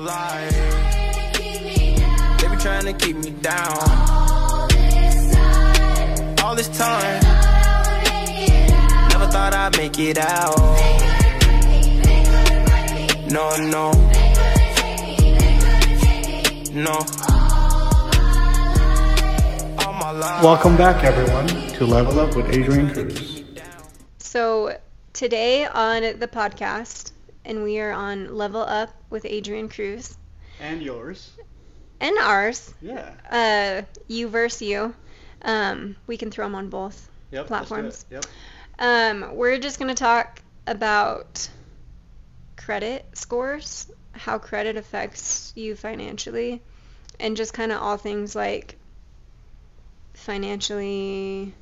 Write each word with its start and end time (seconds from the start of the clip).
my 0.00 0.04
life. 0.04 0.52
They 1.34 2.48
be 2.48 2.56
trying 2.56 2.84
to 2.84 2.92
keep 2.92 3.16
me 3.16 3.30
down. 3.30 3.78
All 6.42 6.54
this 6.54 6.68
time. 6.68 7.20
Never 9.10 9.26
thought 9.26 9.54
I'd 9.54 9.76
make 9.76 9.98
it 9.98 10.18
out. 10.18 10.56
No, 13.30 13.56
no. 13.56 13.92
No. 16.72 16.92
All 19.78 19.92
my 19.94 20.10
life. 20.12 20.44
Welcome 20.44 20.76
back, 20.76 21.02
everyone, 21.02 21.48
to 21.48 21.86
Level 21.86 22.20
Up 22.20 22.36
with 22.36 22.46
Adrian 22.54 22.92
Cruz. 22.92 23.42
So 24.18 24.78
today 25.12 25.66
on 25.66 26.02
the 26.02 26.28
podcast, 26.28 27.07
and 27.48 27.64
we 27.64 27.80
are 27.80 27.90
on 27.90 28.36
Level 28.36 28.60
Up 28.62 28.90
with 29.10 29.24
Adrian 29.24 29.68
Cruz 29.68 30.16
And 30.60 30.82
yours. 30.82 31.32
and 32.00 32.16
ours, 32.18 32.72
Yeah. 32.80 33.10
uh, 33.30 33.82
you 34.06 34.28
versus 34.28 34.62
you. 34.62 34.94
Um, 35.42 35.96
we 36.06 36.16
can 36.16 36.30
throw 36.30 36.44
them 36.46 36.54
on 36.54 36.68
both. 36.68 37.08
Yep. 37.30 37.46
Platforms. 37.46 38.04
Yep. 38.10 38.26
Um, 38.78 39.34
we're 39.34 39.58
just 39.58 39.78
gonna 39.78 39.94
talk 39.94 40.40
about 40.66 41.48
credit 42.56 43.04
scores, 43.14 43.90
how 44.12 44.38
credit 44.38 44.76
affects 44.76 45.52
you 45.56 45.74
financially, 45.74 46.62
and 47.18 47.36
just 47.36 47.52
kind 47.54 47.72
of 47.72 47.80
all 47.82 47.96
things 47.96 48.34
like 48.36 48.76
financially, 50.14 51.54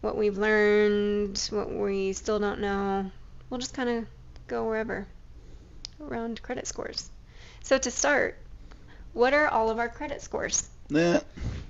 what 0.00 0.16
we've 0.16 0.38
learned, 0.38 1.38
what 1.50 1.70
we 1.72 2.12
still 2.12 2.38
don't 2.38 2.60
know. 2.60 3.10
We'll 3.50 3.58
just 3.60 3.74
kind 3.74 3.88
of 3.88 4.06
go 4.46 4.66
wherever 4.66 5.06
around 6.00 6.42
credit 6.42 6.66
scores. 6.66 7.10
So 7.62 7.78
to 7.78 7.90
start, 7.90 8.38
what 9.12 9.32
are 9.34 9.48
all 9.48 9.70
of 9.70 9.78
our 9.78 9.88
credit 9.88 10.22
scores? 10.22 10.68
Yeah. 10.88 11.20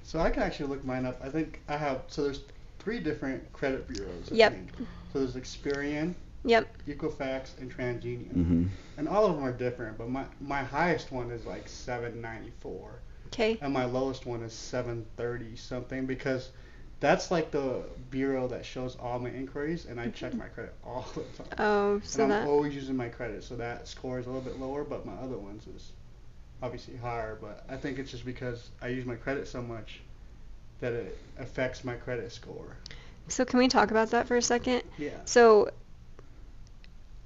So 0.05 0.21
I 0.21 0.31
can 0.31 0.43
actually 0.43 0.69
look 0.69 0.85
mine 0.85 1.07
up. 1.07 1.21
I 1.23 1.29
think 1.29 1.61
I 1.69 1.77
have. 1.77 2.03
So 2.09 2.25
there's 2.25 2.41
three 2.79 3.01
different 3.01 3.53
credit 3.53 3.89
bureaus. 3.89 4.31
I 4.33 4.37
Yep. 4.37 4.53
think. 4.53 4.73
So 5.13 5.19
there's 5.21 5.35
Experian, 5.35 6.15
Yep. 6.45 6.69
Equifax, 6.87 7.59
and 7.59 7.75
TransUnion. 7.75 8.35
Mm-hmm. 8.35 8.65
And 8.99 9.09
all 9.09 9.27
of 9.27 9.35
them 9.37 9.45
are 9.45 9.53
different, 9.53 9.99
but 9.99 10.09
my 10.09 10.25
my 10.41 10.63
highest 10.63 11.13
one 11.13 11.31
is 11.31 11.45
like 11.45 11.69
794, 11.69 12.91
Okay. 13.29 13.59
and 13.61 13.73
my 13.73 13.85
lowest 13.85 14.27
one 14.27 14.43
is 14.43 14.53
730 14.53 15.57
something 15.57 16.07
because 16.07 16.51
that's 17.01 17.31
like 17.31 17.51
the 17.51 17.83
bureau 18.11 18.49
that 18.49 18.65
shows 18.65 18.97
all 18.97 19.19
my 19.19 19.31
inquiries, 19.31 19.87
and 19.87 20.01
I 20.01 20.09
check 20.09 20.35
my 20.45 20.47
credit 20.47 20.75
all 20.85 21.07
the 21.15 21.23
time. 21.43 21.55
Oh, 21.59 22.01
so 22.05 22.25
and 22.25 22.33
I'm 22.33 22.41
that. 22.41 22.49
always 22.49 22.75
using 22.75 22.97
my 22.97 23.09
credit, 23.09 23.45
so 23.45 23.57
that 23.57 23.87
score 23.89 24.19
is 24.19 24.27
a 24.27 24.31
little 24.31 24.43
bit 24.43 24.59
lower, 24.61 24.85
but 24.85 25.05
my 25.05 25.15
other 25.15 25.37
ones 25.37 25.67
is 25.67 25.93
obviously 26.63 26.97
higher. 26.97 27.39
But 27.41 27.65
I 27.69 27.77
think 27.77 27.99
it's 27.99 28.11
just 28.11 28.25
because 28.25 28.71
I 28.81 28.89
use 28.89 29.05
my 29.05 29.17
credit 29.17 29.49
so 29.49 29.63
much 29.63 30.01
that 30.81 30.93
it 30.93 31.19
affects 31.39 31.85
my 31.85 31.95
credit 31.95 32.33
score. 32.33 32.77
So 33.29 33.45
can 33.45 33.59
we 33.59 33.69
talk 33.69 33.91
about 33.91 34.11
that 34.11 34.29
for 34.29 34.37
a 34.37 34.43
second? 34.43 34.83
Yeah. 34.99 35.11
So 35.25 35.71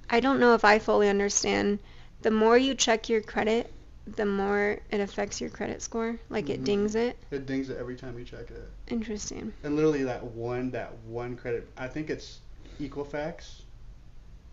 I 0.09 0.19
don't 0.19 0.39
know 0.39 0.55
if 0.55 0.65
I 0.65 0.79
fully 0.79 1.09
understand. 1.09 1.79
The 2.21 2.31
more 2.31 2.57
you 2.57 2.75
check 2.75 3.09
your 3.09 3.21
credit, 3.21 3.71
the 4.15 4.25
more 4.25 4.77
it 4.89 4.99
affects 4.99 5.39
your 5.41 5.49
credit 5.49 5.81
score. 5.81 6.17
Like 6.29 6.49
it 6.49 6.61
Mhm. 6.61 6.65
dings 6.65 6.95
it. 6.95 7.17
It 7.31 7.45
dings 7.45 7.69
it 7.69 7.77
every 7.77 7.95
time 7.95 8.17
you 8.19 8.25
check 8.25 8.51
it. 8.51 8.69
Interesting. 8.89 9.53
And 9.63 9.75
literally 9.75 10.03
that 10.03 10.23
one, 10.23 10.71
that 10.71 10.93
one 10.99 11.35
credit, 11.35 11.67
I 11.77 11.87
think 11.87 12.09
it's 12.09 12.39
Equifax 12.79 13.61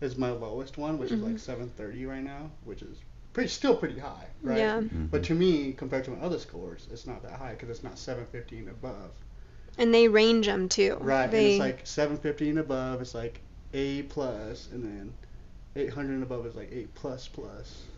is 0.01 0.17
my 0.17 0.31
lowest 0.31 0.77
one, 0.77 0.97
which 0.97 1.11
is 1.11 1.19
Mhm. 1.19 1.25
like 1.25 1.39
730 1.39 2.05
right 2.05 2.23
now, 2.23 2.51
which 2.65 2.81
is 2.81 2.97
pretty 3.33 3.49
still 3.49 3.75
pretty 3.75 3.99
high, 3.99 4.27
right? 4.43 4.59
Yeah. 4.59 4.81
But 5.11 5.23
to 5.25 5.35
me, 5.35 5.73
compared 5.73 6.05
to 6.05 6.11
my 6.11 6.19
other 6.21 6.39
scores, 6.39 6.87
it's 6.91 7.07
not 7.07 7.21
that 7.23 7.33
high 7.33 7.51
because 7.51 7.69
it's 7.69 7.83
not 7.83 7.97
750 7.99 8.59
and 8.59 8.69
above. 8.69 9.11
And 9.77 9.93
they 9.93 10.07
range 10.07 10.45
them 10.47 10.69
too. 10.69 10.97
Right, 11.01 11.29
They, 11.29 11.37
and 11.37 11.47
it's 11.47 11.59
like 11.59 11.85
750 11.85 12.49
and 12.49 12.59
above, 12.59 13.01
it's 13.01 13.13
like 13.15 13.41
A 13.73 14.03
plus, 14.03 14.69
and 14.71 14.83
then 14.83 15.13
800 15.75 16.13
and 16.13 16.23
above 16.23 16.45
is 16.45 16.55
like 16.55 16.69
8 16.71 16.93
plus 16.95 17.27
plus. 17.27 17.88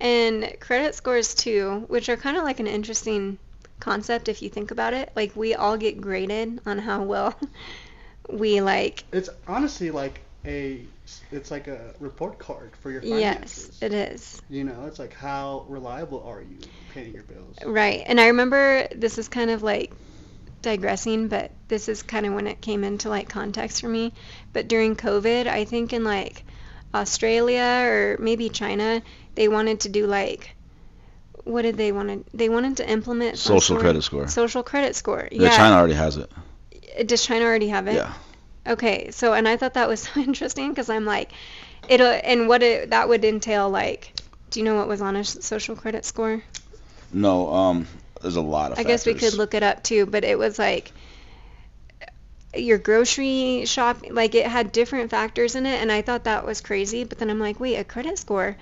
And 0.00 0.54
credit 0.60 0.94
scores 0.94 1.34
too, 1.34 1.84
which 1.88 2.08
are 2.08 2.16
kind 2.16 2.36
of 2.36 2.44
like 2.44 2.60
an 2.60 2.66
interesting 2.66 3.38
concept 3.80 4.28
if 4.28 4.42
you 4.42 4.48
think 4.48 4.70
about 4.70 4.94
it. 4.94 5.10
Like 5.16 5.34
we 5.34 5.54
all 5.54 5.76
get 5.76 6.00
graded 6.00 6.60
on 6.66 6.78
how 6.78 7.02
well 7.02 7.38
we 8.30 8.60
like. 8.60 9.04
It's 9.12 9.30
honestly 9.46 9.90
like 9.90 10.20
a, 10.44 10.80
it's 11.32 11.50
like 11.50 11.66
a 11.68 11.94
report 12.00 12.38
card 12.38 12.72
for 12.80 12.90
your 12.90 13.02
finances. 13.02 13.78
Yes, 13.80 13.82
it 13.82 13.92
is. 13.92 14.42
You 14.48 14.64
know, 14.64 14.86
it's 14.86 14.98
like 14.98 15.14
how 15.14 15.64
reliable 15.68 16.22
are 16.26 16.40
you 16.40 16.58
paying 16.94 17.14
your 17.14 17.24
bills? 17.24 17.56
Right. 17.64 18.02
And 18.06 18.20
I 18.20 18.28
remember 18.28 18.86
this 18.94 19.18
is 19.18 19.28
kind 19.28 19.50
of 19.50 19.62
like 19.62 19.92
digressing, 20.62 21.28
but 21.28 21.50
this 21.68 21.88
is 21.88 22.02
kind 22.02 22.26
of 22.26 22.34
when 22.34 22.46
it 22.46 22.60
came 22.60 22.84
into 22.84 23.08
like 23.08 23.28
context 23.28 23.80
for 23.80 23.88
me. 23.88 24.12
But 24.52 24.68
during 24.68 24.96
COVID, 24.96 25.46
I 25.46 25.64
think 25.64 25.92
in 25.92 26.04
like 26.04 26.44
Australia 26.94 27.84
or 27.86 28.16
maybe 28.18 28.48
China, 28.48 29.02
they 29.38 29.46
wanted 29.46 29.78
to 29.80 29.88
do 29.88 30.04
like 30.06 30.56
what 31.44 31.62
did 31.62 31.76
they 31.76 31.92
want 31.92 32.08
to 32.08 32.36
they 32.36 32.48
wanted 32.48 32.76
to 32.78 32.90
implement 32.90 33.38
Social 33.38 33.60
sort- 33.60 33.80
credit 33.80 34.02
score. 34.02 34.26
Social 34.26 34.64
credit 34.64 34.96
score. 34.96 35.28
Yeah. 35.30 35.42
Yeah. 35.42 35.56
China 35.56 35.76
already 35.76 35.94
has 35.94 36.16
it. 36.16 36.30
Does 37.06 37.24
China 37.24 37.44
already 37.44 37.68
have 37.68 37.86
it? 37.86 37.94
Yeah. 37.94 38.12
Okay. 38.66 39.12
So 39.12 39.34
and 39.34 39.46
I 39.46 39.56
thought 39.56 39.74
that 39.74 39.88
was 39.88 40.00
so 40.08 40.20
interesting 40.20 40.70
because 40.70 40.90
I'm 40.90 41.04
like 41.04 41.30
it'll 41.88 42.20
and 42.24 42.48
what 42.48 42.64
it 42.64 42.90
that 42.90 43.08
would 43.08 43.24
entail 43.24 43.70
like 43.70 44.12
do 44.50 44.58
you 44.58 44.64
know 44.64 44.74
what 44.74 44.88
was 44.88 45.00
on 45.00 45.14
a 45.14 45.24
social 45.24 45.76
credit 45.76 46.04
score? 46.04 46.42
No. 47.12 47.48
Um. 47.54 47.86
There's 48.20 48.34
a 48.34 48.40
lot 48.40 48.72
of. 48.72 48.78
I 48.80 48.82
guess 48.82 49.06
we 49.06 49.14
could 49.14 49.34
look 49.34 49.54
it 49.54 49.62
up 49.62 49.84
too, 49.84 50.04
but 50.04 50.24
it 50.24 50.36
was 50.36 50.58
like 50.58 50.90
your 52.52 52.78
grocery 52.78 53.64
shop, 53.66 53.98
like 54.10 54.34
it 54.34 54.46
had 54.46 54.72
different 54.72 55.10
factors 55.10 55.54
in 55.54 55.66
it, 55.66 55.80
and 55.80 55.92
I 55.92 56.02
thought 56.02 56.24
that 56.24 56.44
was 56.44 56.60
crazy. 56.60 57.04
But 57.04 57.18
then 57.18 57.30
I'm 57.30 57.38
like, 57.38 57.60
wait, 57.60 57.76
a 57.76 57.84
credit 57.84 58.18
score? 58.18 58.56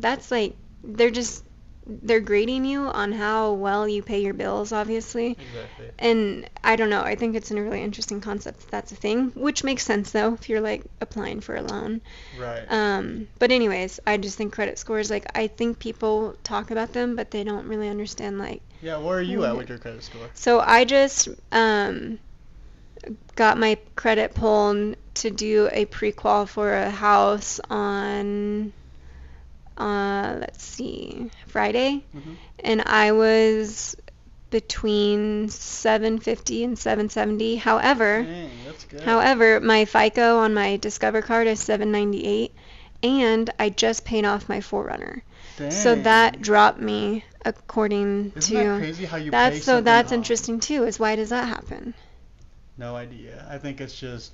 That's 0.00 0.30
like 0.30 0.56
they're 0.82 1.10
just 1.10 1.44
they're 1.86 2.20
grading 2.20 2.64
you 2.64 2.82
on 2.82 3.12
how 3.12 3.52
well 3.52 3.88
you 3.88 4.02
pay 4.02 4.20
your 4.22 4.34
bills, 4.34 4.72
obviously. 4.72 5.30
Exactly. 5.32 5.86
And 5.98 6.48
I 6.62 6.76
don't 6.76 6.88
know. 6.90 7.02
I 7.02 7.14
think 7.14 7.36
it's 7.36 7.50
a 7.50 7.60
really 7.60 7.82
interesting 7.82 8.20
concept. 8.20 8.60
If 8.62 8.70
that's 8.70 8.92
a 8.92 8.96
thing, 8.96 9.32
which 9.34 9.64
makes 9.64 9.84
sense 9.84 10.10
though 10.12 10.34
if 10.34 10.48
you're 10.48 10.60
like 10.60 10.84
applying 11.00 11.40
for 11.40 11.56
a 11.56 11.62
loan. 11.62 12.00
Right. 12.38 12.64
Um, 12.68 13.28
but 13.38 13.50
anyways, 13.50 14.00
I 14.06 14.16
just 14.16 14.36
think 14.38 14.52
credit 14.54 14.78
scores. 14.78 15.10
Like 15.10 15.26
I 15.34 15.46
think 15.48 15.78
people 15.78 16.36
talk 16.44 16.70
about 16.70 16.92
them, 16.92 17.16
but 17.16 17.30
they 17.30 17.44
don't 17.44 17.66
really 17.66 17.88
understand 17.88 18.38
like 18.38 18.62
yeah, 18.82 18.96
where 18.96 19.18
are 19.18 19.22
you 19.22 19.44
at 19.44 19.52
Mhm. 19.52 19.58
with 19.58 19.68
your 19.68 19.78
credit 19.78 20.02
score? 20.02 20.30
so 20.34 20.60
I 20.60 20.84
just 20.84 21.28
um, 21.52 22.18
got 23.36 23.58
my 23.58 23.76
credit 23.96 24.34
pulled 24.34 24.96
to 25.14 25.30
do 25.30 25.68
a 25.72 25.84
pre-qual 25.86 26.46
for 26.46 26.72
a 26.72 26.90
house 26.90 27.60
on, 27.68 28.72
uh, 29.80 30.36
let's 30.40 30.62
see, 30.64 31.30
Friday, 31.46 32.04
Mhm. 32.14 32.36
and 32.64 32.82
I 32.82 33.12
was 33.12 33.96
between 34.50 35.48
750 35.48 36.64
and 36.64 36.78
770. 36.78 37.56
However, 37.56 38.26
Dang, 38.26 38.50
however, 39.02 39.60
my 39.60 39.84
FICO 39.84 40.38
on 40.38 40.54
my 40.54 40.76
Discover 40.76 41.22
card 41.22 41.46
is 41.48 41.60
798, 41.60 42.54
and 43.02 43.50
I 43.58 43.70
just 43.70 44.04
paid 44.04 44.24
off 44.24 44.48
my 44.48 44.60
4Runner. 44.60 45.22
So 45.68 45.94
that 45.96 46.40
dropped 46.40 46.80
me 46.80 47.24
according 47.44 48.32
Isn't 48.34 48.50
to 48.50 48.54
that 48.54 48.78
crazy 48.78 49.04
how 49.06 49.16
you 49.16 49.30
that's 49.30 49.64
so 49.64 49.80
that's 49.80 50.12
off? 50.12 50.12
interesting 50.12 50.60
too. 50.60 50.84
Is 50.84 50.98
why 50.98 51.16
does 51.16 51.30
that 51.30 51.48
happen? 51.48 51.94
No 52.76 52.96
idea. 52.96 53.46
I 53.48 53.58
think 53.58 53.80
it's 53.80 53.98
just 53.98 54.32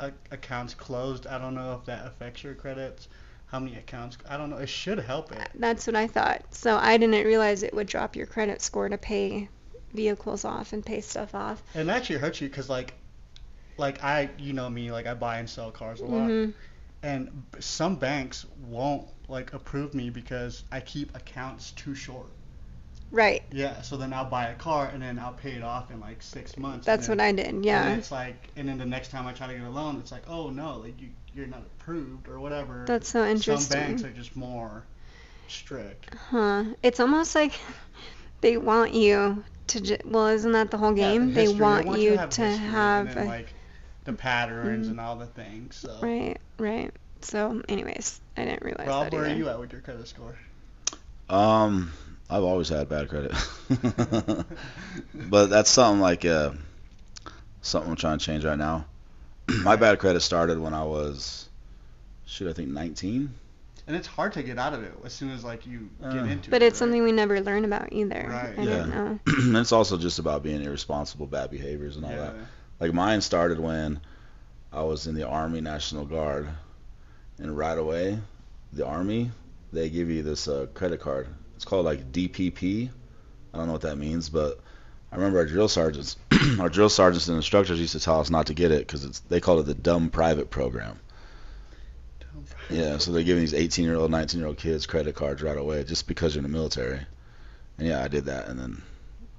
a- 0.00 0.12
accounts 0.30 0.74
closed. 0.74 1.26
I 1.26 1.38
don't 1.38 1.54
know 1.54 1.74
if 1.74 1.84
that 1.86 2.06
affects 2.06 2.42
your 2.42 2.54
credits. 2.54 3.08
How 3.50 3.60
many 3.60 3.76
accounts? 3.76 4.18
I 4.28 4.36
don't 4.36 4.50
know. 4.50 4.56
It 4.58 4.68
should 4.68 4.98
help 4.98 5.32
it. 5.32 5.50
That's 5.54 5.86
what 5.86 5.96
I 5.96 6.06
thought. 6.06 6.42
So 6.54 6.76
I 6.76 6.96
didn't 6.96 7.24
realize 7.26 7.62
it 7.62 7.74
would 7.74 7.86
drop 7.86 8.16
your 8.16 8.26
credit 8.26 8.60
score 8.62 8.88
to 8.88 8.98
pay 8.98 9.48
vehicles 9.92 10.44
off 10.44 10.72
and 10.72 10.84
pay 10.84 11.00
stuff 11.00 11.34
off. 11.34 11.62
And 11.74 11.88
it 11.88 11.92
actually 11.92 12.18
hurts 12.18 12.40
you 12.40 12.48
because 12.48 12.68
like, 12.68 12.94
like 13.76 14.02
I, 14.04 14.30
you 14.38 14.52
know 14.52 14.68
me, 14.70 14.90
like 14.92 15.06
I 15.06 15.14
buy 15.14 15.38
and 15.38 15.48
sell 15.48 15.70
cars 15.70 16.00
a 16.02 16.06
lot, 16.06 16.34
hmm 16.34 16.50
and 17.02 17.44
some 17.60 17.96
banks 17.96 18.46
won't 18.62 19.06
like 19.28 19.52
approve 19.52 19.94
me 19.94 20.10
because 20.10 20.64
I 20.72 20.80
keep 20.80 21.14
accounts 21.16 21.72
too 21.72 21.94
short. 21.94 22.30
Right. 23.10 23.42
Yeah. 23.50 23.82
So 23.82 23.96
then 23.96 24.12
I'll 24.12 24.24
buy 24.28 24.46
a 24.46 24.54
car 24.54 24.88
and 24.92 25.02
then 25.02 25.18
I'll 25.18 25.32
pay 25.32 25.52
it 25.52 25.62
off 25.62 25.90
in 25.90 26.00
like 26.00 26.22
six 26.22 26.56
months. 26.56 26.86
That's 26.86 27.08
and 27.08 27.18
what 27.18 27.24
I 27.24 27.32
did. 27.32 27.64
Yeah. 27.64 27.84
then 27.84 27.98
it's 27.98 28.12
like, 28.12 28.48
and 28.56 28.68
then 28.68 28.78
the 28.78 28.86
next 28.86 29.10
time 29.10 29.26
I 29.26 29.32
try 29.32 29.48
to 29.48 29.54
get 29.54 29.62
a 29.62 29.70
loan, 29.70 29.96
it's 29.98 30.12
like, 30.12 30.22
oh 30.28 30.50
no, 30.50 30.78
like 30.78 31.00
you, 31.00 31.08
you're 31.34 31.46
not 31.46 31.62
approved 31.78 32.28
or 32.28 32.38
whatever. 32.38 32.84
That's 32.86 33.08
so 33.08 33.24
interesting. 33.26 33.58
Some 33.58 33.80
banks 33.80 34.04
are 34.04 34.10
just 34.10 34.36
more 34.36 34.84
strict. 35.48 36.14
Huh. 36.14 36.64
It's 36.82 37.00
almost 37.00 37.34
like 37.34 37.52
they 38.40 38.56
want 38.56 38.94
you 38.94 39.42
to. 39.68 39.80
Ju- 39.80 39.98
well, 40.04 40.28
isn't 40.28 40.52
that 40.52 40.70
the 40.70 40.78
whole 40.78 40.96
Yeah, 40.96 41.10
the 41.12 41.18
game? 41.18 41.34
they 41.34 41.42
history. 41.42 41.60
want, 41.60 41.98
you 41.98 42.10
to 42.10 42.16
have 42.18 42.30
to 42.30 42.42
history 42.42 42.66
have. 42.68 43.06
and 43.08 43.16
then, 43.16 43.26
a, 43.26 43.28
like 43.28 43.52
the 44.04 44.12
patterns 44.12 44.86
Mhm. 44.86 44.90
and 44.92 45.00
all 45.00 45.16
the 45.16 45.26
things. 45.26 45.76
So, 45.76 45.98
right. 46.00 46.36
Right. 46.58 46.92
So, 47.22 47.60
anyways, 47.68 48.20
I 48.36 48.44
didn't 48.44 48.62
realize 48.62 48.86
Rob, 48.88 49.04
that 49.04 49.12
where 49.12 49.24
are 49.26 49.34
you 49.34 49.48
at 49.48 49.58
with 49.58 49.72
your 49.72 49.82
credit 49.82 50.08
score? 50.08 50.38
Um, 51.28 51.92
I've 52.30 52.44
always 52.44 52.68
had 52.68 52.88
bad 52.88 53.08
credit, 53.08 53.32
but 55.14 55.46
that's 55.50 55.70
something 55.70 56.00
like 56.00 56.24
uh, 56.24 56.52
something 57.62 57.90
I'm 57.90 57.96
trying 57.96 58.18
to 58.18 58.24
change 58.24 58.44
right 58.44 58.58
now. 58.58 58.86
My 59.62 59.76
bad 59.76 59.98
credit 59.98 60.20
started 60.20 60.58
when 60.58 60.72
I 60.74 60.84
was, 60.84 61.48
shoot, 62.26 62.48
I 62.48 62.52
think 62.52 62.68
19. 62.68 63.34
And 63.86 63.96
it's 63.96 64.06
hard 64.06 64.34
to 64.34 64.42
get 64.44 64.58
out 64.58 64.72
of 64.74 64.84
it 64.84 64.92
as 65.04 65.12
soon 65.12 65.30
as 65.30 65.42
like 65.42 65.66
you 65.66 65.90
get 66.00 66.12
Uh. 66.12 66.24
into 66.24 66.48
it. 66.48 66.50
But 66.50 66.62
it's 66.62 66.74
right? 66.74 66.78
something 66.78 67.02
we 67.02 67.10
never 67.10 67.40
learn 67.40 67.64
about 67.64 67.92
either. 67.92 68.26
Right. 68.28 68.56
I 68.56 68.62
Yeah. 68.62 68.70
didn't 68.70 68.90
know. 68.90 69.18
and 69.26 69.56
it's 69.56 69.72
also 69.72 69.96
just 69.98 70.20
about 70.20 70.44
being 70.44 70.62
irresponsible, 70.62 71.26
bad 71.26 71.50
behaviors, 71.50 71.96
and 71.96 72.04
all 72.04 72.12
yeah. 72.12 72.16
that. 72.18 72.34
Like 72.78 72.92
mine 72.94 73.20
started 73.22 73.58
when 73.58 74.00
I 74.72 74.82
was 74.82 75.08
in 75.08 75.16
the 75.16 75.26
Army 75.26 75.60
National 75.60 76.04
Guard, 76.04 76.48
and 77.38 77.56
right 77.56 77.76
away, 77.76 78.18
the 78.72 78.86
Army 78.86 79.32
they 79.72 79.88
give 79.90 80.08
you 80.10 80.22
this 80.22 80.46
uh, 80.48 80.66
credit 80.74 81.00
card. 81.00 81.26
It's 81.60 81.66
called 81.66 81.84
like 81.84 82.10
DPP. 82.10 82.88
I 83.52 83.58
don't 83.58 83.66
know 83.66 83.74
what 83.74 83.82
that 83.82 83.96
means, 83.96 84.30
but 84.30 84.60
I 85.12 85.16
remember 85.16 85.40
our 85.40 85.44
drill 85.44 85.68
sergeants, 85.68 86.16
our 86.58 86.70
drill 86.70 86.88
sergeants 86.88 87.28
and 87.28 87.36
instructors 87.36 87.78
used 87.78 87.92
to 87.92 88.00
tell 88.00 88.18
us 88.18 88.30
not 88.30 88.46
to 88.46 88.54
get 88.54 88.70
it 88.70 88.86
because 88.86 89.04
it's 89.04 89.20
they 89.20 89.40
called 89.40 89.60
it 89.60 89.66
the 89.66 89.74
dumb 89.74 90.08
private 90.08 90.48
program. 90.48 90.98
Yeah, 92.70 92.96
so 92.96 93.12
they're 93.12 93.24
giving 93.24 93.42
these 93.42 93.52
18 93.52 93.84
year 93.84 93.96
old, 93.96 94.10
19 94.10 94.40
year 94.40 94.46
old 94.46 94.56
kids 94.56 94.86
credit 94.86 95.14
cards 95.14 95.42
right 95.42 95.58
away 95.58 95.84
just 95.84 96.08
because 96.08 96.34
you're 96.34 96.42
in 96.42 96.50
the 96.50 96.56
military. 96.56 97.00
And 97.76 97.86
yeah, 97.86 98.02
I 98.02 98.08
did 98.08 98.24
that, 98.24 98.48
and 98.48 98.58
then 98.58 98.80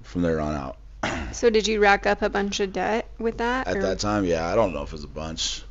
from 0.02 0.22
there 0.22 0.38
on 0.38 0.54
out. 0.54 0.76
So 1.32 1.50
did 1.50 1.66
you 1.66 1.80
rack 1.80 2.06
up 2.06 2.22
a 2.22 2.28
bunch 2.28 2.60
of 2.60 2.72
debt 2.72 3.08
with 3.18 3.38
that? 3.38 3.66
At 3.66 3.78
or- 3.78 3.82
that 3.82 3.98
time, 3.98 4.24
yeah, 4.26 4.46
I 4.46 4.54
don't 4.54 4.72
know 4.72 4.82
if 4.82 4.90
it 4.90 4.92
was 4.92 5.02
a 5.02 5.08
bunch. 5.08 5.64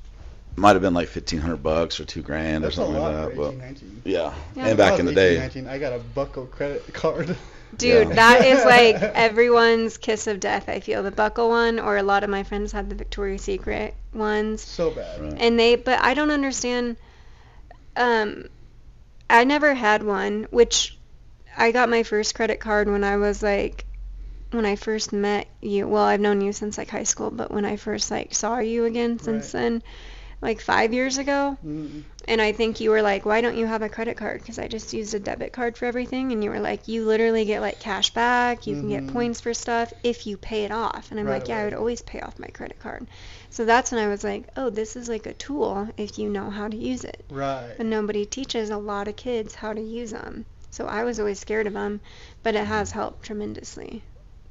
Might 0.55 0.73
have 0.73 0.81
been 0.81 0.93
like 0.93 1.07
fifteen 1.07 1.39
hundred 1.39 1.63
bucks 1.63 1.99
or 1.99 2.05
two 2.05 2.21
grand 2.21 2.63
That's 2.63 2.77
or 2.77 2.81
a 2.81 2.85
something 2.85 3.01
lot 3.01 3.13
like 3.13 3.35
that. 3.35 3.41
18, 3.41 3.57
But 3.57 3.65
19. 3.65 4.01
yeah, 4.05 4.19
Yeah. 4.19 4.33
and 4.55 4.65
When 4.67 4.77
back 4.77 4.99
in 4.99 5.05
the 5.05 5.11
18, 5.11 5.15
day, 5.15 5.37
19, 5.39 5.67
I 5.67 5.77
got 5.79 5.93
a 5.93 5.99
Buckle 5.99 6.45
credit 6.45 6.93
card. 6.93 7.35
Dude, 7.77 8.09
Yeah. 8.09 8.15
that 8.15 8.45
is 8.45 8.65
like 8.65 8.95
everyone's 8.95 9.97
kiss 9.97 10.27
of 10.27 10.39
death. 10.41 10.67
I 10.67 10.81
feel 10.81 11.03
the 11.03 11.11
buckle 11.11 11.49
one, 11.49 11.79
or 11.79 11.95
a 11.97 12.03
lot 12.03 12.23
of 12.25 12.29
my 12.29 12.43
friends 12.43 12.71
had 12.73 12.89
the 12.89 12.95
Victoria's 12.95 13.41
Secret 13.43 13.93
ones, 14.13 14.61
so 14.61 14.91
bad. 14.91 15.21
Right. 15.21 15.35
and 15.37 15.57
they. 15.57 15.75
But 15.77 16.01
I 16.01 16.13
don't 16.13 16.31
understand. 16.31 16.97
Um, 17.95 18.45
I 19.29 19.45
never 19.45 19.73
had 19.73 20.03
one, 20.03 20.47
which 20.51 20.97
I 21.55 21.71
got 21.71 21.89
my 21.89 22.03
first 22.03 22.35
credit 22.35 22.59
card 22.59 22.89
when 22.89 23.03
I 23.05 23.17
was 23.17 23.41
like, 23.41 23.85
when 24.51 24.65
I 24.65 24.75
first 24.75 25.13
met 25.13 25.47
you. 25.61 25.87
Well, 25.87 26.03
I've 26.03 26.19
known 26.19 26.41
you 26.41 26.51
since 26.51 26.77
like 26.77 26.89
high 26.89 27.03
school, 27.03 27.31
but 27.31 27.51
when 27.51 27.63
I 27.65 27.77
first 27.77 28.11
like 28.11 28.33
saw 28.33 28.59
you 28.59 28.83
again 28.85 29.17
since 29.19 29.53
Right. 29.53 29.61
then, 29.61 29.83
like 30.41 30.61
five 30.61 30.93
years 30.93 31.17
ago. 31.17 31.57
Mm, 31.65 32.03
And 32.27 32.41
I 32.41 32.51
think 32.51 32.79
you 32.79 32.89
were 32.91 33.01
like, 33.01 33.25
why 33.25 33.41
don't 33.41 33.57
you 33.57 33.65
have 33.67 33.81
a 33.83 33.89
credit 33.89 34.17
card? 34.17 34.41
Because 34.41 34.57
I 34.59 34.67
just 34.67 34.93
used 34.93 35.13
a 35.13 35.19
debit 35.19 35.53
card 35.53 35.77
for 35.77 35.85
everything. 35.85 36.31
And 36.31 36.43
you 36.43 36.49
were 36.49 36.59
like, 36.59 36.87
you 36.87 37.05
literally 37.05 37.45
get 37.45 37.61
like 37.61 37.79
cash 37.79 38.11
back. 38.13 38.65
You 38.67 38.75
can 38.75 38.89
get 38.89 39.05
Mhm. 39.05 39.07
points 39.07 39.41
for 39.41 39.53
stuff 39.53 39.93
if 40.03 40.25
you 40.27 40.37
pay 40.37 40.65
it 40.65 40.71
off. 40.71 41.11
And 41.11 41.19
I'm 41.19 41.27
Right 41.27 41.33
like, 41.35 41.47
yeah, 41.47 41.59
I 41.59 41.65
would 41.65 41.73
always 41.73 42.01
pay 42.01 42.19
off 42.21 42.39
my 42.39 42.47
credit 42.47 42.79
card. 42.79 43.07
So 43.49 43.65
that's 43.65 43.91
when 43.91 44.03
I 44.03 44.07
was 44.07 44.23
like, 44.23 44.49
oh, 44.57 44.69
this 44.69 44.95
is 44.95 45.09
like 45.09 45.25
a 45.27 45.33
tool 45.33 45.89
if 45.97 46.17
you 46.17 46.29
know 46.29 46.49
how 46.49 46.67
to 46.67 46.77
use 46.77 47.03
it. 47.03 47.23
right. 47.29 47.73
But 47.77 47.85
nobody 47.85 48.25
teaches 48.25 48.69
a 48.69 48.77
lot 48.77 49.07
of 49.07 49.15
kids 49.15 49.55
how 49.55 49.73
to 49.73 49.81
use 49.81 50.11
them. 50.11 50.45
So 50.71 50.85
I 50.87 51.03
was 51.03 51.19
always 51.19 51.39
scared 51.39 51.67
of 51.67 51.73
them. 51.73 52.01
But 52.43 52.55
it 52.55 52.65
has 52.65 52.91
helped 52.91 53.23
tremendously 53.25 54.03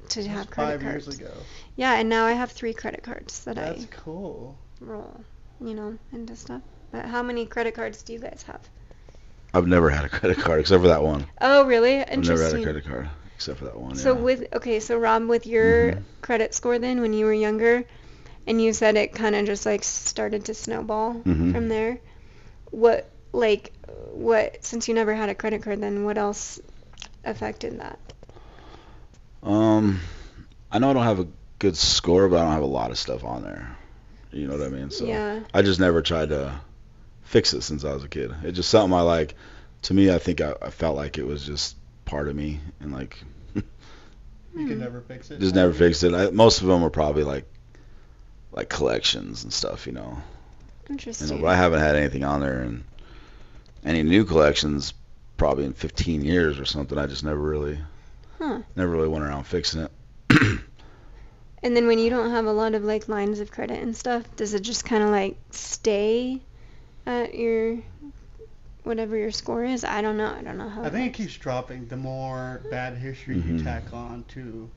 to 0.09 0.23
have 0.27 0.45
That's 0.45 0.55
credit 0.55 0.71
five 0.73 0.81
cards. 0.81 1.07
years 1.07 1.19
ago. 1.19 1.47
Yeah, 1.75 1.93
and 1.95 2.09
now 2.09 2.25
I 2.25 2.33
have 2.33 2.51
three 2.51 2.73
credit 2.73 3.03
cards 3.03 3.43
that 3.45 3.55
That's 3.55 3.85
I 3.85 3.87
cool. 3.91 4.57
roll, 4.79 5.23
you 5.61 5.73
know, 5.73 5.97
into 6.11 6.35
stuff. 6.35 6.61
But 6.91 7.05
how 7.05 7.23
many 7.23 7.45
credit 7.45 7.75
cards 7.75 8.03
do 8.03 8.13
you 8.13 8.19
guys 8.19 8.43
have? 8.47 8.61
I've 9.53 9.67
never 9.67 9.89
had 9.89 10.05
a 10.05 10.09
credit 10.09 10.39
card 10.39 10.59
except 10.59 10.81
for 10.81 10.87
that 10.89 11.03
one. 11.03 11.25
Oh, 11.39 11.65
really? 11.65 11.99
I've 11.99 12.23
never 12.25 12.43
had 12.43 12.53
a 12.53 12.63
credit 12.63 12.85
card 12.85 13.09
except 13.35 13.59
for 13.59 13.65
that 13.65 13.79
one. 13.79 13.95
So 13.95 14.15
yeah. 14.15 14.21
with 14.21 14.47
okay, 14.53 14.79
so 14.79 14.97
Rob, 14.97 15.27
with 15.27 15.45
your 15.45 15.93
Mhm. 15.93 16.03
credit 16.21 16.53
score 16.53 16.79
then 16.79 17.01
when 17.01 17.13
you 17.13 17.25
were 17.25 17.33
younger, 17.33 17.83
and 18.47 18.61
you 18.61 18.73
said 18.73 18.95
it 18.95 19.13
kind 19.13 19.35
of 19.35 19.45
just 19.45 19.65
like 19.65 19.83
started 19.83 20.45
to 20.45 20.53
snowball 20.53 21.15
Mhm. 21.15 21.51
from 21.51 21.67
there. 21.69 21.99
What 22.71 23.11
like 23.33 23.73
what 24.13 24.63
since 24.63 24.87
you 24.87 24.93
never 24.93 25.13
had 25.13 25.29
a 25.29 25.35
credit 25.35 25.63
card 25.63 25.81
then 25.81 26.05
what 26.05 26.17
else 26.17 26.59
affected 27.23 27.79
that? 27.79 27.99
Um, 29.43 29.99
I 30.71 30.79
know 30.79 30.89
I 30.91 30.93
don't 30.93 31.03
have 31.03 31.19
a 31.19 31.27
good 31.59 31.75
score, 31.75 32.27
but 32.29 32.39
I 32.39 32.43
don't 32.43 32.53
have 32.53 32.63
a 32.63 32.65
lot 32.67 32.91
of 32.91 32.97
stuff 32.97 33.23
on 33.23 33.43
there. 33.43 33.77
You 34.31 34.47
know 34.47 34.57
what 34.57 34.65
I 34.65 34.69
mean? 34.69 34.89
So 34.91 35.05
yeah. 35.05 35.41
I 35.53 35.61
just 35.61 35.79
never 35.79 36.01
tried 36.01 36.29
to 36.29 36.59
fix 37.23 37.53
it 37.53 37.61
since 37.61 37.83
I 37.83 37.93
was 37.93 38.03
a 38.03 38.09
kid. 38.09 38.33
It's 38.43 38.55
just 38.55 38.69
something 38.69 38.97
I 38.97 39.01
like. 39.01 39.35
To 39.83 39.93
me, 39.93 40.13
I 40.13 40.19
think 40.19 40.41
I, 40.41 40.53
I 40.61 40.69
felt 40.69 40.95
like 40.95 41.17
it 41.17 41.25
was 41.25 41.45
just 41.45 41.75
part 42.05 42.27
of 42.27 42.35
me, 42.35 42.59
and 42.79 42.91
like 42.93 43.17
You 44.55 44.67
can 44.67 44.79
never 44.79 45.01
fix 45.01 45.31
it. 45.31 45.39
just 45.39 45.55
never 45.55 45.73
fixed 45.73 46.03
it. 46.03 46.13
I, 46.13 46.29
most 46.29 46.61
of 46.61 46.67
them 46.67 46.81
were 46.81 46.89
probably 46.89 47.23
like 47.23 47.45
like 48.51 48.69
collections 48.69 49.43
and 49.43 49.51
stuff, 49.53 49.87
you 49.87 49.93
know. 49.93 50.17
You 50.89 50.95
Interesting. 50.95 51.29
know, 51.29 51.37
but 51.41 51.47
I 51.47 51.55
haven't 51.55 51.79
had 51.79 51.95
anything 51.95 52.23
on 52.25 52.41
there 52.41 52.59
and 52.61 52.83
any 53.85 54.03
new 54.03 54.25
collections 54.25 54.93
probably 55.37 55.63
in 55.65 55.73
15 55.73 56.23
years 56.23 56.59
or 56.59 56.65
something. 56.65 56.97
I 56.97 57.07
just 57.07 57.23
never 57.23 57.39
really 57.39 57.79
Huh. 58.37 58.59
never 58.75 58.91
really 58.91 59.07
went 59.07 59.23
around 59.23 59.45
fixing 59.45 59.81
it. 59.81 59.91
And 61.63 61.75
then 61.75 61.87
when 61.87 61.99
you 61.99 62.09
don't 62.09 62.31
have 62.31 62.45
a 62.45 62.51
lot 62.51 62.73
of 62.75 62.83
like 62.83 63.07
lines 63.07 63.39
of 63.39 63.51
credit 63.51 63.79
and 63.79 63.95
stuff, 63.95 64.23
does 64.35 64.53
it 64.53 64.61
just 64.61 64.85
kind 64.85 65.03
of 65.03 65.09
like 65.09 65.37
stay 65.51 66.41
at 67.05 67.35
your 67.35 67.77
whatever 68.83 69.15
your 69.17 69.31
score 69.31 69.63
is? 69.63 69.83
I 69.83 70.01
don't 70.01 70.17
know. 70.17 70.33
I 70.37 70.41
don't 70.41 70.57
know 70.57 70.69
how. 70.69 70.83
I 70.83 70.89
think 70.89 71.07
it 71.07 71.13
keeps 71.13 71.37
dropping 71.37 71.87
the 71.87 71.97
more 71.97 72.61
bad 72.71 72.97
history 72.97 73.35
you 73.37 73.53
Mhm. 73.53 73.63
tack 73.63 73.93
on 73.93 74.23
to 74.29 74.69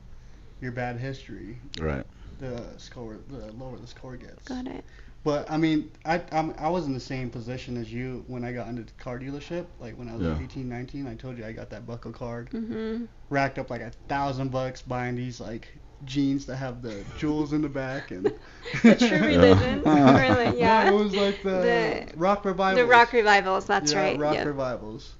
your 0.61 0.71
bad 0.71 0.97
history. 0.99 1.59
right. 1.79 2.05
The 2.39 2.77
score, 2.77 3.17
the 3.29 3.51
lower 3.53 3.77
the 3.77 3.87
score 3.87 4.17
gets. 4.17 4.47
Got 4.47 4.67
it. 4.67 4.83
But 5.23 5.49
I 5.49 5.57
mean, 5.57 5.89
I 6.05 6.21
I'm, 6.31 6.53
I 6.57 6.69
was 6.69 6.85
in 6.85 6.93
the 6.93 6.99
same 6.99 7.29
position 7.29 7.77
as 7.77 7.91
you 7.91 8.23
when 8.27 8.43
I 8.43 8.51
got 8.51 8.67
into 8.67 8.83
the 8.83 8.91
car 8.93 9.17
dealership. 9.19 9.65
Like 9.79 9.97
when 9.97 10.09
I 10.09 10.13
was 10.13 10.21
Yeah. 10.21 10.33
like 10.33 10.41
18, 10.41 10.67
19, 10.69 11.07
I 11.07 11.15
told 11.15 11.37
you 11.37 11.45
I 11.45 11.51
got 11.51 11.69
that 11.71 11.85
buckle 11.87 12.11
card. 12.11 12.49
Mhm. 12.51 13.07
Racked 13.29 13.57
up 13.57 13.69
like 13.69 13.81
a 13.81 13.91
thousand 14.07 14.51
bucks 14.51 14.81
buying 14.81 15.15
these 15.15 15.39
like 15.39 15.67
jeans 16.03 16.45
that 16.47 16.57
have 16.57 16.81
the 16.81 17.03
jewels 17.17 17.53
in 17.53 17.61
the 17.61 17.69
back 17.69 18.11
and. 18.11 18.31
The 18.81 18.95
true 18.95 19.09
religion. 19.27 19.79
or 19.85 20.29
like, 20.29 20.57
yeah. 20.57 20.89
No, 20.89 20.97
it 20.99 21.03
was 21.03 21.15
like 21.15 21.43
the, 21.43 21.49
The- 22.11 22.17
rock 22.17 22.43
revival. 22.45 22.81
The 22.83 22.89
rock 22.89 23.13
revivals. 23.13 23.65
That's 23.67 23.93
yeah, 23.93 23.99
right. 23.99 24.19
Rock 24.19 24.33
yep. 24.33 24.47
revivals. 24.47 25.13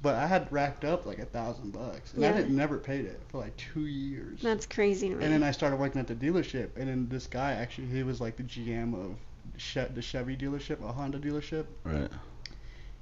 But 0.00 0.14
I 0.14 0.26
had 0.26 0.50
racked 0.50 0.84
up 0.84 1.04
like 1.06 1.18
a 1.18 1.26
thousand 1.26 1.72
bucks, 1.72 2.14
and 2.14 2.24
I 2.24 2.28
Yeah. 2.30 2.36
didn't 2.38 2.56
never 2.56 2.78
paid 2.78 3.04
it 3.04 3.20
for 3.28 3.38
like 3.38 3.54
two 3.56 3.86
years. 3.86 4.40
That's 4.40 4.64
crazy 4.64 5.08
to 5.10 5.16
me. 5.16 5.24
and 5.24 5.32
then 5.34 5.42
I 5.42 5.50
started 5.50 5.78
working 5.78 6.00
at 6.00 6.06
the 6.06 6.14
dealership, 6.14 6.70
and 6.76 6.88
then 6.88 7.08
this 7.10 7.26
guy 7.26 7.52
actually 7.52 7.88
he 7.88 8.02
was 8.04 8.20
like 8.20 8.36
the 8.36 8.42
GM 8.44 8.94
of 8.94 9.16
che- 9.58 9.88
the 9.94 10.00
Chevy 10.02 10.36
dealership, 10.36 10.82
a 10.82 10.90
Honda 10.92 11.18
dealership. 11.18 11.66
Right. 11.84 12.08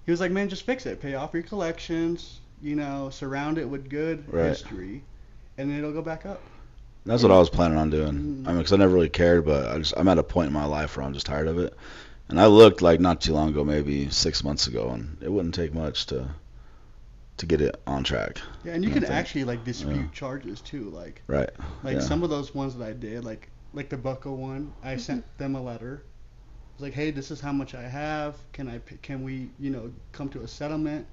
He 0.04 0.10
was 0.10 0.20
like, 0.20 0.30
man, 0.32 0.48
just 0.48 0.62
fix 0.64 0.84
it, 0.86 1.00
pay 1.00 1.14
off 1.14 1.32
your 1.34 1.42
collections, 1.42 2.40
you 2.62 2.74
know, 2.76 3.10
surround 3.10 3.58
it 3.58 3.68
with 3.68 3.88
good 3.90 4.24
Right. 4.32 4.46
history, 4.48 5.04
and 5.58 5.70
then 5.70 5.78
it'll 5.78 5.92
go 5.92 6.02
back 6.02 6.24
up. 6.26 6.40
That's 7.06 7.22
what 7.22 7.32
I 7.32 7.38
was 7.38 7.50
planning 7.50 7.78
on 7.78 7.90
doing. 7.90 8.14
Mhm. 8.14 8.48
I 8.48 8.52
mean, 8.52 8.62
'cause 8.62 8.72
I 8.72 8.76
never 8.76 8.94
really 8.94 9.08
cared, 9.08 9.44
but 9.46 9.68
I 9.68 9.78
just 9.78 9.94
I'm 9.96 10.08
at 10.08 10.18
a 10.18 10.22
point 10.22 10.48
in 10.48 10.52
my 10.52 10.64
life 10.66 10.96
where 10.96 11.06
I'm 11.06 11.14
just 11.14 11.26
tired 11.26 11.48
of 11.48 11.58
it. 11.58 11.74
And 12.28 12.40
I 12.40 12.46
looked 12.46 12.82
like 12.82 13.00
not 13.00 13.20
too 13.20 13.32
long 13.32 13.50
ago, 13.50 13.64
maybe 13.64 14.10
six 14.10 14.42
months 14.44 14.66
ago, 14.66 14.90
and 14.90 15.16
it 15.22 15.30
wouldn't 15.32 15.54
take 15.54 15.72
much 15.74 16.06
to 16.06 16.28
to 17.38 17.46
get 17.46 17.60
it 17.60 17.80
on 17.86 18.02
track. 18.04 18.40
Yeah, 18.64 18.74
and 18.74 18.84
you 18.84 18.90
can 18.90 19.04
actually 19.04 19.44
like 19.44 19.64
dispute 19.64 19.96
yeah. 19.96 20.10
charges 20.12 20.60
too, 20.60 20.90
like 20.90 21.22
Right. 21.28 21.50
like 21.82 21.94
yeah. 21.96 22.00
some 22.00 22.22
of 22.22 22.30
those 22.30 22.54
ones 22.54 22.76
that 22.76 22.84
I 22.86 22.92
did, 22.92 23.24
like 23.24 23.50
like 23.72 23.90
the 23.90 23.96
Buckle 23.98 24.36
one, 24.36 24.72
I 24.82 24.96
sent 24.96 25.24
them 25.38 25.54
a 25.54 25.62
letter. 25.62 26.04
I 26.06 26.72
was 26.76 26.82
like, 26.82 26.94
hey, 26.94 27.10
this 27.10 27.30
is 27.30 27.40
how 27.40 27.52
much 27.52 27.74
I 27.74 27.82
have. 27.88 28.36
Can 28.52 28.68
I 28.68 28.78
can 29.02 29.22
we 29.22 29.52
you 29.58 29.70
know 29.70 29.92
come 30.12 30.28
to 30.30 30.42
a 30.42 30.48
settlement? 30.48 31.06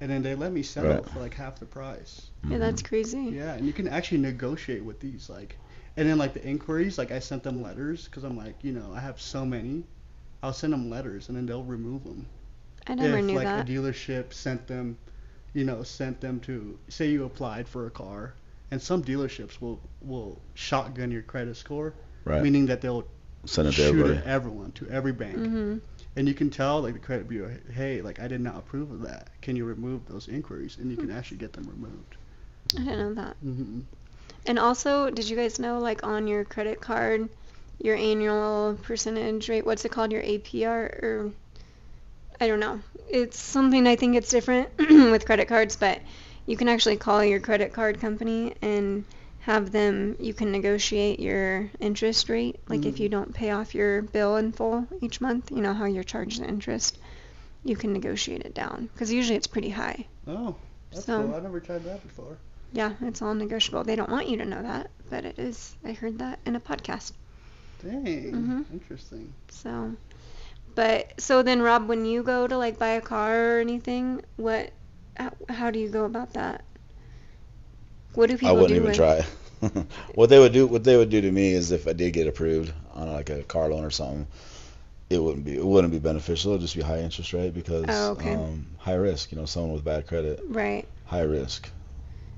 And 0.00 0.10
then 0.10 0.22
they 0.22 0.34
let 0.34 0.52
me 0.52 0.62
settle 0.62 0.96
Right. 0.96 1.04
for 1.04 1.20
like 1.20 1.34
half 1.34 1.58
the 1.58 1.66
price. 1.66 2.30
yeah, 2.48 2.58
that's 2.58 2.82
Mhm. 2.82 2.88
crazy. 2.88 3.36
Yeah, 3.36 3.54
and 3.54 3.66
you 3.66 3.72
can 3.72 3.88
actually 3.88 4.18
negotiate 4.18 4.84
with 4.84 5.00
these 5.00 5.28
like, 5.28 5.58
and 5.96 6.08
then 6.08 6.18
like 6.18 6.34
the 6.34 6.44
inquiries, 6.46 6.98
like 6.98 7.10
I 7.12 7.18
sent 7.18 7.42
them 7.42 7.62
letters 7.62 8.04
because 8.06 8.24
I'm 8.24 8.36
like, 8.36 8.62
you 8.64 8.72
know, 8.72 8.92
I 8.94 9.00
have 9.00 9.20
so 9.20 9.44
many. 9.44 9.84
I'll 10.42 10.52
send 10.52 10.72
them 10.72 10.90
letters 10.90 11.28
and 11.28 11.36
then 11.36 11.46
they'll 11.46 11.64
remove 11.64 12.04
them. 12.04 12.26
I 12.86 12.94
never 12.94 13.20
if 13.20 13.22
knew 13.22 13.38
like 13.38 13.42
that. 13.42 13.58
If 13.60 13.66
like 13.66 13.66
a 13.66 13.68
dealership 13.68 14.32
sent 14.32 14.66
them, 14.66 14.98
you 15.54 15.64
know, 15.64 15.82
sent 15.82 16.20
them 16.20 16.40
to 16.40 16.78
say 16.88 17.08
you 17.10 17.24
applied 17.24 17.68
for 17.68 17.86
a 17.86 17.90
car, 17.90 18.34
and 18.70 18.80
some 18.80 19.02
dealerships 19.04 19.60
will 19.60 19.80
will 20.00 20.42
shotgun 20.54 21.10
your 21.10 21.22
credit 21.22 21.56
score, 21.56 21.94
right. 22.24 22.42
meaning 22.42 22.66
that 22.66 22.80
they'll 22.80 23.06
Send 23.44 23.68
it 23.68 23.72
to 23.72 23.82
shoot 23.82 23.88
everybody. 24.00 24.16
at 24.16 24.24
everyone 24.24 24.72
to 24.72 24.88
every 24.88 25.12
bank, 25.12 25.36
Mhm. 25.36 25.80
and 26.16 26.26
you 26.28 26.34
can 26.34 26.50
tell 26.50 26.80
like 26.82 26.94
the 26.94 26.98
credit 26.98 27.28
bureau, 27.28 27.54
hey, 27.72 28.00
like 28.00 28.18
I 28.18 28.26
did 28.28 28.40
not 28.40 28.56
approve 28.56 28.90
of 28.90 29.02
that. 29.02 29.30
Can 29.40 29.56
you 29.56 29.64
remove 29.64 30.06
those 30.06 30.28
inquiries? 30.28 30.76
And 30.78 30.90
you 30.90 30.96
can 30.96 31.10
actually 31.10 31.38
get 31.38 31.52
them 31.52 31.66
removed. 31.68 32.16
I 32.76 32.78
didn't 32.84 32.98
know 32.98 33.14
that. 33.14 33.36
hmm 33.42 33.80
And 34.46 34.58
also, 34.58 35.10
did 35.10 35.28
you 35.28 35.36
guys 35.36 35.58
know, 35.58 35.78
like, 35.78 36.02
on 36.04 36.26
your 36.26 36.44
credit 36.44 36.80
card, 36.80 37.28
your 37.78 37.96
annual 37.96 38.78
percentage 38.82 39.48
rate, 39.48 39.66
what's 39.66 39.84
it 39.84 39.90
called, 39.92 40.12
your 40.12 40.22
APR, 40.22 40.84
or 41.02 41.32
I 42.40 42.46
don't 42.48 42.60
know. 42.60 42.80
It's 43.08 43.38
something 43.38 43.86
I 43.86 43.96
think 43.96 44.16
it's 44.16 44.30
different 44.30 44.68
with 44.78 45.24
credit 45.26 45.48
cards, 45.48 45.76
but 45.76 46.00
you 46.46 46.56
can 46.56 46.68
actually 46.68 46.96
call 46.96 47.24
your 47.24 47.40
credit 47.40 47.72
card 47.72 48.00
company 48.00 48.54
and 48.62 49.04
have 49.46 49.70
them 49.70 50.16
you 50.18 50.34
can 50.34 50.50
negotiate 50.50 51.20
your 51.20 51.70
interest 51.78 52.28
rate 52.28 52.56
like 52.68 52.84
if 52.84 52.96
Mm. 52.96 53.00
you 53.00 53.08
don't 53.08 53.32
pay 53.32 53.50
off 53.52 53.74
your 53.76 54.02
bill 54.02 54.36
in 54.36 54.50
full 54.50 54.86
each 55.00 55.20
month 55.20 55.50
you 55.52 55.62
know 55.62 55.72
how 55.72 55.84
you're 55.84 56.02
charged 56.14 56.40
the 56.42 56.48
interest 56.48 56.98
you 57.64 57.76
can 57.76 57.92
negotiate 57.92 58.42
it 58.42 58.54
down 58.54 58.88
because 58.92 59.12
usually 59.12 59.36
it's 59.36 59.46
pretty 59.46 59.70
high 59.70 60.04
Oh, 60.26 60.56
that's 60.90 61.04
So- 61.06 61.22
cool. 61.22 61.34
I've 61.36 61.44
never 61.44 61.60
tried 61.60 61.84
that 61.84 62.02
before. 62.02 62.36
yeah 62.72 62.92
it's 63.02 63.22
all 63.22 63.34
negotiable 63.34 63.84
they 63.84 63.94
don't 63.94 64.10
want 64.10 64.28
you 64.28 64.36
to 64.38 64.44
know 64.44 64.62
that 64.62 64.90
but 65.10 65.24
it 65.24 65.38
is 65.38 65.76
i 65.84 65.92
heard 65.92 66.18
that 66.18 66.40
in 66.44 66.56
a 66.56 66.60
podcast 66.60 67.12
Dang, 67.82 68.32
Mhm. 68.32 68.64
interesting. 68.72 69.32
so 69.48 69.92
but 70.74 71.12
so 71.20 71.42
then 71.42 71.62
rob 71.62 71.86
when 71.88 72.04
you 72.04 72.22
go 72.24 72.48
to 72.48 72.56
like 72.58 72.78
buy 72.80 72.94
a 72.98 73.00
car 73.00 73.58
or 73.58 73.60
anything 73.60 74.22
what 74.36 74.72
how, 75.16 75.30
how 75.48 75.70
do 75.70 75.78
you 75.78 75.88
go 75.88 76.04
about 76.04 76.32
that 76.32 76.64
what 78.16 78.28
do 78.30 78.38
I 78.46 78.52
wouldn't 78.52 78.68
do 78.70 78.74
even 78.76 78.88
with- 78.88 78.96
try. 78.96 79.24
what 80.14 80.28
they 80.28 80.38
would 80.38 80.52
do, 80.52 80.66
what 80.66 80.84
they 80.84 80.96
would 80.96 81.08
do 81.08 81.20
to 81.22 81.30
me 81.32 81.52
is 81.52 81.72
if 81.72 81.86
I 81.88 81.92
did 81.94 82.12
get 82.12 82.26
approved 82.26 82.72
on 82.92 83.10
like 83.12 83.30
a 83.30 83.42
car 83.42 83.68
loan 83.70 83.84
or 83.84 83.90
something, 83.90 84.26
it 85.08 85.18
wouldn't 85.22 85.44
be, 85.44 85.56
it 85.56 85.64
wouldn't 85.64 85.92
be 85.92 85.98
beneficial. 85.98 86.50
It'd 86.52 86.60
just 86.62 86.76
be 86.76 86.82
high 86.82 86.98
interest 87.00 87.32
rate 87.32 87.54
because 87.54 87.86
Oh, 87.88 88.10
okay. 88.12 88.34
um, 88.34 88.66
high 88.78 88.94
risk. 88.94 89.32
You 89.32 89.38
know, 89.38 89.46
someone 89.46 89.72
with 89.72 89.84
bad 89.84 90.06
credit, 90.06 90.40
right 90.48 90.86
high 91.06 91.22
risk. 91.22 91.70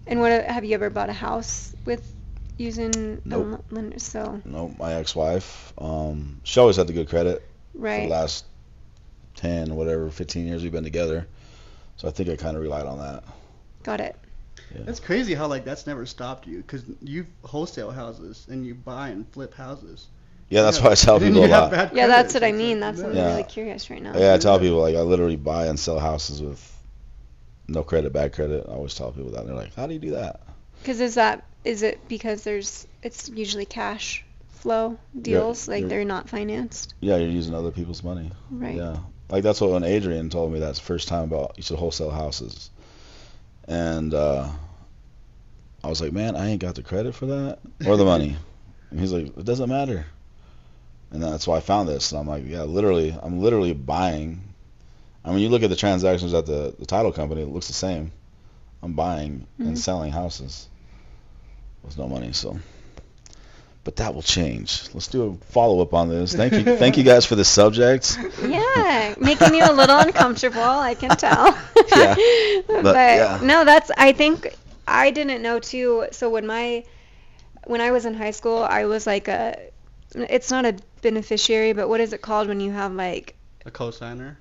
And 0.06 0.20
what 0.20 0.44
have 0.44 0.64
you 0.64 0.74
ever 0.74 0.90
bought 0.90 1.08
a 1.10 1.12
house 1.14 1.74
with 1.84 2.14
using 2.56 3.20
Nope. 3.24 3.64
a 3.70 3.74
lender? 3.74 3.98
So 3.98 4.40
No, 4.44 4.74
my 4.78 4.94
ex-wife, 4.94 5.72
um, 5.78 6.40
she 6.44 6.60
always 6.60 6.76
had 6.76 6.86
the 6.86 6.92
good 6.92 7.08
credit 7.08 7.42
for 7.72 7.78
the 7.78 7.82
right, 7.84 8.08
last 8.08 8.44
ten, 9.34 9.74
whatever, 9.74 10.08
fifteen 10.10 10.46
years 10.46 10.62
we've 10.62 10.72
been 10.72 10.84
together. 10.84 11.26
So 11.96 12.06
I 12.06 12.10
think 12.12 12.28
I 12.28 12.36
kind 12.36 12.56
of 12.56 12.62
relied 12.62 12.86
on 12.86 12.98
that. 12.98 13.24
got 13.82 14.00
it. 14.00 14.14
That's 14.74 15.00
crazy 15.00 15.34
how 15.34 15.46
like 15.48 15.64
that's 15.64 15.86
never 15.86 16.06
stopped 16.06 16.46
you 16.46 16.58
because 16.58 16.84
you 17.02 17.26
wholesale 17.42 17.90
houses 17.90 18.46
and 18.50 18.66
you 18.66 18.74
buy 18.74 19.08
and 19.10 19.26
flip 19.32 19.54
houses. 19.54 20.06
Yeah, 20.50 20.62
that's 20.62 20.78
Yeah. 20.78 20.84
why 20.84 20.90
I 20.92 20.94
tell 20.94 21.20
people 21.26 21.44
a 21.44 21.46
lot. 21.46 21.72
Yeah, 21.72 21.86
credit, 21.88 22.08
that's 22.08 22.34
what 22.34 22.42
I 22.44 22.52
mean. 22.52 22.80
like, 22.80 22.90
That's 22.96 23.02
what. 23.02 23.10
I'm 23.12 23.16
Yeah. 23.16 23.30
really 23.30 23.42
curious 23.44 23.90
right 23.90 24.02
now. 24.02 24.16
Yeah, 24.18 24.34
I 24.34 24.38
tell 24.38 24.58
people 24.58 24.80
like 24.80 24.96
I 24.96 25.00
literally 25.00 25.36
buy 25.36 25.66
and 25.66 25.78
sell 25.78 25.98
houses 25.98 26.42
with 26.42 26.60
no 27.68 27.82
credit, 27.82 28.12
bad 28.12 28.32
credit. 28.32 28.64
I 28.68 28.72
always 28.72 28.94
tell 28.94 29.12
people 29.12 29.30
that. 29.32 29.40
And 29.40 29.48
they're 29.48 29.56
like, 29.56 29.74
"How 29.74 29.86
do 29.86 29.92
you 29.92 29.98
do 30.00 30.12
that?" 30.12 30.40
Because 30.82 31.00
is 31.00 31.14
that 31.16 31.44
is 31.64 31.82
it 31.82 32.08
because 32.08 32.44
there's 32.44 32.86
it's 33.02 33.28
usually 33.28 33.66
cash 33.66 34.24
flow 34.50 34.98
deals 35.20 35.68
like 35.68 35.80
you're- 35.80 35.88
they're 35.90 36.04
not 36.04 36.28
financed, 36.28 36.94
Yeah, 37.00 37.16
you're 37.16 37.28
using 37.30 37.54
other 37.54 37.70
people's 37.70 38.02
money. 38.02 38.30
right? 38.50 38.74
Yeah, 38.76 38.96
like 39.30 39.42
that's 39.42 39.60
what 39.60 39.70
when 39.70 39.84
Adrian 39.84 40.30
told 40.30 40.52
me 40.52 40.58
that's 40.60 40.78
first 40.80 41.08
time 41.08 41.24
about 41.24 41.54
you 41.56 41.62
should 41.62 41.78
wholesale 41.78 42.10
houses, 42.10 42.70
and 43.68 44.12
uh, 44.14 44.48
I 45.84 45.88
was 45.88 46.00
like, 46.00 46.12
man, 46.12 46.34
I 46.34 46.48
ain't 46.48 46.60
got 46.60 46.74
the 46.74 46.82
credit 46.82 47.14
for 47.14 47.26
that 47.26 47.58
or 47.86 47.96
the 47.96 48.04
money, 48.04 48.36
and 48.90 48.98
he's 48.98 49.12
like, 49.12 49.26
it 49.36 49.44
doesn't 49.44 49.68
matter, 49.68 50.04
and 51.12 51.22
that's 51.22 51.46
why 51.46 51.58
I 51.58 51.60
found 51.60 51.88
this, 51.88 52.10
and 52.10 52.20
I'm 52.20 52.26
like, 52.26 52.44
yeah, 52.46 52.62
literally, 52.62 53.16
I'm 53.22 53.40
literally 53.40 53.74
buying. 53.74 54.42
I 55.24 55.30
mean, 55.30 55.40
you 55.40 55.48
look 55.50 55.62
at 55.62 55.70
the 55.70 55.76
transactions 55.76 56.34
at 56.34 56.46
the 56.46 56.74
the 56.78 56.86
title 56.86 57.12
company, 57.12 57.42
it 57.42 57.48
looks 57.48 57.68
the 57.68 57.74
same. 57.74 58.10
I'm 58.82 58.94
buying 58.94 59.46
Mhm. 59.60 59.66
and 59.68 59.78
selling 59.78 60.12
houses 60.12 60.68
with 61.82 61.98
no 61.98 62.08
money, 62.08 62.32
so. 62.32 62.58
But 63.84 63.96
that 63.96 64.14
will 64.14 64.22
change. 64.22 64.82
Let's 64.92 65.06
do 65.06 65.22
a 65.40 65.46
follow 65.46 65.80
up 65.80 65.94
on 65.94 66.08
this. 66.10 66.34
Thank 66.34 66.52
you, 66.52 66.62
thank 66.76 66.98
you 66.98 67.04
guys 67.04 67.24
for 67.24 67.36
the 67.36 67.44
subject. 67.44 68.18
Yeah, 68.42 69.14
making 69.18 69.54
you 69.54 69.64
a 69.64 69.72
little 69.72 69.98
uncomfortable, 69.98 70.60
I 70.60 70.94
can 70.94 71.10
tell. 71.16 71.56
Yeah, 71.96 72.14
but 72.66 72.82
but, 72.82 72.94
yeah. 72.94 73.40
no, 73.42 73.64
that's 73.64 73.90
I 73.96 74.12
think 74.12 74.54
I 74.86 75.10
didn't 75.10 75.40
know 75.42 75.58
too. 75.58 76.06
So 76.12 76.28
when 76.28 76.46
my 76.46 76.84
when 77.64 77.80
I 77.80 77.90
was 77.92 78.04
in 78.04 78.14
high 78.14 78.32
school, 78.32 78.58
I 78.62 78.84
was 78.84 79.06
like 79.06 79.28
a 79.28 79.56
it's 80.14 80.50
not 80.50 80.66
a 80.66 80.76
beneficiary, 81.02 81.72
but 81.72 81.88
what 81.88 82.00
is 82.00 82.12
it 82.12 82.20
called 82.20 82.48
when 82.48 82.60
you 82.60 82.70
have 82.72 82.92
like 82.92 83.34
A 83.64 83.70
cosigner. 83.70 84.36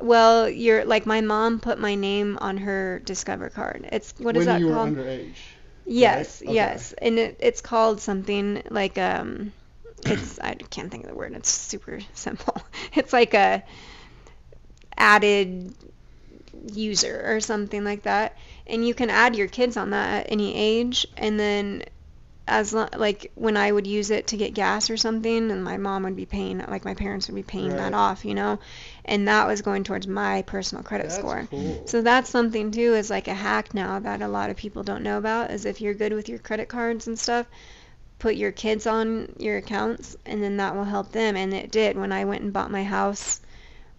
well, 0.00 0.48
you're 0.48 0.84
like 0.84 1.06
my 1.06 1.20
mom 1.20 1.60
put 1.60 1.78
my 1.78 1.94
name 1.96 2.38
on 2.40 2.56
her 2.58 3.00
Discover 3.04 3.50
card. 3.50 3.88
It's 3.92 4.14
what 4.18 4.36
is 4.36 4.46
when 4.46 4.46
that 4.46 4.60
you 4.60 4.70
called? 4.72 4.96
were 4.96 5.02
underage. 5.02 5.34
Yes, 5.84 6.42
right? 6.46 6.52
Okay. 6.52 6.54
yes, 6.54 6.94
and 6.98 7.18
it, 7.18 7.36
it's 7.40 7.60
called 7.60 8.00
something 8.00 8.62
like 8.70 8.98
um, 8.98 9.52
it's 10.04 10.38
I 10.40 10.54
can't 10.54 10.90
think 10.90 11.04
of 11.04 11.10
the 11.10 11.16
word. 11.16 11.34
It's 11.34 11.50
super 11.50 12.00
simple. 12.14 12.62
It's 12.94 13.12
like 13.12 13.34
a 13.34 13.62
added 14.96 15.74
user 16.72 17.22
or 17.24 17.40
something 17.40 17.84
like 17.84 18.02
that, 18.02 18.36
and 18.66 18.86
you 18.86 18.94
can 18.94 19.10
add 19.10 19.36
your 19.36 19.48
kids 19.48 19.76
on 19.76 19.90
that 19.90 20.26
at 20.26 20.32
any 20.32 20.54
age, 20.54 21.06
and 21.16 21.38
then 21.38 21.84
as 22.48 22.72
lo- 22.72 22.88
like 22.96 23.30
when 23.34 23.56
I 23.56 23.70
would 23.72 23.86
use 23.86 24.10
it 24.10 24.26
to 24.28 24.36
get 24.36 24.54
gas 24.54 24.90
or 24.90 24.96
something, 24.96 25.50
and 25.50 25.64
my 25.64 25.76
mom 25.76 26.02
would 26.04 26.16
be 26.16 26.26
paying, 26.26 26.58
like 26.68 26.84
my 26.84 26.94
parents 26.94 27.28
would 27.28 27.34
be 27.36 27.42
paying 27.42 27.76
Right. 27.76 27.76
that 27.76 27.94
off, 27.94 28.24
you 28.24 28.34
know, 28.34 28.58
and 29.04 29.28
that 29.28 29.46
was 29.46 29.62
going 29.62 29.84
towards 29.84 30.06
my 30.06 30.42
personal 30.42 30.84
credit 30.84 31.10
That's 31.10 31.14
score. 31.14 31.48
cool. 31.50 31.78
So 31.84 32.02
that's 32.02 32.30
something 32.30 32.70
too 32.70 32.94
is 32.94 33.10
like 33.10 33.28
a 33.28 33.34
hack 33.34 33.74
now 33.74 33.98
that 34.00 34.22
a 34.22 34.28
lot 34.28 34.50
of 34.50 34.56
people 34.56 34.82
don't 34.82 35.02
know 35.02 35.18
about 35.18 35.50
is 35.50 35.64
if 35.64 35.80
you're 35.80 35.94
good 35.94 36.12
with 36.12 36.28
your 36.28 36.38
credit 36.38 36.68
cards 36.68 37.06
and 37.06 37.18
stuff, 37.18 37.46
put 38.18 38.36
your 38.36 38.52
kids 38.52 38.86
on 38.86 39.32
your 39.38 39.58
accounts 39.58 40.16
and 40.26 40.42
then 40.42 40.56
that 40.58 40.74
will 40.74 40.84
help 40.84 41.12
them 41.12 41.36
and 41.36 41.52
it 41.54 41.70
did 41.70 41.96
when 41.98 42.12
I 42.12 42.24
went 42.24 42.42
and 42.42 42.52
bought 42.52 42.70
my 42.70 42.84
house 42.84 43.40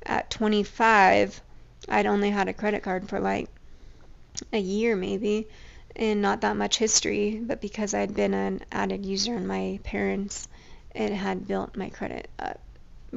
at 0.05 0.29
25, 0.29 1.41
I'd 1.89 2.05
only 2.07 2.31
had 2.31 2.47
a 2.50 2.53
credit 2.53 2.83
card 2.83 3.09
for 3.09 3.19
like 3.19 3.50
a 4.51 4.59
year 4.59 4.95
maybe 4.95 5.47
and 5.95 6.21
not 6.21 6.41
that 6.41 6.55
much 6.57 6.77
history, 6.77 7.39
but 7.43 7.62
because 7.62 7.93
I'd 7.93 8.15
been 8.15 8.33
an 8.33 8.62
added 8.71 9.05
user 9.05 9.35
in 9.35 9.47
my 9.47 9.79
parents, 9.83 10.47
it 10.95 11.12
had 11.12 11.47
built 11.47 11.75
my 11.77 11.89
credit 11.89 12.29
up. 12.39 12.59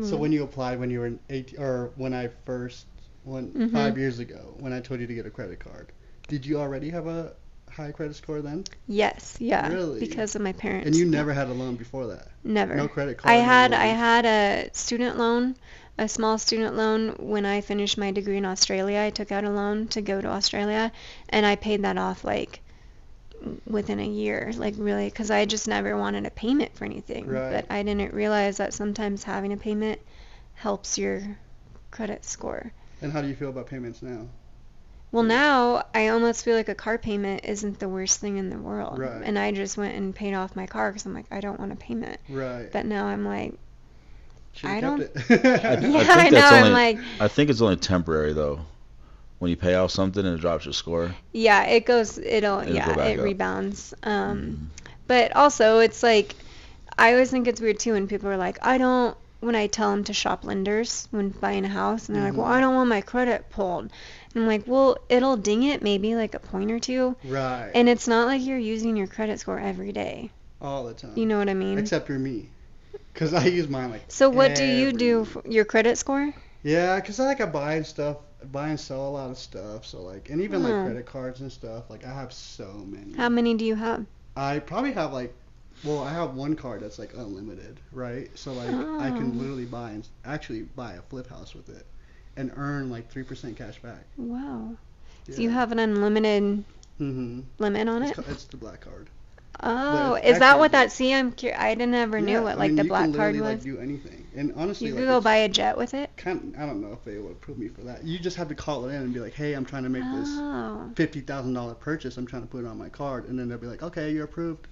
So 0.01 0.17
when 0.17 0.33
you 0.33 0.43
applied 0.45 0.79
when 0.79 0.91
you 0.91 1.01
were 1.01 1.07
in 1.07 1.19
18, 1.31 1.59
or 1.61 1.91
when 1.97 2.13
I 2.13 2.29
first, 2.45 2.87
when 3.25 3.49
Mhm. 3.53 3.73
five 3.73 3.97
years 3.99 4.19
ago, 4.19 4.55
when 4.59 4.73
I 4.73 4.81
told 4.81 5.01
you 5.01 5.07
to 5.07 5.15
get 5.15 5.27
a 5.27 5.31
credit 5.31 5.59
card, 5.59 5.93
did 6.29 6.45
you 6.45 6.59
already 6.59 6.91
have 6.91 7.07
a 7.07 7.33
high 7.71 7.93
credit 7.93 8.15
score 8.17 8.41
then? 8.43 8.65
Yes, 8.87 9.37
yeah, 9.41 9.69
Really? 9.69 10.01
because 10.01 10.35
of 10.35 10.43
my 10.43 10.53
parents. 10.53 10.87
And 10.87 10.97
you 10.97 11.07
never 11.07 11.33
had 11.33 11.49
a 11.49 11.53
loan 11.55 11.77
before 11.77 12.07
that? 12.07 12.29
Never. 12.45 12.77
No 12.77 12.89
credit 12.89 13.19
card? 13.19 13.35
I 13.35 13.39
had 13.39 13.73
I 13.73 13.87
had 13.87 14.25
a 14.27 14.71
student 14.73 15.19
loan, 15.19 15.57
a 15.99 16.09
small 16.09 16.39
student 16.39 16.77
loan 16.77 17.17
when 17.19 17.45
I 17.47 17.61
finished 17.61 17.99
my 17.99 18.13
degree 18.13 18.37
in 18.37 18.45
Australia. 18.45 19.01
I 19.01 19.11
took 19.11 19.33
out 19.33 19.45
a 19.45 19.51
loan 19.51 19.89
to 19.89 20.03
go 20.03 20.21
to 20.21 20.29
Australia, 20.29 20.93
and 21.31 21.45
I 21.47 21.57
paid 21.57 21.83
that 21.83 21.99
off 21.99 22.25
like 22.25 22.61
within 23.67 24.01
a 24.01 24.07
year, 24.07 24.53
like 24.57 24.75
really, 24.79 25.07
because 25.09 25.31
I 25.31 25.45
just 25.45 25.69
never 25.69 25.97
wanted 25.97 26.27
a 26.27 26.31
payment 26.31 26.75
for 26.77 26.85
anything. 26.85 27.27
Right. 27.27 27.53
But 27.53 27.67
I 27.71 27.83
didn't 27.83 28.13
realize 28.15 28.57
that 28.59 28.75
sometimes 28.75 29.23
having 29.23 29.53
a 29.53 29.57
payment 29.57 30.01
helps 30.55 30.99
your 30.99 31.23
credit 31.91 32.25
score. 32.25 32.73
And 33.03 33.13
how 33.13 33.21
do 33.23 33.29
you 33.29 33.35
feel 33.37 33.51
about 33.51 33.67
payments 33.67 34.03
now? 34.03 34.27
Well, 35.13 35.23
now 35.23 35.85
I 35.95 36.09
almost 36.09 36.45
feel 36.45 36.57
like 36.57 36.69
a 36.69 36.75
car 36.75 36.99
payment 36.99 37.43
isn't 37.45 37.79
the 37.79 37.89
worst 37.89 38.21
thing 38.21 38.37
in 38.39 38.51
the 38.51 38.59
world. 38.59 38.99
Right. 38.99 39.23
And 39.23 39.39
I 39.39 39.53
just 39.53 39.77
went 39.79 39.95
and 39.95 40.15
paid 40.15 40.35
off 40.35 40.57
my 40.57 40.67
car 40.67 40.91
because 40.91 41.07
I'm 41.07 41.15
like, 41.15 41.27
I 41.31 41.41
don't 41.41 41.59
want 41.61 41.73
a 41.73 41.77
payment. 41.77 42.19
Right. 42.29 42.71
But 42.73 42.87
now 42.87 43.07
I'm 43.07 43.25
like, 43.25 43.55
Should've 44.55 44.77
I 44.77 44.81
don't- 44.81 45.01
it. 45.03 45.13
I 45.31 45.33
yeah, 45.35 45.79
think 45.79 46.09
I 46.09 46.25
know. 46.25 46.31
that's 46.31 46.53
I'm 46.67 46.73
like, 46.73 46.99
I 47.21 47.29
think 47.29 47.51
it's 47.51 47.61
only 47.61 47.77
temporary 47.77 48.33
though. 48.33 48.61
When 49.39 49.51
you 49.51 49.57
pay 49.57 49.75
off 49.75 49.91
something 49.91 50.25
and 50.25 50.37
it 50.39 50.41
drops 50.41 50.65
your 50.65 50.73
score. 50.73 51.15
yeah, 51.33 51.65
it 51.65 51.85
goes, 51.85 52.17
it'll, 52.19 52.61
It'll 52.61 52.75
yeah, 52.75 52.95
go 52.95 53.03
it 53.03 53.19
up. 53.19 53.25
rebounds. 53.25 53.93
Um, 54.03 54.71
Mm. 54.83 54.85
but 55.07 55.37
also 55.37 55.79
it's 55.81 56.03
like, 56.03 56.35
I 56.99 57.13
always 57.13 57.31
think 57.31 57.47
it's 57.47 57.61
weird 57.61 57.79
too 57.79 57.93
when 57.93 58.09
people 58.09 58.31
are 58.31 58.39
like, 58.39 58.59
I 58.63 58.79
don't, 58.79 59.15
when 59.41 59.55
I 59.55 59.67
tell 59.67 59.91
them 59.91 60.05
to 60.05 60.15
shop 60.15 60.45
lenders 60.45 61.07
when 61.11 61.29
buying 61.29 61.67
a 61.67 61.69
house, 61.69 62.09
and 62.09 62.17
they're 62.17 62.25
like, 62.25 62.37
well. 62.39 62.47
I 62.47 62.61
don't 62.61 62.75
want 62.75 62.89
my 62.89 63.03
credit 63.03 63.51
pulled. 63.51 63.85
And 64.35 64.43
I'm 64.43 64.47
like, 64.47 64.65
well, 64.67 64.97
it'll 65.11 65.37
ding 65.37 65.63
it 65.65 65.83
maybe 65.83 66.15
like 66.15 66.35
a 66.35 66.39
point 66.39 66.71
or 66.71 66.79
two. 66.79 67.15
right. 67.25 67.71
And 67.75 67.89
it's 67.91 68.09
not 68.09 68.27
like 68.27 68.43
you're 68.45 68.57
using 68.59 68.97
your 68.97 69.07
credit 69.07 69.39
score 69.39 69.59
every 69.61 69.93
day. 69.93 70.31
All 70.63 70.85
the 70.85 70.95
time. 70.95 71.13
You 71.15 71.27
know 71.27 71.39
what 71.39 71.51
I 71.51 71.55
mean? 71.55 71.79
Except 71.79 72.07
for 72.07 72.19
me. 72.19 72.49
Because 73.13 73.35
I 73.35 73.45
use 73.45 73.69
mine 73.69 73.91
like. 73.91 74.05
so 74.09 74.31
what 74.31 74.55
do 74.55 74.65
you 74.65 74.93
do 74.93 75.27
for 75.27 75.43
your 75.47 75.67
credit 75.67 75.99
score? 75.99 76.33
Yeah, 76.63 76.97
because 76.97 77.21
I 77.21 77.25
like 77.27 77.41
I 77.43 77.47
buy 77.47 77.75
and 77.75 77.87
stuff, 77.87 78.17
buy 78.53 78.69
and 78.71 78.81
sell 78.81 79.09
a 79.09 79.11
lot 79.11 79.31
of 79.31 79.39
stuff. 79.39 79.85
So 79.87 80.03
like, 80.03 80.31
and 80.31 80.41
even 80.43 80.63
Oh. 80.63 80.65
like 80.65 80.79
credit 80.79 81.07
cards 81.07 81.41
and 81.41 81.53
stuff. 81.53 81.91
Like 81.91 82.05
I 82.05 82.13
have 82.15 82.33
so 82.33 82.85
many. 82.87 83.17
How 83.17 83.29
many 83.29 83.55
do 83.55 83.65
you 83.65 83.75
have? 83.75 84.07
I 84.37 84.61
probably 84.61 84.93
have 84.93 85.13
like, 85.13 85.35
well, 85.83 86.01
I 86.03 86.13
have 86.13 86.35
one 86.35 86.57
card 86.57 86.83
that's 86.83 86.99
like 86.99 87.13
unlimited, 87.15 87.81
right? 87.93 88.31
So 88.39 88.53
like 88.55 88.89
I 88.99 89.11
Oh. 89.11 89.13
can 89.13 89.39
literally 89.39 89.67
buy 89.67 89.91
and 89.91 90.09
actually 90.25 90.63
buy 90.63 90.95
a 90.95 91.03
flip 91.03 91.29
house 91.29 91.55
with 91.55 91.69
it, 91.69 91.87
and 92.37 92.53
earn 92.57 92.89
like 92.91 93.11
three 93.11 93.25
percent 93.25 93.57
cash 93.57 93.81
back. 93.83 94.07
Wow. 94.19 94.77
So 95.31 95.43
you 95.43 95.51
have 95.51 95.73
an 95.73 95.79
unlimited 95.79 96.65
Mm-hmm. 97.01 97.41
limit 97.59 97.89
on 97.89 98.03
It's, 98.03 98.11
it? 98.11 98.17
ca- 98.17 98.25
it's 98.29 98.45
the 98.47 98.57
black 98.57 98.81
card. 98.83 99.11
Oh, 99.61 100.15
it's 100.23 100.23
is 100.23 100.39
that 100.39 100.59
what 100.59 100.73
that? 100.73 100.93
See, 100.93 101.13
I'm 101.15 101.33
curious. 101.33 101.61
I 101.61 101.75
didn't 101.75 101.95
ever 101.95 102.21
knew 102.21 102.41
Yeah, 102.41 102.43
what 102.43 102.57
I 102.57 102.59
like 102.59 102.69
mean, 102.69 102.77
the 102.77 102.85
you 102.85 102.91
can 102.91 103.11
black 103.11 103.13
card 103.13 103.37
literally, 103.37 103.41
was. 103.41 103.59
Like, 103.59 103.63
do 103.63 103.79
anything, 103.79 104.26
and 104.37 104.53
honestly, 104.57 104.89
you 104.89 104.95
like, 104.95 105.01
could 105.01 105.09
go 105.09 105.21
buy 105.21 105.37
a 105.37 105.49
jet 105.49 105.77
with 105.77 105.95
it. 105.95 106.11
Kind 106.17 106.55
of, 106.55 106.61
I 106.61 106.67
don't 106.67 106.81
know 106.81 106.93
if 106.93 107.05
they 107.05 107.19
would 107.19 107.33
approve 107.33 107.59
me 107.59 107.69
for 107.69 107.83
that. 107.83 108.05
You 108.05 108.19
just 108.19 108.37
have 108.37 108.49
to 108.49 108.55
call 108.55 108.87
it 108.89 108.95
in 108.95 109.03
and 109.03 109.13
be 109.15 109.21
like, 109.21 109.35
hey, 109.35 109.53
I'm 109.55 109.65
trying 109.65 109.83
to 109.85 109.89
make 109.91 110.11
this 110.11 110.29
Oh, 110.29 110.91
fifty 110.95 111.21
thousand 111.21 111.55
dollar 111.55 111.75
purchase. 111.75 112.17
I'm 112.17 112.27
trying 112.27 112.43
to 112.43 112.49
put 112.49 112.65
it 112.65 112.69
on 112.69 112.79
my 112.79 112.89
card, 112.89 113.29
and 113.29 113.39
then 113.39 113.49
they'll 113.49 113.59
be 113.59 113.67
like, 113.67 113.83
okay, 113.83 114.11
you're 114.13 114.25
approved. 114.25 114.67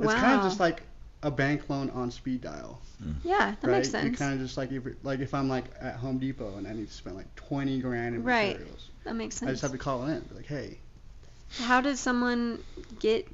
It's 0.00 0.14
wow. 0.14 0.14
kind 0.14 0.34
of 0.36 0.42
just 0.42 0.60
like 0.60 0.82
a 1.22 1.30
bank 1.30 1.70
loan 1.70 1.90
on 1.90 2.10
speed 2.10 2.42
dial, 2.42 2.82
mm. 3.02 3.14
yeah, 3.24 3.54
that 3.60 3.68
right? 3.68 3.70
makes 3.70 3.88
You 4.00 4.10
sense. 4.10 4.18
kind 4.18 4.34
of 4.34 4.40
just 4.40 4.56
like 4.56 4.72
if 4.72 4.84
like 5.02 5.20
if 5.20 5.34
I'm 5.34 5.48
like 5.48 5.66
at 5.80 5.96
Home 5.96 6.18
Depot 6.18 6.56
and 6.56 6.66
I 6.66 6.72
need 6.74 6.88
to 6.88 6.94
spend 6.94 7.16
like 7.16 7.34
twenty 7.36 7.80
grand 7.80 8.14
in 8.14 8.24
Right. 8.24 8.56
materials, 8.56 8.90
That 9.04 9.16
makes 9.16 9.36
sense. 9.36 9.48
I 9.48 9.52
just 9.52 9.62
have 9.62 9.72
to 9.72 9.78
call 9.78 10.06
it 10.06 10.12
in, 10.12 10.20
be 10.22 10.34
like, 10.36 10.46
hey, 10.46 10.78
How 11.58 11.80
does 11.80 12.00
someone 12.00 12.62
get 13.00 13.28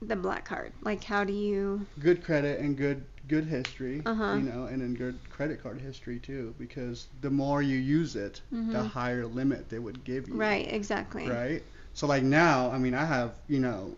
the 0.00 0.16
black 0.16 0.44
card? 0.44 0.72
Like, 0.82 1.04
how 1.04 1.24
do 1.24 1.32
you? 1.32 1.86
good 1.98 2.22
credit 2.24 2.60
and 2.60 2.76
good 2.76 3.04
good 3.28 3.44
history, 3.44 4.02
Uh-huh. 4.06 4.36
you 4.36 4.42
know, 4.42 4.64
and 4.64 4.80
then 4.82 4.94
good 4.94 5.18
credit 5.30 5.62
card 5.62 5.80
history 5.80 6.18
too, 6.18 6.54
because 6.58 7.08
the 7.20 7.30
more 7.30 7.62
you 7.62 7.76
use 7.78 8.16
it, 8.16 8.42
the 8.70 8.82
Mhm. 8.82 8.86
higher 8.86 9.26
limit 9.26 9.68
they 9.68 9.78
would 9.78 10.04
give 10.04 10.28
you. 10.28 10.36
Right, 10.38 10.72
exactly. 10.72 11.26
Right. 11.28 11.62
So 11.94 12.06
like 12.06 12.22
now, 12.22 12.70
I 12.70 12.78
mean, 12.78 12.94
I 12.94 13.04
have 13.04 13.34
you 13.48 13.60
know 13.60 13.96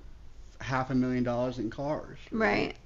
half 0.60 0.90
a 0.90 0.94
million 0.94 1.24
dollars 1.24 1.58
in 1.58 1.70
cars. 1.70 2.18
Right. 2.32 2.76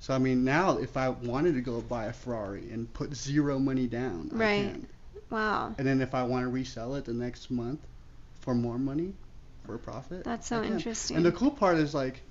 So 0.00 0.14
I 0.14 0.18
mean, 0.18 0.44
now 0.44 0.78
if 0.78 0.96
I 0.96 1.08
wanted 1.08 1.54
to 1.54 1.60
go 1.62 1.80
buy 1.80 2.06
a 2.06 2.12
Ferrari 2.12 2.70
and 2.70 2.92
put 2.92 3.14
zero 3.14 3.58
money 3.58 3.86
down, 3.86 4.30
I 4.34 4.38
Right. 4.38 4.74
can. 4.74 4.86
Wow. 5.30 5.74
And 5.78 5.86
then 5.86 6.00
if 6.00 6.14
I 6.14 6.22
want 6.24 6.44
to 6.44 6.48
resell 6.50 6.94
it 6.96 7.04
the 7.04 7.14
next 7.14 7.50
month 7.50 7.86
for 8.40 8.54
more 8.54 8.78
money, 8.78 9.14
for 9.64 9.74
a 9.74 9.78
profit. 9.78 10.24
That's 10.24 10.46
I 10.50 10.56
so 10.56 10.62
interesting. 10.62 11.16
And 11.16 11.24
the 11.26 11.32
cool 11.32 11.50
part 11.52 11.78
is 11.78 11.94
like, 11.94 12.22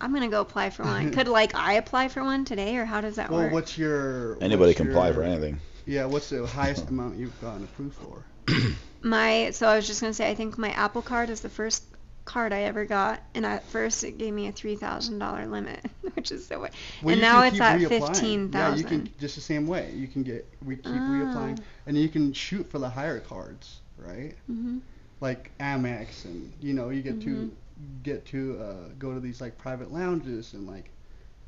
I'm 0.00 0.12
gonna 0.12 0.28
go 0.28 0.40
apply 0.40 0.70
for 0.70 0.84
one. 0.84 1.10
Could 1.14 1.28
like 1.28 1.54
I 1.54 1.74
apply 1.74 2.08
for 2.08 2.22
one 2.24 2.44
today, 2.44 2.76
or 2.76 2.84
how 2.84 3.00
does 3.00 3.16
that 3.16 3.30
well, 3.30 3.40
work? 3.40 3.52
Well, 3.52 3.60
what's 3.60 3.76
your 3.78 4.36
Anybody 4.40 4.68
what's 4.70 4.76
can 4.76 4.90
apply 4.90 5.12
for 5.12 5.22
anything. 5.22 5.60
Yeah, 5.86 6.04
what's 6.06 6.28
the 6.30 6.46
highest 6.58 6.88
amount 6.90 7.18
you've 7.18 7.38
gotten 7.40 7.64
approved 7.64 7.96
for? 7.96 8.24
My 9.02 9.50
so 9.52 9.66
I 9.66 9.76
was 9.76 9.86
just 9.86 10.00
gonna 10.00 10.12
say 10.14 10.30
I 10.30 10.34
think 10.34 10.58
my 10.58 10.70
Apple 10.70 11.02
card 11.02 11.30
is 11.30 11.40
the 11.40 11.48
first 11.48 11.84
card 12.24 12.52
I 12.52 12.62
ever 12.62 12.84
got, 12.84 13.22
and 13.34 13.44
at 13.46 13.64
first 13.68 14.04
it 14.04 14.18
gave 14.18 14.32
me 14.32 14.48
a 14.48 14.52
three 14.52 14.76
thousand 14.76 15.18
dollar 15.18 15.46
limit, 15.46 15.84
which 16.14 16.30
is 16.32 16.46
so. 16.46 16.60
weird. 16.60 16.72
Well, 17.02 17.12
and 17.12 17.20
now 17.20 17.42
it's 17.44 17.60
at 17.60 17.78
reapplying. 17.78 17.88
fifteen 17.88 18.50
Yeah, 18.52 18.74
you 18.76 18.84
can 18.84 19.10
just 19.18 19.34
the 19.36 19.40
same 19.40 19.66
way. 19.66 19.92
You 19.96 20.06
can 20.06 20.22
get 20.22 20.46
we 20.64 20.76
keep 20.76 21.06
Oh. 21.06 21.10
reapplying, 21.10 21.58
and 21.86 21.96
you 21.96 22.08
can 22.08 22.32
shoot 22.32 22.70
for 22.70 22.78
the 22.78 22.88
higher 22.88 23.20
cards, 23.20 23.80
right? 23.98 24.34
hmm 24.46 24.78
Like 25.20 25.50
Amex, 25.58 26.24
and 26.24 26.52
you 26.60 26.72
know 26.74 26.90
you 26.90 27.02
get 27.02 27.20
to 27.22 27.30
Mhm. 27.30 27.50
Get 28.02 28.26
to 28.26 28.58
uh, 28.60 28.88
go 28.98 29.14
to 29.14 29.20
these 29.20 29.40
like 29.40 29.58
private 29.58 29.92
lounges 29.92 30.54
and 30.54 30.66
like, 30.66 30.90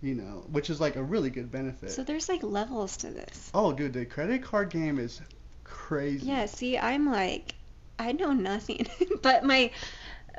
you 0.01 0.15
know, 0.15 0.45
which 0.51 0.71
is 0.71 0.81
like 0.81 0.97
a 0.97 1.03
really 1.03 1.31
good 1.31 1.51
benefit. 1.51 1.91
So 1.91 2.03
there's 2.03 2.29
like 2.29 2.43
levels 2.43 2.97
to 2.99 3.11
this. 3.11 3.51
oh, 3.55 3.73
dude, 3.73 3.93
the 3.93 4.05
credit 4.05 4.43
card 4.43 4.71
game 4.71 4.99
is 4.99 5.21
crazy. 5.65 6.27
Yeah. 6.27 6.47
See, 6.47 6.79
I'm 6.79 7.11
like, 7.11 7.55
I 7.99 8.13
know 8.13 8.33
nothing, 8.33 8.87
but 9.23 9.45
my 9.45 9.71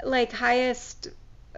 like 0.03 0.31
highest 0.31 1.09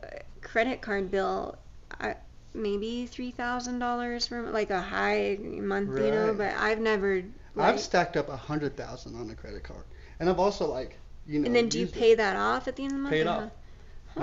uh, 0.02 0.08
credit 0.42 0.82
card 0.82 1.10
bill, 1.12 1.58
I, 2.00 2.16
maybe 2.54 3.06
three 3.06 3.32
thousand 3.32 3.80
dollars 3.80 4.28
for 4.28 4.42
like 4.52 4.70
a 4.70 4.82
high 4.82 5.38
month, 5.42 5.98
you 5.98 6.12
know. 6.12 6.34
But 6.34 6.54
I've 6.58 6.80
never. 6.80 7.24
I've 7.58 7.80
stacked 7.80 8.18
up 8.18 8.28
a 8.30 8.36
hundred 8.36 8.76
thousand 8.76 9.16
on 9.16 9.30
a 9.30 9.36
credit 9.36 9.64
card, 9.64 9.86
and 10.20 10.30
I've 10.30 10.40
also 10.40 10.68
like, 10.68 10.98
you 11.26 11.40
know, 11.40 11.46
and 11.46 11.56
then 11.56 11.70
do 11.70 11.78
you 11.78 11.86
used 11.86 11.96
it. 11.96 12.00
pay 12.00 12.16
that 12.16 12.36
off 12.36 12.68
at 12.68 12.76
the 12.76 12.84
end 12.84 12.92
of 12.92 12.98
the 12.98 13.04
month? 13.04 13.14
Pay 13.14 13.22
it 13.22 13.28
off. 13.28 13.52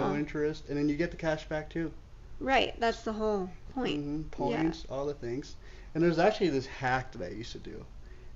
No? 0.01 0.15
interest, 0.15 0.69
and 0.69 0.77
then 0.79 0.89
you 0.89 0.97
get 0.97 1.11
the 1.11 1.17
cash 1.17 1.45
back 1.49 1.69
too. 1.71 1.93
Right. 2.41 2.75
That's 2.81 3.03
the 3.03 3.13
whole 3.13 3.51
point. 3.75 3.97
hmm 4.03 4.17
Yeah. 4.51 4.63
points, 4.63 4.85
all 4.91 5.07
the 5.07 5.15
things. 5.15 5.55
And 5.95 6.03
there's 6.03 6.19
actually 6.19 6.51
this 6.51 6.67
hack 6.67 7.13
that 7.13 7.23
I 7.23 7.31
used 7.35 7.53
to 7.53 7.59
do, 7.59 7.85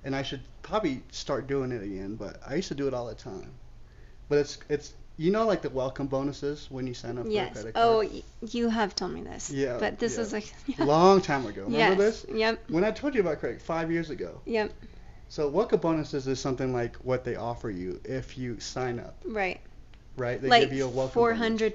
and 0.05 0.15
I 0.15 0.23
should 0.23 0.43
probably 0.63 1.03
start 1.11 1.47
doing 1.47 1.73
it 1.73 1.83
again. 1.83 2.17
But 2.17 2.41
I 2.47 2.55
used 2.57 2.69
to 2.69 2.75
do 2.75 2.87
it 2.89 2.95
all 2.95 3.07
the 3.07 3.15
time. 3.15 3.51
But 4.29 4.39
it's 4.39 4.59
it's 4.69 4.95
you 5.17 5.31
know 5.31 5.47
like 5.47 5.63
the 5.63 5.71
welcome 5.71 6.07
bonuses 6.09 6.67
when 6.71 6.87
you 6.87 6.93
sign 6.95 7.17
up 7.17 7.25
for 7.25 7.31
a 7.31 7.51
credit 7.51 7.73
Oh, 7.75 8.01
card. 8.03 8.11
y- 8.13 8.23
you 8.51 8.69
have 8.69 8.95
told 8.95 9.13
me 9.13 9.23
this. 9.23 9.51
Yeah, 9.51 9.79
But 9.79 9.99
this 9.99 10.17
yeah. 10.17 10.23
is 10.23 10.33
like. 10.33 10.53
Long 10.79 11.23
time 11.23 11.47
ago. 11.47 11.65
Remember 11.65 12.03
yes. 12.03 12.23
this? 12.23 12.37
Yep. 12.37 12.65
When 12.69 12.85
I 12.85 12.91
told 12.91 13.15
you 13.15 13.23
about 13.23 13.41
credit 13.41 13.63
five 13.63 13.91
years 13.91 14.11
ago. 14.11 14.41
Yep. 14.45 14.73
So 15.29 15.49
welcome 15.49 15.81
bonuses 15.81 16.29
is 16.29 16.39
something 16.39 16.73
like 16.73 16.97
what 16.97 17.25
they 17.25 17.35
offer 17.37 17.69
you 17.71 18.01
if 18.05 18.39
you 18.39 18.61
sign 18.61 19.01
up, 19.01 19.17
Right. 19.27 19.61
Right? 20.17 20.41
They 20.41 20.49
like 20.49 20.63
give 20.63 20.73
you 20.73 20.85
a 20.85 20.89
welcome 20.89 21.15
four 21.15 21.35
bonus. 21.35 21.73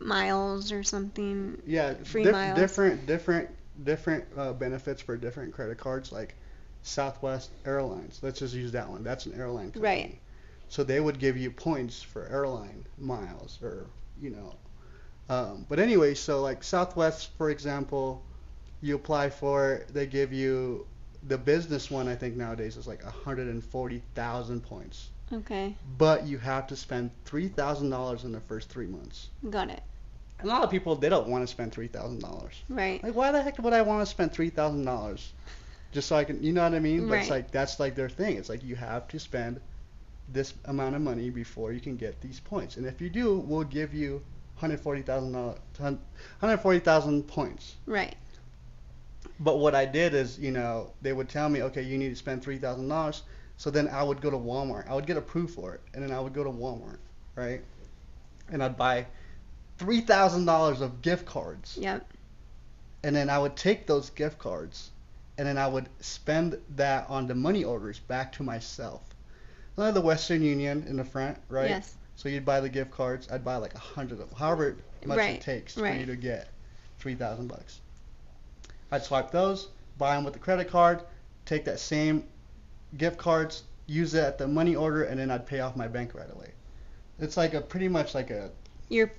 miles 0.00 0.72
or 0.72 0.82
something. 0.82 1.60
Yeah, 1.66 1.94
free 2.04 2.24
dif- 2.24 2.32
miles. 2.32 2.58
different 2.58 3.06
different 3.06 3.50
different 3.84 4.24
uh, 4.36 4.52
benefits 4.52 5.00
for 5.02 5.16
different 5.16 5.52
credit 5.52 5.78
cards 5.78 6.12
like 6.12 6.34
Southwest 6.82 7.50
Airlines. 7.64 8.20
Let's 8.22 8.38
just 8.40 8.54
use 8.54 8.72
that 8.72 8.88
one. 8.88 9.02
That's 9.02 9.26
an 9.26 9.34
airline 9.34 9.72
company. 9.72 9.82
Right. 9.82 10.18
So 10.68 10.84
they 10.84 11.00
would 11.00 11.18
give 11.18 11.36
you 11.36 11.50
points 11.50 12.02
for 12.02 12.26
airline 12.26 12.84
miles 12.98 13.58
or 13.62 13.86
you 14.20 14.30
know. 14.30 14.54
Um, 15.28 15.66
but 15.68 15.78
anyway, 15.78 16.14
so 16.14 16.40
like 16.40 16.62
Southwest, 16.64 17.30
for 17.36 17.50
example, 17.50 18.22
you 18.80 18.94
apply 18.94 19.30
for 19.30 19.74
it, 19.74 19.88
they 19.92 20.06
give 20.06 20.32
you 20.32 20.86
the 21.26 21.36
business 21.36 21.90
one. 21.90 22.08
I 22.08 22.14
think 22.14 22.36
nowadays 22.36 22.76
is 22.76 22.86
like 22.86 23.02
140,000 23.04 24.60
points, 24.62 25.10
Okay. 25.32 25.74
but 25.98 26.26
you 26.26 26.38
have 26.38 26.66
to 26.68 26.76
spend 26.76 27.10
three 27.24 27.48
thousand 27.48 27.90
dollars 27.90 28.24
in 28.24 28.32
the 28.32 28.40
first 28.40 28.68
three 28.68 28.86
months. 28.86 29.28
Got 29.48 29.70
it. 29.70 29.82
And 30.40 30.48
a 30.48 30.52
lot 30.52 30.62
of 30.64 30.70
people 30.70 30.94
they 30.96 31.08
don't 31.08 31.28
want 31.28 31.42
to 31.42 31.46
spend 31.46 31.72
three 31.72 31.88
thousand 31.88 32.20
dollars. 32.20 32.54
Right. 32.68 33.02
Like, 33.02 33.14
why 33.14 33.32
the 33.32 33.42
heck 33.42 33.58
would 33.58 33.72
I 33.72 33.82
want 33.82 34.02
to 34.02 34.06
spend 34.06 34.32
three 34.32 34.50
thousand 34.50 34.84
dollars 34.84 35.32
just 35.92 36.08
so 36.08 36.16
I 36.16 36.24
can, 36.24 36.42
you 36.42 36.52
know 36.52 36.62
what 36.62 36.74
I 36.74 36.80
mean? 36.80 37.08
But 37.08 37.20
it's 37.20 37.30
like 37.30 37.50
that's 37.50 37.80
like 37.80 37.94
their 37.94 38.08
thing. 38.08 38.36
It's 38.36 38.48
like 38.48 38.62
you 38.62 38.76
have 38.76 39.08
to 39.08 39.18
spend 39.18 39.60
this 40.30 40.52
amount 40.66 40.94
of 40.94 41.00
money 41.02 41.30
before 41.30 41.72
you 41.72 41.80
can 41.80 41.96
get 41.96 42.20
these 42.20 42.40
points. 42.40 42.76
And 42.76 42.86
if 42.86 43.00
you 43.00 43.08
do, 43.08 43.38
we'll 43.38 43.64
give 43.64 43.94
you 43.94 44.22
hundred 44.56 44.80
forty 44.80 45.02
thousand 45.02 45.32
dollars, 45.32 45.58
hundred 46.40 46.58
forty 46.60 46.80
thousand 46.80 47.26
points. 47.26 47.76
Right. 47.86 48.14
But 49.40 49.58
what 49.58 49.74
I 49.74 49.84
did 49.86 50.14
is, 50.14 50.38
you 50.38 50.50
know, 50.50 50.92
they 51.00 51.12
would 51.12 51.28
tell 51.28 51.48
me, 51.48 51.62
okay, 51.62 51.82
you 51.82 51.96
need 51.96 52.10
to 52.10 52.16
spend 52.16 52.42
three 52.42 52.58
thousand 52.58 52.88
dollars. 52.88 53.22
So 53.58 53.70
then 53.70 53.88
I 53.88 54.02
would 54.02 54.20
go 54.22 54.30
to 54.30 54.36
Walmart. 54.38 54.88
I 54.88 54.94
would 54.94 55.06
get 55.06 55.16
approved 55.16 55.52
for 55.54 55.74
it, 55.74 55.80
and 55.92 56.02
then 56.02 56.12
I 56.12 56.20
would 56.20 56.32
go 56.32 56.44
to 56.44 56.50
Walmart, 56.50 56.98
right? 57.34 57.60
And 58.50 58.62
I'd 58.62 58.76
buy 58.78 59.06
three 59.78 60.00
thousand 60.00 60.44
dollars 60.46 60.80
of 60.80 61.02
gift 61.02 61.26
cards 61.26 61.76
Yep. 61.80 62.04
and 63.04 63.14
then 63.14 63.30
I 63.30 63.38
would 63.38 63.56
take 63.56 63.86
those 63.86 64.10
gift 64.10 64.38
cards 64.38 64.90
and 65.36 65.46
then 65.46 65.56
I 65.58 65.68
would 65.68 65.88
spend 66.00 66.58
that 66.76 67.08
on 67.08 67.26
the 67.28 67.34
money 67.34 67.62
orders 67.64 67.98
back 68.00 68.32
to 68.32 68.42
myself. 68.42 69.02
I 69.76 69.84
have 69.86 69.94
the 69.94 70.00
Western 70.00 70.42
Union 70.42 70.84
in 70.88 70.96
the 70.96 71.04
front, 71.04 71.38
right? 71.48 71.68
Yes. 71.70 71.94
So 72.16 72.28
you'd 72.28 72.44
buy 72.44 72.60
the 72.60 72.68
gift 72.68 72.90
cards. 72.90 73.28
I'd 73.30 73.44
buy 73.44 73.56
like 73.56 73.74
a 73.74 73.78
hundred 73.78 74.20
of 74.20 74.30
them, 74.30 74.36
however 74.36 74.76
much 75.06 75.18
Right, 75.18 75.36
it 75.36 75.40
takes 75.42 75.74
for 75.74 75.82
right. 75.82 76.00
you 76.00 76.06
to 76.06 76.16
get 76.16 76.48
three 76.98 77.14
thousand 77.14 77.46
bucks. 77.46 77.80
I'd 78.90 79.04
swipe 79.04 79.30
those, 79.30 79.68
buy 79.98 80.16
them 80.16 80.24
with 80.24 80.32
the 80.32 80.40
credit 80.40 80.68
card, 80.68 81.02
take 81.44 81.64
that 81.66 81.78
same 81.78 82.24
gift 82.96 83.18
cards, 83.18 83.64
use 83.86 84.14
it 84.14 84.22
at 84.24 84.38
the 84.38 84.46
money 84.48 84.74
order, 84.76 85.04
and 85.04 85.18
then 85.20 85.30
I'd 85.30 85.46
pay 85.46 85.60
off 85.60 85.76
my 85.76 85.88
bank 85.88 86.14
right 86.14 86.30
away. 86.32 86.50
It's 87.18 87.36
like 87.36 87.54
a 87.54 87.60
pretty 87.60 87.88
much 87.88 88.14
like 88.14 88.30
a 88.30 88.50
You're 88.88 89.12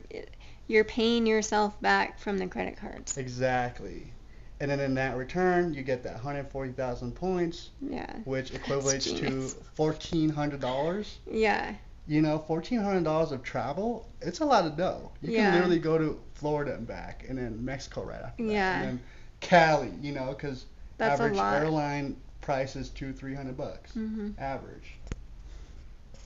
you're 0.67 0.83
paying 0.85 1.25
yourself 1.25 1.79
back 1.81 2.19
from 2.19 2.37
the 2.37 2.47
credit 2.47 2.77
cards. 2.77 3.17
exactly. 3.17 4.13
And 4.61 4.69
then 4.69 4.79
in 4.81 4.93
that 4.95 5.15
return, 5.15 5.73
you 5.73 5.83
get 5.83 6.03
that 6.03 6.13
140,000 6.15 7.15
points, 7.15 7.69
Yeah. 7.81 8.13
which 8.25 8.51
equates 8.51 9.17
to 9.19 9.49
$1,400. 9.81 11.05
Yeah. 11.31 11.73
You 12.07 12.21
know, 12.21 12.37
$1,400 12.39 13.31
of 13.31 13.41
travel, 13.43 14.07
it's 14.21 14.39
a 14.39 14.45
lot 14.45 14.65
of 14.65 14.75
dough. 14.75 15.11
You 15.21 15.31
Yeah. 15.33 15.45
can 15.45 15.53
literally 15.55 15.79
go 15.79 15.97
to 15.97 16.19
Florida 16.33 16.73
and 16.75 16.85
back, 16.87 17.25
and 17.27 17.37
then 17.37 17.63
Mexico 17.63 18.03
right 18.03 18.21
after 18.21 18.43
that. 18.45 18.51
Yeah. 18.51 18.79
And 18.79 18.87
then 18.87 18.99
Cali, 19.39 19.91
you 20.01 20.11
know, 20.11 20.27
because 20.27 20.65
average 20.99 21.35
lot. 21.37 21.61
airline 21.61 22.17
price 22.49 22.75
is 22.75 22.89
two, 22.89 23.13
three 23.13 23.35
hundred 23.35 23.55
bucks. 23.55 23.91
Mhm. 23.93 24.33
Average. 24.39 24.95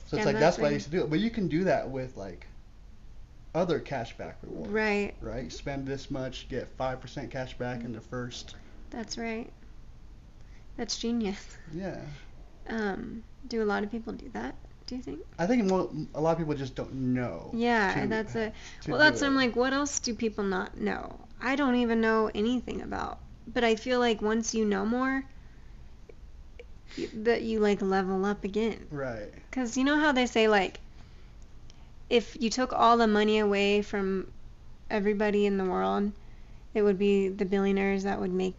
So 0.06 0.16
Yeah, 0.16 0.22
it's 0.22 0.26
like, 0.26 0.38
that's 0.38 0.56
why 0.58 0.68
I 0.68 0.70
used 0.70 0.86
to 0.86 0.90
do 0.90 1.02
it. 1.02 1.10
But 1.10 1.18
you 1.18 1.28
can 1.28 1.48
do 1.48 1.64
that 1.64 1.90
with, 1.90 2.16
like, 2.16 2.46
other 3.54 3.78
cashback 3.78 4.34
rewards. 4.42 4.72
Right. 4.72 5.14
Right? 5.20 5.52
Spend 5.52 5.86
this 5.86 6.10
much, 6.10 6.48
get 6.48 6.74
5% 6.78 7.30
cash 7.30 7.52
back 7.58 7.84
in 7.84 7.92
the 7.92 8.00
first. 8.00 8.54
That's 8.88 9.18
right. 9.18 9.50
That's 10.78 10.96
genius. 10.98 11.58
Yeah. 11.74 12.00
Um, 12.68 13.22
do 13.48 13.62
a 13.62 13.66
lot 13.66 13.84
of 13.84 13.90
people 13.90 14.14
do 14.14 14.30
that? 14.32 14.54
Do 14.86 14.96
you 14.96 15.02
think? 15.02 15.20
I 15.38 15.46
think 15.46 15.64
mo- 15.64 15.90
a 16.14 16.20
lot 16.22 16.32
of 16.32 16.38
people 16.38 16.54
just 16.54 16.74
don't 16.74 16.94
know. 16.94 17.50
Yeah, 17.52 18.00
to- 18.02 18.08
that's 18.08 18.34
a. 18.34 18.50
Well, 18.88 18.98
that's. 18.98 19.20
I'm 19.22 19.36
like, 19.36 19.56
what 19.56 19.72
else 19.74 19.98
do 20.00 20.14
people 20.14 20.44
not 20.44 20.78
know? 20.78 21.18
I 21.40 21.56
don't 21.56 21.76
even 21.76 22.00
know 22.00 22.30
anything 22.34 22.80
about. 22.80 23.18
But 23.46 23.62
I 23.64 23.76
feel 23.76 23.98
like 23.98 24.20
once 24.22 24.54
you 24.54 24.64
know 24.64 24.84
more, 24.86 25.22
that 27.14 27.42
you 27.42 27.60
like 27.60 27.82
level 27.82 28.24
up 28.24 28.44
again. 28.44 28.86
Right. 28.90 29.32
Cause 29.50 29.76
you 29.76 29.84
know 29.84 29.98
how 29.98 30.12
they 30.12 30.26
say 30.26 30.48
like, 30.48 30.80
if 32.10 32.36
you 32.40 32.50
took 32.50 32.72
all 32.72 32.96
the 32.96 33.06
money 33.06 33.38
away 33.38 33.82
from 33.82 34.30
everybody 34.90 35.46
in 35.46 35.56
the 35.56 35.64
world, 35.64 36.12
it 36.74 36.82
would 36.82 36.98
be 36.98 37.28
the 37.28 37.44
billionaires 37.44 38.04
that 38.04 38.20
would 38.20 38.32
make 38.32 38.54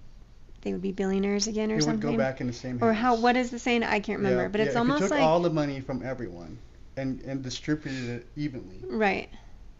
they 0.61 0.73
would 0.73 0.81
be 0.81 0.91
billionaires 0.91 1.45
again 1.45 1.69
or 1.71 1.75
it 1.75 1.77
would 1.77 1.83
something. 1.83 2.11
go 2.11 2.17
back 2.17 2.41
in 2.41 2.47
the 2.47 2.53
same. 2.53 2.83
or 2.83 2.91
how 2.91 3.15
what 3.17 3.37
is 3.37 3.51
the 3.51 3.59
saying? 3.59 3.83
I 3.83 3.99
can't 3.99 4.17
remember, 4.19 4.43
Yeah, 4.43 4.47
but 4.47 4.59
yeah, 4.59 4.65
it's 4.65 4.73
if 4.73 4.79
almost 4.79 5.01
you 5.01 5.07
took 5.07 5.17
like 5.17 5.27
all 5.27 5.39
the 5.39 5.51
money 5.51 5.79
from 5.79 6.03
everyone 6.03 6.57
and 6.97 7.21
and 7.21 7.43
distributed 7.43 8.09
it 8.09 8.27
evenly, 8.35 8.79
right 8.83 9.29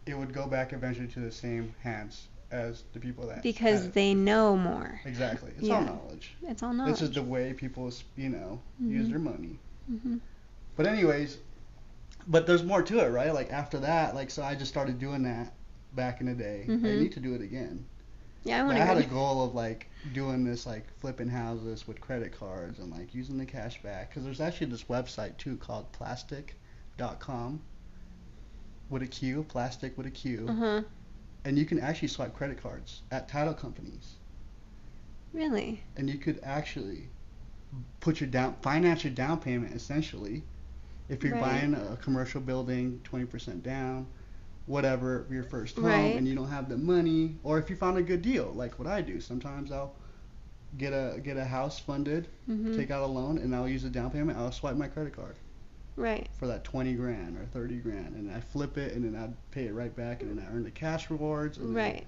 it 0.06 0.16
would 0.16 0.32
go 0.32 0.46
back 0.46 0.72
eventually 0.72 1.08
to 1.08 1.20
the 1.20 1.32
same 1.32 1.74
hands 1.82 2.28
as 2.50 2.84
the 2.92 3.00
people 3.00 3.26
that 3.26 3.42
because 3.42 3.90
they 3.90 4.14
know 4.14 4.56
more. 4.56 5.00
exactly 5.04 5.52
it's 5.58 5.68
all 5.70 5.82
knowledge. 5.82 6.34
It's 6.42 6.62
all 6.62 6.72
knowledge. 6.72 7.00
This 7.00 7.08
is 7.08 7.14
the 7.14 7.22
way 7.22 7.52
people 7.52 7.92
you 8.16 8.28
know 8.28 8.60
use 8.78 9.06
Mhm. 9.06 9.10
their 9.10 9.18
money. 9.18 9.58
hmm 9.88 10.16
But 10.76 10.86
anyways, 10.86 11.38
but 12.28 12.46
there's 12.46 12.62
more 12.62 12.82
to 12.82 13.00
it, 13.00 13.08
right? 13.08 13.32
Like 13.32 13.52
after 13.52 13.78
that, 13.80 14.14
like 14.14 14.30
so 14.30 14.42
I 14.42 14.54
just 14.54 14.70
started 14.70 14.98
doing 14.98 15.22
that 15.24 15.52
back 15.94 16.20
in 16.20 16.26
the 16.26 16.34
day. 16.34 16.64
I 16.68 16.72
Mhm. 16.72 16.98
need 17.00 17.12
to 17.12 17.20
do 17.20 17.34
it 17.34 17.40
again. 17.40 17.84
Yeah, 18.44 18.60
I 18.60 18.64
want 18.64 18.78
I 18.78 18.84
had 18.84 18.98
a 18.98 19.06
goal 19.06 19.44
of 19.44 19.54
like 19.54 19.88
doing 20.12 20.44
this 20.44 20.66
like 20.66 20.84
flipping 21.00 21.28
houses 21.28 21.88
with 21.88 22.00
credit 22.00 22.32
cards 22.38 22.78
and 22.78 22.90
like 22.92 23.12
using 23.14 23.38
the 23.38 23.46
cash 23.46 23.82
back 23.82 24.10
because 24.10 24.22
there's 24.24 24.40
actually 24.40 24.68
this 24.68 24.84
website 24.84 25.36
too 25.36 25.56
called 25.56 25.92
plastiq.com 25.92 27.60
with 28.88 29.02
a 29.02 29.06
Q, 29.06 29.44
Plastiq 29.48 29.96
with 29.96 30.06
a 30.06 30.10
Q, 30.10 30.46
Uh 30.48 30.54
huh. 30.54 30.82
And 31.46 31.58
you 31.58 31.66
can 31.66 31.80
actually 31.80 32.08
swipe 32.08 32.34
credit 32.34 32.62
cards 32.62 33.02
at 33.12 33.28
title 33.28 33.54
companies 33.54 34.16
Really? 35.34 35.84
and 35.96 36.10
you 36.10 36.18
could 36.18 36.40
actually 36.42 37.10
put 38.00 38.20
your 38.20 38.28
down 38.30 38.56
finance 38.62 39.04
your 39.04 39.12
down 39.12 39.38
payment 39.40 39.74
essentially 39.74 40.44
if 41.08 41.24
you're 41.24 41.34
Right. 41.34 41.36
buying 41.36 41.74
a 41.74 41.96
commercial 41.96 42.40
building 42.40 43.00
20% 43.04 43.62
down 43.62 44.06
whatever 44.66 45.26
your 45.30 45.44
first 45.44 45.78
home 45.78 46.16
Right. 46.16 46.16
and 46.16 46.28
you 46.28 46.34
don't 46.34 46.48
have 46.48 46.68
the 46.68 46.78
money 46.78 47.38
or 47.44 47.58
if 47.58 47.70
you 47.70 47.76
found 47.76 47.98
a 47.98 48.02
good 48.02 48.22
deal 48.22 48.52
like 48.54 48.78
what 48.78 48.88
I 48.88 49.02
do 49.02 49.20
sometimes 49.20 49.72
I'll 49.72 49.94
get 50.78 50.92
a 50.92 51.20
get 51.20 51.36
a 51.38 51.44
house 51.44 51.78
funded 51.80 52.28
hmm 52.46 52.72
take 52.72 52.90
out 52.90 53.02
a 53.02 53.06
loan 53.06 53.38
and 53.38 53.54
I'll 53.54 53.68
use 53.68 53.82
the 53.82 53.90
down 53.90 54.10
payment 54.10 54.38
I'll 54.38 54.52
swipe 54.52 54.76
my 54.76 54.88
credit 54.88 55.14
card 55.16 55.36
Right. 55.96 56.28
for 56.38 56.46
that 56.48 56.62
20 56.64 56.92
grand 56.94 57.38
or 57.38 57.46
30 57.46 57.76
grand 57.78 58.14
and 58.16 58.30
I 58.30 58.40
flip 58.40 58.76
it 58.76 58.92
and 58.92 59.04
then 59.04 59.20
I 59.20 59.30
pay 59.50 59.66
it 59.66 59.72
right 59.72 59.94
back 59.96 60.22
and 60.22 60.30
then 60.36 60.44
I 60.46 60.54
earn 60.54 60.62
the 60.64 60.70
cash 60.70 61.08
rewards 61.10 61.56
and 61.56 61.68
then 61.68 61.74
Right. 61.74 62.06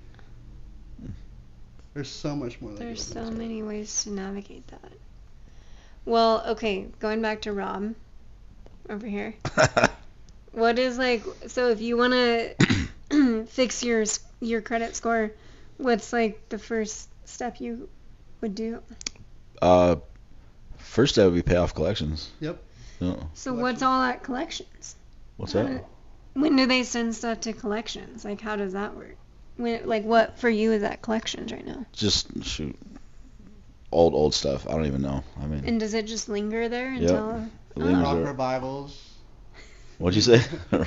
there's 1.94 2.10
so 2.10 2.36
much 2.36 2.60
more 2.60 2.72
that 2.72 2.78
There's 2.80 3.02
so 3.02 3.30
many 3.30 3.62
ways 3.62 4.04
to 4.04 4.10
navigate 4.10 4.66
that. 4.68 4.92
Well, 6.04 6.42
okay, 6.48 6.86
going 7.00 7.22
back 7.22 7.42
to 7.42 7.52
Rob 7.52 7.94
over 8.90 9.06
here. 9.06 9.34
What 10.52 10.78
is 10.78 10.98
like 10.98 11.22
so 11.46 11.68
if 11.68 11.80
you 11.80 11.96
want 11.96 12.14
to 12.14 13.46
fix 13.48 13.84
your 13.84 14.04
your 14.40 14.60
credit 14.60 14.96
score, 14.96 15.30
what's 15.76 16.12
like 16.12 16.48
the 16.48 16.58
first 16.58 17.08
step 17.28 17.60
you 17.60 17.88
would 18.40 18.54
do? 18.54 18.82
uh, 19.62 19.96
first 20.78 21.14
step 21.14 21.26
would 21.26 21.34
be 21.34 21.42
pay 21.42 21.56
off 21.56 21.74
collections. 21.74 22.30
Yep. 22.40 22.58
Yeah. 23.00 23.14
So 23.34 23.52
what's 23.54 23.82
all 23.82 24.02
at 24.02 24.22
collections? 24.22 24.96
What's 25.36 25.52
that? 25.52 25.66
do- 25.66 25.84
When 26.40 26.56
do 26.56 26.66
they 26.66 26.82
send 26.82 27.14
stuff 27.14 27.40
to 27.42 27.52
collections? 27.52 28.24
Like 28.24 28.40
how 28.40 28.56
does 28.56 28.72
that 28.72 28.96
work? 28.96 29.16
When 29.56 29.86
like 29.86 30.04
what 30.04 30.38
for 30.38 30.48
you 30.48 30.72
is 30.72 30.82
at 30.82 31.02
collections 31.02 31.52
right 31.52 31.66
now? 31.66 31.86
Just 31.92 32.44
shoot. 32.44 32.76
Old 33.92 34.14
old 34.14 34.34
stuff. 34.34 34.66
I 34.68 34.72
don't 34.72 34.86
even 34.86 35.02
know. 35.02 35.24
I 35.40 35.46
mean, 35.46 35.64
And 35.64 35.80
does 35.80 35.94
it 35.94 36.06
just 36.06 36.28
linger 36.28 36.68
there 36.68 36.92
Yep. 36.92 37.00
until 37.02 37.46
the 37.74 37.84
lingers 37.84 38.02
rock 38.02 38.16
are- 38.16 38.24
revivals 38.24 39.04
what'd 39.98 40.14
you 40.14 40.22
say? 40.22 40.40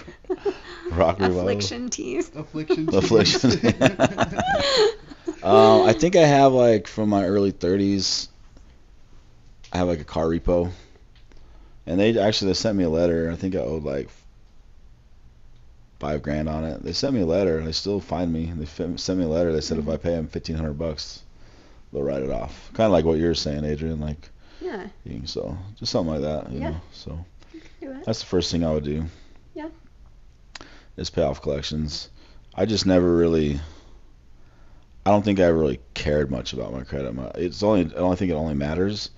Rock 0.91 1.19
revival. 1.19 1.39
affliction 1.41 1.89
tees? 1.89 2.31
affliction 2.35 2.89
Affliction. 2.95 3.51
Um, 5.43 5.81
I 5.87 5.93
think 5.93 6.15
I 6.15 6.21
have 6.21 6.53
like 6.53 6.85
from 6.85 7.09
my 7.09 7.25
early 7.25 7.51
30s. 7.51 8.27
I 9.73 9.77
have 9.77 9.87
like 9.87 9.99
a 9.99 10.03
car 10.03 10.25
repo, 10.27 10.69
and 11.85 11.99
they 11.99 12.17
actually 12.19 12.49
they 12.49 12.53
sent 12.55 12.77
me 12.77 12.83
a 12.83 12.89
letter. 12.89 13.29
I 13.31 13.35
think 13.35 13.55
I 13.55 13.59
owed 13.59 13.83
like 13.83 14.09
five 15.99 16.21
grand 16.23 16.49
on 16.49 16.63
it. 16.63 16.81
They 16.83 16.93
sent 16.93 17.13
me 17.13 17.21
a 17.21 17.25
letter. 17.25 17.63
They 17.63 17.71
still 17.71 17.99
find 17.99 18.31
me. 18.31 18.51
They 18.55 18.65
sent 18.97 19.19
me 19.19 19.25
a 19.25 19.27
letter. 19.27 19.51
They 19.53 19.61
said 19.61 19.77
if 19.77 19.87
I 19.87 19.97
pay 19.97 20.11
them 20.11 20.25
1500 20.25 20.73
bucks, 20.73 21.21
they'll 21.93 22.01
write 22.03 22.23
it 22.23 22.31
off. 22.31 22.71
Kind 22.73 22.87
of 22.87 22.91
like 22.91 23.05
what 23.05 23.19
you're 23.19 23.35
saying, 23.35 23.63
Adrian. 23.65 23.99
Like 23.99 24.29
Yeah, 24.59 24.87
so 25.25 25.57
just 25.77 25.91
something 25.91 26.13
like 26.13 26.21
that. 26.21 26.51
You 26.51 26.59
Yeah. 26.59 26.69
know. 26.71 26.81
So 26.91 27.25
that's 28.05 28.19
the 28.19 28.25
first 28.25 28.51
thing 28.51 28.63
I 28.63 28.71
would 28.73 28.83
do. 28.83 29.05
Yeah. 29.53 29.69
Is 30.97 31.09
pay 31.09 31.23
off 31.23 31.41
collections. 31.41 32.09
I 32.55 32.65
just 32.65 32.85
never 32.85 33.15
really. 33.15 33.59
I 35.05 35.09
don't 35.09 35.23
think 35.23 35.39
I 35.39 35.47
really 35.47 35.79
cared 35.95 36.29
much 36.29 36.53
about 36.53 36.73
my 36.73 36.83
credit. 36.83 37.15
My, 37.15 37.31
it's 37.35 37.63
only. 37.63 37.91
I 37.95 37.99
only 37.99 38.17
think 38.17 38.29
it 38.31 38.35
only 38.35 38.53
matters 38.53 39.09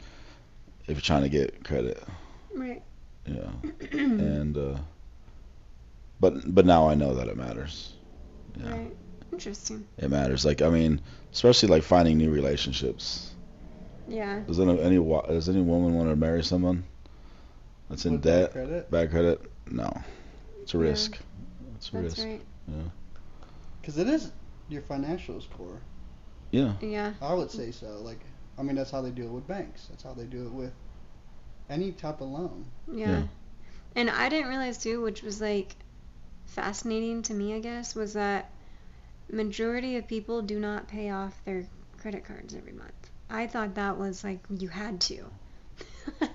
if 0.88 0.96
you're 0.96 1.02
trying 1.02 1.24
to 1.24 1.30
get 1.30 1.64
credit. 1.64 2.02
Right. 2.56 2.82
Yeah. 3.26 3.50
and. 3.92 4.58
uh 4.58 4.78
But 6.20 6.54
but 6.54 6.66
now 6.66 6.88
I 6.90 6.96
know 6.96 7.16
that 7.16 7.28
it 7.28 7.38
matters. 7.38 7.94
Yeah. 8.58 8.72
Right. 8.72 8.96
Interesting. 9.32 9.86
It 9.98 10.10
matters. 10.10 10.46
Like 10.46 10.62
I 10.62 10.70
mean, 10.70 11.02
especially 11.32 11.70
like 11.70 11.84
finding 11.84 12.18
new 12.18 12.32
relationships. 12.32 13.32
Yeah. 14.08 14.42
Does 14.48 14.60
any 14.60 14.80
any 14.80 15.00
wa- 15.00 15.26
does 15.26 15.50
any 15.50 15.62
woman 15.62 15.96
want 15.96 16.10
to 16.10 16.16
marry 16.16 16.44
someone 16.44 16.84
that's 17.90 18.06
in 18.06 18.14
With 18.14 18.24
bad 18.24 18.40
debt, 18.42 18.52
credit? 18.52 18.92
bad 18.92 19.10
credit? 19.12 19.42
No. 19.72 19.92
It's 20.62 20.74
a 20.74 20.78
Yeah. 20.78 20.84
risk. 20.84 21.18
It's 21.76 21.90
a 21.90 21.92
That's 21.94 22.18
risk. 22.20 22.28
right. 22.28 22.42
Because 23.82 23.98
it 23.98 24.08
is 24.08 24.32
your 24.70 24.82
financial 24.82 25.42
score. 25.42 25.82
Yeah. 26.52 26.74
Yeah. 26.82 27.14
I 27.22 27.34
would 27.34 27.52
say 27.52 27.72
so. 27.72 27.88
Like, 28.02 28.20
I 28.58 28.64
mean, 28.64 28.76
that's 28.76 28.92
how 28.92 29.02
they 29.02 29.12
do 29.12 29.24
it 29.24 29.32
with 29.32 29.48
banks. 29.48 29.88
That's 29.90 30.04
how 30.04 30.14
they 30.14 30.26
do 30.26 30.46
it 30.46 30.52
with 30.54 30.72
any 31.70 31.92
type 31.92 32.22
of 32.22 32.30
loan. 32.30 32.66
Yeah. 32.92 33.10
Yeah. 33.10 33.24
And 33.96 34.10
I 34.10 34.30
didn't 34.30 34.50
realize 34.50 34.78
too, 34.78 35.02
which 35.02 35.22
was 35.22 35.42
like 35.42 35.76
fascinating 36.46 37.22
to 37.24 37.34
me, 37.34 37.54
I 37.54 37.60
guess, 37.60 37.96
was 37.96 38.14
that 38.14 38.50
majority 39.32 39.98
of 39.98 40.08
people 40.08 40.42
do 40.42 40.60
not 40.60 40.88
pay 40.88 41.10
off 41.10 41.40
their 41.46 41.66
credit 41.98 42.26
cards 42.26 42.54
every 42.54 42.74
month. 42.74 43.12
I 43.30 43.48
thought 43.48 43.76
that 43.76 43.98
was 43.98 44.24
like 44.24 44.40
you 44.50 44.68
had 44.68 45.02
to. 45.02 45.26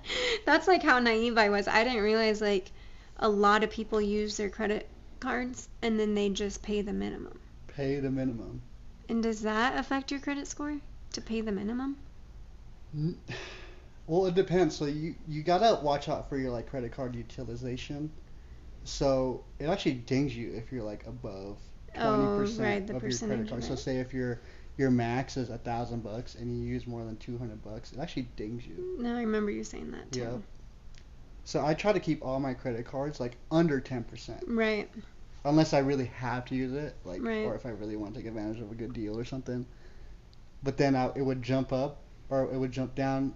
That's 0.45 0.67
like 0.67 0.83
how 0.83 0.99
naive 0.99 1.37
I 1.37 1.49
was. 1.49 1.67
I 1.67 1.83
didn't 1.83 2.03
realize 2.03 2.41
like 2.41 2.71
a 3.17 3.29
lot 3.29 3.63
of 3.63 3.69
people 3.69 4.01
use 4.01 4.37
their 4.37 4.49
credit 4.49 4.87
cards 5.19 5.69
and 5.81 5.99
then 5.99 6.15
they 6.15 6.29
just 6.29 6.61
pay 6.63 6.81
the 6.81 6.93
minimum. 6.93 7.39
Pay 7.67 7.99
the 7.99 8.09
minimum. 8.09 8.61
And 9.07 9.23
does 9.23 9.41
that 9.41 9.77
affect 9.77 10.11
your 10.11 10.19
credit 10.19 10.47
score 10.47 10.77
to 11.13 11.21
pay 11.21 11.41
the 11.41 11.51
minimum? 11.51 11.97
Well, 14.09 14.25
it 14.25 14.33
depends. 14.33 14.75
So 14.75 14.85
you 14.85 15.13
you 15.27 15.43
gotta 15.43 15.83
watch 15.83 16.09
out 16.09 16.27
for 16.29 16.37
your 16.37 16.49
like 16.49 16.67
credit 16.67 16.91
card 16.91 17.15
utilization. 17.15 18.11
So 18.83 19.43
it 19.59 19.67
actually 19.67 19.93
dings 19.93 20.35
you 20.35 20.51
if 20.55 20.71
you're 20.71 20.83
like 20.83 21.05
above 21.05 21.57
oh, 21.95 21.99
twenty 22.01 22.25
Oh, 22.25 22.35
percent 22.35 22.59
right, 22.89 22.95
of 22.95 23.03
your 23.03 23.17
credit 23.19 23.49
card. 23.49 23.63
So 23.63 23.75
say 23.75 23.99
if 23.99 24.11
your 24.11 24.41
your 24.77 24.89
max 24.89 25.37
is 25.37 25.51
a 25.51 25.59
thousand 25.59 26.01
bucks 26.01 26.33
and 26.33 26.51
you 26.51 26.65
use 26.65 26.87
more 26.87 27.05
than 27.05 27.17
two 27.17 27.37
hundred 27.37 27.61
bucks, 27.63 27.93
it 27.93 27.99
actually 27.99 28.29
dings 28.35 28.65
you. 28.65 28.97
No, 28.99 29.15
I 29.15 29.19
remember 29.19 29.51
you 29.51 29.63
saying 29.63 29.91
that 29.91 30.11
too. 30.11 30.21
Yeah. 30.21 30.37
So 31.45 31.63
I 31.63 31.75
try 31.75 31.93
to 31.93 31.99
keep 31.99 32.25
all 32.25 32.39
my 32.39 32.55
credit 32.55 32.87
cards 32.87 33.19
like 33.19 33.37
under 33.51 33.79
ten 33.79 34.03
percent, 34.03 34.43
Right. 34.47 34.89
unless 35.45 35.73
I 35.73 35.79
really 35.79 36.05
have 36.05 36.45
to 36.45 36.55
use 36.55 36.73
it, 36.73 36.95
like 37.05 37.21
Right. 37.21 37.45
or 37.45 37.53
if 37.53 37.67
I 37.67 37.69
really 37.69 37.95
want 37.95 38.15
to 38.15 38.19
take 38.21 38.27
advantage 38.27 38.59
of 38.59 38.71
a 38.71 38.75
good 38.75 38.93
deal 38.93 39.19
or 39.19 39.23
something. 39.25 39.67
But 40.63 40.77
then 40.77 40.95
I, 40.95 41.11
it 41.15 41.21
would 41.21 41.43
jump 41.43 41.71
up 41.71 42.01
or 42.29 42.51
it 42.51 42.57
would 42.57 42.71
jump 42.71 42.95
down 42.95 43.35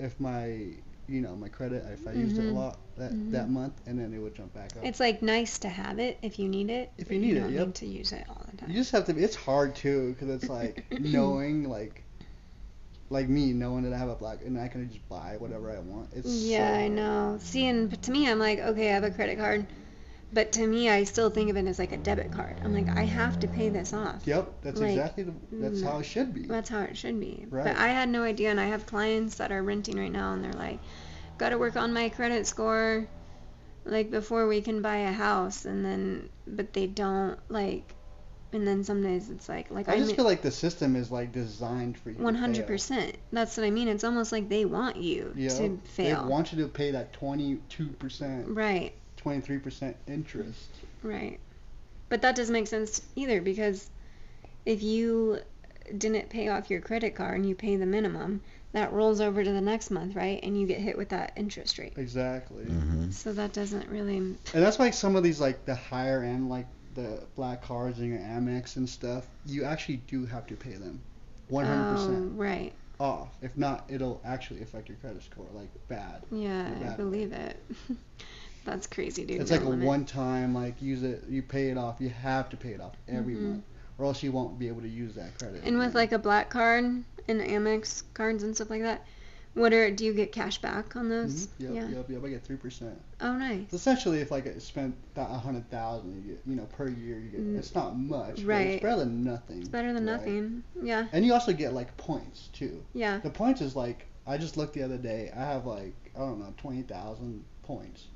if 0.00 0.18
my 0.20 0.76
you 1.08 1.20
know 1.20 1.36
my 1.36 1.48
credit 1.48 1.84
if 1.92 2.06
I 2.06 2.12
used 2.12 2.38
it 2.38 2.46
a 2.46 2.48
Mhm. 2.48 2.54
lot 2.54 2.80
that 2.96 3.12
Mhm. 3.12 3.30
that 3.30 3.50
month, 3.50 3.80
and 3.86 3.98
then 3.98 4.12
it 4.12 4.18
would 4.18 4.34
jump 4.34 4.52
back 4.54 4.76
up. 4.76 4.84
It's 4.84 5.00
like 5.00 5.22
nice 5.22 5.58
to 5.60 5.68
have 5.68 5.98
it 5.98 6.18
if 6.22 6.38
you 6.38 6.48
need 6.48 6.70
it. 6.70 6.90
If 6.98 7.10
you 7.10 7.18
need 7.18 7.36
it, 7.36 7.40
don't 7.40 7.54
yep. 7.54 7.68
need 7.68 7.74
to 7.76 7.86
use 7.86 8.12
it 8.12 8.24
all 8.28 8.44
the 8.50 8.56
time. 8.56 8.70
You 8.70 8.74
just 8.74 8.90
have 8.92 9.04
to. 9.06 9.14
Be, 9.14 9.22
it's 9.22 9.36
hard 9.36 9.74
too 9.76 10.12
because 10.12 10.28
it's 10.30 10.48
like 10.48 10.84
knowing 10.98 11.68
like. 11.68 12.04
Like 13.10 13.28
me, 13.28 13.52
knowing 13.52 13.82
that 13.84 13.92
I 13.92 13.98
have 13.98 14.08
a 14.08 14.16
black 14.16 14.42
and 14.44 14.58
I 14.58 14.68
can 14.68 14.88
just 14.88 15.08
buy 15.08 15.36
whatever 15.38 15.70
I 15.70 15.78
want. 15.80 16.10
It's 16.12 16.30
yeah, 16.30 16.56
so 16.56 16.64
I 16.74 16.88
know. 16.88 17.38
See, 17.40 17.66
and 17.66 17.88
but 17.88 18.02
to 18.02 18.10
me, 18.10 18.28
I'm 18.28 18.38
like, 18.38 18.58
okay, 18.58 18.90
I 18.90 18.94
have 18.94 19.04
a 19.04 19.10
credit 19.10 19.38
card, 19.38 19.66
but 20.32 20.52
to 20.52 20.66
me, 20.66 20.88
I 20.90 21.04
still 21.04 21.30
think 21.30 21.50
of 21.50 21.56
it 21.56 21.66
as 21.66 21.78
like 21.78 21.92
a 21.92 21.96
debit 21.96 22.32
card. 22.32 22.60
I'm 22.64 22.74
like, 22.74 22.88
I 22.96 23.04
have 23.04 23.38
to 23.40 23.48
pay 23.48 23.68
this 23.68 23.92
off. 23.92 24.26
Yep, 24.26 24.52
that's 24.62 24.80
Like, 24.80 24.90
exactly 24.90 25.24
the, 25.24 25.32
that's 25.52 25.82
how 25.82 25.90
it 25.90 25.92
mm-hmm. 25.92 26.02
should 26.02 26.34
be. 26.34 26.46
That's 26.46 26.68
how 26.68 26.80
it 26.80 26.96
should 26.96 27.18
be. 27.20 27.46
Right. 27.48 27.64
But 27.64 27.76
I 27.76 27.88
had 27.88 28.08
no 28.08 28.22
idea, 28.22 28.50
and 28.50 28.60
I 28.60 28.66
have 28.66 28.86
clients 28.86 29.36
that 29.36 29.52
are 29.52 29.62
renting 29.62 29.98
right 29.98 30.12
now, 30.12 30.32
and 30.32 30.42
they're 30.44 30.52
like, 30.52 30.80
got 31.38 31.50
to 31.50 31.58
work 31.58 31.76
on 31.76 31.92
my 31.92 32.08
credit 32.08 32.46
score, 32.46 33.06
like 33.84 34.10
before 34.10 34.48
we 34.48 34.60
can 34.60 34.82
buy 34.82 34.96
a 34.96 35.12
house, 35.12 35.64
and 35.64 35.84
then, 35.84 36.28
but 36.46 36.72
they 36.72 36.86
don't 36.86 37.38
like, 37.48 37.94
and 38.52 38.66
then 38.66 38.82
some 38.84 39.02
days 39.02 39.28
it's 39.30 39.48
like, 39.48 39.70
like 39.70 39.88
I 39.88 39.94
I'm 39.94 39.98
just 40.00 40.16
feel 40.16 40.24
like 40.24 40.42
the 40.42 40.50
system 40.50 40.96
is 40.96 41.10
like 41.10 41.30
designed 41.30 41.98
for 41.98 42.10
you. 42.10 42.16
one 42.16 42.34
hundred 42.34 42.66
percent. 42.66 43.16
That's 43.32 43.56
what 43.56 43.64
I 43.66 43.70
mean. 43.70 43.88
It's 43.88 44.02
almost 44.04 44.32
like 44.32 44.48
they 44.48 44.64
want 44.64 44.96
you 44.96 45.32
Yeah, 45.36 45.50
to 45.50 45.78
fail. 45.84 46.22
They 46.22 46.28
want 46.28 46.52
you 46.52 46.62
to 46.62 46.68
pay 46.68 46.90
that 46.92 47.12
twenty-two 47.12 47.88
percent, 47.98 48.48
right, 48.48 48.92
twenty-three 49.26 49.58
percent 49.58 49.96
interest. 50.06 50.68
right. 51.02 51.40
But 52.08 52.22
that 52.22 52.36
doesn't 52.36 52.52
make 52.52 52.68
sense 52.68 53.02
either 53.16 53.40
because 53.40 53.90
if 54.64 54.84
you 54.84 55.40
didn't 55.98 56.28
pay 56.30 56.46
off 56.46 56.70
your 56.70 56.80
credit 56.80 57.16
card 57.16 57.34
and 57.34 57.48
you 57.48 57.56
pay 57.56 57.74
the 57.74 57.86
minimum, 57.86 58.40
that 58.70 58.92
rolls 58.92 59.20
over 59.20 59.42
to 59.42 59.50
the 59.50 59.60
next 59.60 59.90
month, 59.90 60.14
right? 60.14 60.38
And 60.44 60.56
you 60.60 60.68
get 60.68 60.78
hit 60.78 60.96
with 60.96 61.08
that 61.08 61.32
interest 61.34 61.78
rate. 61.78 61.94
Exactly. 61.96 62.62
hmm 62.66 63.10
So 63.10 63.32
that 63.32 63.52
doesn't 63.52 63.88
really. 63.88 64.18
And 64.18 64.38
that's 64.52 64.78
why 64.78 64.90
some 64.90 65.16
of 65.16 65.24
these 65.24 65.40
like 65.40 65.64
the 65.64 65.74
higher 65.74 66.22
end 66.22 66.48
like 66.48 66.68
the 66.94 67.24
black 67.34 67.60
cards 67.64 67.98
and 67.98 68.08
your 68.08 68.20
Amex 68.20 68.76
and 68.76 68.88
stuff, 68.88 69.26
you 69.44 69.64
actually 69.64 69.96
do 70.06 70.24
have 70.26 70.46
to 70.46 70.54
pay 70.54 70.74
them 70.74 71.00
100% 71.50 71.66
Oh, 71.66 72.30
right. 72.36 72.72
off. 73.00 73.30
If 73.42 73.56
not, 73.56 73.84
it'll 73.88 74.20
actually 74.24 74.62
affect 74.62 74.88
your 74.88 74.98
credit 74.98 75.24
score 75.24 75.46
like 75.54 75.68
bad. 75.88 76.22
Yeah, 76.30 76.70
I 76.80 76.84
That- 76.84 76.96
believe 76.96 77.32
it. 77.32 77.60
That's 78.66 78.86
crazy, 78.86 79.24
dude. 79.24 79.40
It's 79.40 79.50
no 79.50 79.58
like 79.58 79.66
a 79.66 79.84
one 79.86 80.04
time 80.04 80.52
like 80.54 80.82
use 80.82 81.02
it, 81.02 81.24
you 81.28 81.42
pay 81.42 81.70
it 81.70 81.78
off. 81.78 81.96
You 82.00 82.10
have 82.10 82.50
to 82.50 82.56
pay 82.56 82.70
it 82.72 82.80
off 82.80 82.92
every 83.08 83.34
Mhm. 83.36 83.42
month, 83.42 83.64
or 83.98 84.04
else 84.06 84.22
you 84.22 84.32
won't 84.32 84.58
be 84.58 84.68
able 84.68 84.82
to 84.82 84.88
use 84.88 85.14
that 85.14 85.38
credit. 85.38 85.62
And 85.64 85.78
with 85.78 85.94
like 85.94 86.12
a 86.12 86.18
black 86.18 86.50
card 86.50 86.84
and 86.84 87.04
Amex 87.40 88.02
cards 88.12 88.42
and 88.42 88.54
stuff 88.54 88.68
like 88.70 88.82
that, 88.82 89.04
what 89.54 89.72
are 89.72 89.90
do 89.90 90.04
you 90.04 90.12
get 90.12 90.32
cash 90.32 90.60
back 90.60 90.96
on 90.96 91.08
those? 91.08 91.46
Mhm. 91.46 91.50
Yep, 91.58 91.70
yeah. 91.74 91.88
yep, 91.96 92.10
yep. 92.10 92.24
I 92.24 92.28
get 92.28 92.44
three 92.44 92.56
percent. 92.56 93.00
Oh, 93.20 93.32
nice. 93.38 93.72
Essentially, 93.72 94.20
if 94.20 94.30
like 94.30 94.46
I 94.46 94.58
spent 94.58 94.94
that 95.14 95.30
a 95.30 95.38
hundred 95.38 95.70
thousand, 95.70 96.14
you 96.16 96.32
get 96.32 96.42
you 96.44 96.56
know 96.56 96.66
per 96.76 96.88
year 96.88 97.18
you 97.18 97.30
get. 97.30 97.40
Mm. 97.40 97.56
It's 97.58 97.74
not 97.74 97.96
much, 97.98 98.36
but 98.36 98.44
Right. 98.46 98.66
it's 98.74 98.82
better 98.82 98.98
than 98.98 99.24
nothing. 99.24 99.60
It's 99.60 99.68
better 99.68 99.92
than 99.94 100.04
right? 100.06 100.16
nothing. 100.16 100.62
Yeah. 100.82 101.06
And 101.12 101.24
you 101.24 101.32
also 101.32 101.52
get 101.52 101.72
like 101.72 101.96
points 101.96 102.48
too. 102.52 102.82
Yeah. 102.94 103.18
The 103.20 103.30
points 103.30 103.60
is 103.62 103.74
like 103.76 104.06
I 104.26 104.36
just 104.38 104.56
looked 104.56 104.74
the 104.74 104.82
other 104.82 104.98
day. 104.98 105.30
I 105.34 105.40
have 105.44 105.64
like 105.66 105.94
I 106.14 106.18
don't 106.18 106.38
know 106.40 106.52
twenty 106.58 106.82
thousand 106.82 107.44
points, 107.62 108.08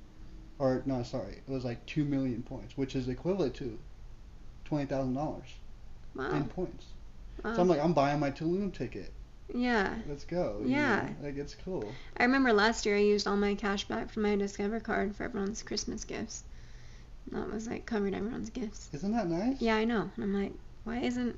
or 0.60 0.82
no, 0.86 1.02
sorry, 1.02 1.42
it 1.46 1.50
was 1.50 1.64
like 1.64 1.84
two 1.86 2.04
million 2.04 2.42
points, 2.44 2.78
which 2.78 2.96
is 2.96 3.08
equivalent 3.08 3.54
to 3.56 3.78
twenty 4.64 4.86
thousand 4.86 5.14
dollars 5.14 5.48
Wow. 6.14 6.30
in 6.30 6.46
points. 6.48 6.86
wow. 7.44 7.52
So 7.54 7.62
I'm 7.62 7.68
like 7.68 7.80
I'm 7.80 7.94
buying 7.94 8.20
my 8.20 8.30
Tulum 8.30 8.72
ticket. 8.72 9.12
yeah. 9.54 9.96
Let's 10.08 10.24
go. 10.24 10.62
you 10.64 10.68
Yeah. 10.70 11.00
know? 11.00 11.16
Like 11.22 11.36
it's 11.36 11.54
cool. 11.64 11.98
I 12.16 12.24
remember 12.24 12.52
last 12.52 12.86
year 12.86 12.96
I 12.96 13.00
used 13.00 13.26
all 13.26 13.36
my 13.36 13.54
cash 13.54 13.84
back 13.84 14.10
from 14.10 14.22
my 14.24 14.36
Discover 14.36 14.80
card 14.80 15.16
for 15.16 15.24
everyone's 15.24 15.62
Christmas 15.62 16.04
gifts. 16.04 16.44
That 17.32 17.50
was 17.52 17.68
like 17.68 17.86
covered 17.86 18.14
everyone's 18.14 18.50
gifts. 18.50 18.90
Isn't 18.92 19.12
that 19.12 19.28
nice? 19.28 19.58
Yeah, 19.60 19.76
I 19.76 19.84
know. 19.84 20.10
And 20.16 20.24
I'm 20.24 20.34
like, 20.34 20.54
why 20.84 20.98
isn't? 21.00 21.36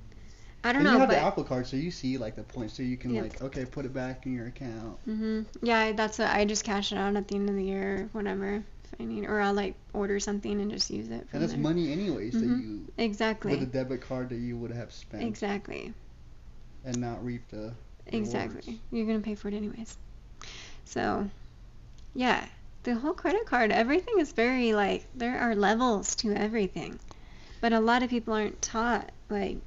I 0.65 0.73
don't 0.73 0.83
and 0.83 0.85
know, 0.85 0.99
you 0.99 0.99
have 0.99 1.09
but 1.09 1.17
the 1.17 1.19
Apple 1.19 1.45
Card, 1.45 1.67
so 1.67 1.77
you 1.77 1.91
see 1.91 2.19
like 2.19 2.37
the 2.37 2.43
points, 2.45 2.75
so 2.75 2.83
you 2.83 2.97
can 2.99 3.15
Yep. 3.15 3.23
like 3.23 3.41
okay 3.43 3.65
put 3.65 3.87
it 3.87 3.93
back 3.95 4.27
in 4.27 4.33
your 4.35 4.47
account. 4.49 4.99
hmm 5.05 5.43
Yeah, 5.63 5.93
that's 5.93 6.21
I 6.21 6.45
just 6.45 6.65
cash 6.65 6.93
it 6.93 6.99
out 6.99 7.17
at 7.17 7.29
the 7.29 7.37
end 7.37 7.49
of 7.49 7.57
the 7.57 7.65
year, 7.65 8.03
or 8.03 8.09
whatever, 8.13 8.65
if 8.93 9.01
I 9.01 9.05
need, 9.05 9.25
or 9.27 9.41
I'll 9.41 9.55
like 9.55 9.75
order 9.93 10.19
something 10.21 10.61
and 10.61 10.71
just 10.71 10.91
use 10.91 11.09
it. 11.09 11.27
And 11.33 11.43
it's 11.43 11.53
there. 11.53 11.63
money 11.63 11.93
anyways 11.93 12.33
that 12.35 12.43
Mhm. 12.43 12.63
you 12.63 12.87
Exactly. 12.99 13.53
with 13.53 13.63
a 13.63 13.67
debit 13.67 14.01
card 14.03 14.29
that 14.31 14.37
you 14.37 14.57
would 14.57 14.71
have 14.71 14.93
spent 14.93 15.23
Exactly. 15.25 15.93
and 16.85 17.01
not 17.01 17.25
reap 17.25 17.49
the 17.49 17.73
Exactly. 18.07 18.61
rewards. 18.67 18.83
You're 18.91 19.07
gonna 19.07 19.21
pay 19.21 19.35
for 19.35 19.49
it 19.49 19.55
anyways. 19.55 19.97
So, 20.85 21.29
yeah, 22.15 22.47
the 22.83 22.95
whole 22.95 23.15
credit 23.15 23.47
card, 23.47 23.71
everything 23.73 24.19
is 24.19 24.33
very 24.33 24.73
like 24.75 25.07
there 25.15 25.39
are 25.39 25.55
levels 25.55 26.15
to 26.17 26.33
everything, 26.35 26.99
but 27.61 27.73
a 27.73 27.81
lot 27.81 28.03
of 28.03 28.11
people 28.11 28.35
aren't 28.35 28.61
taught 28.61 29.11
like. 29.31 29.59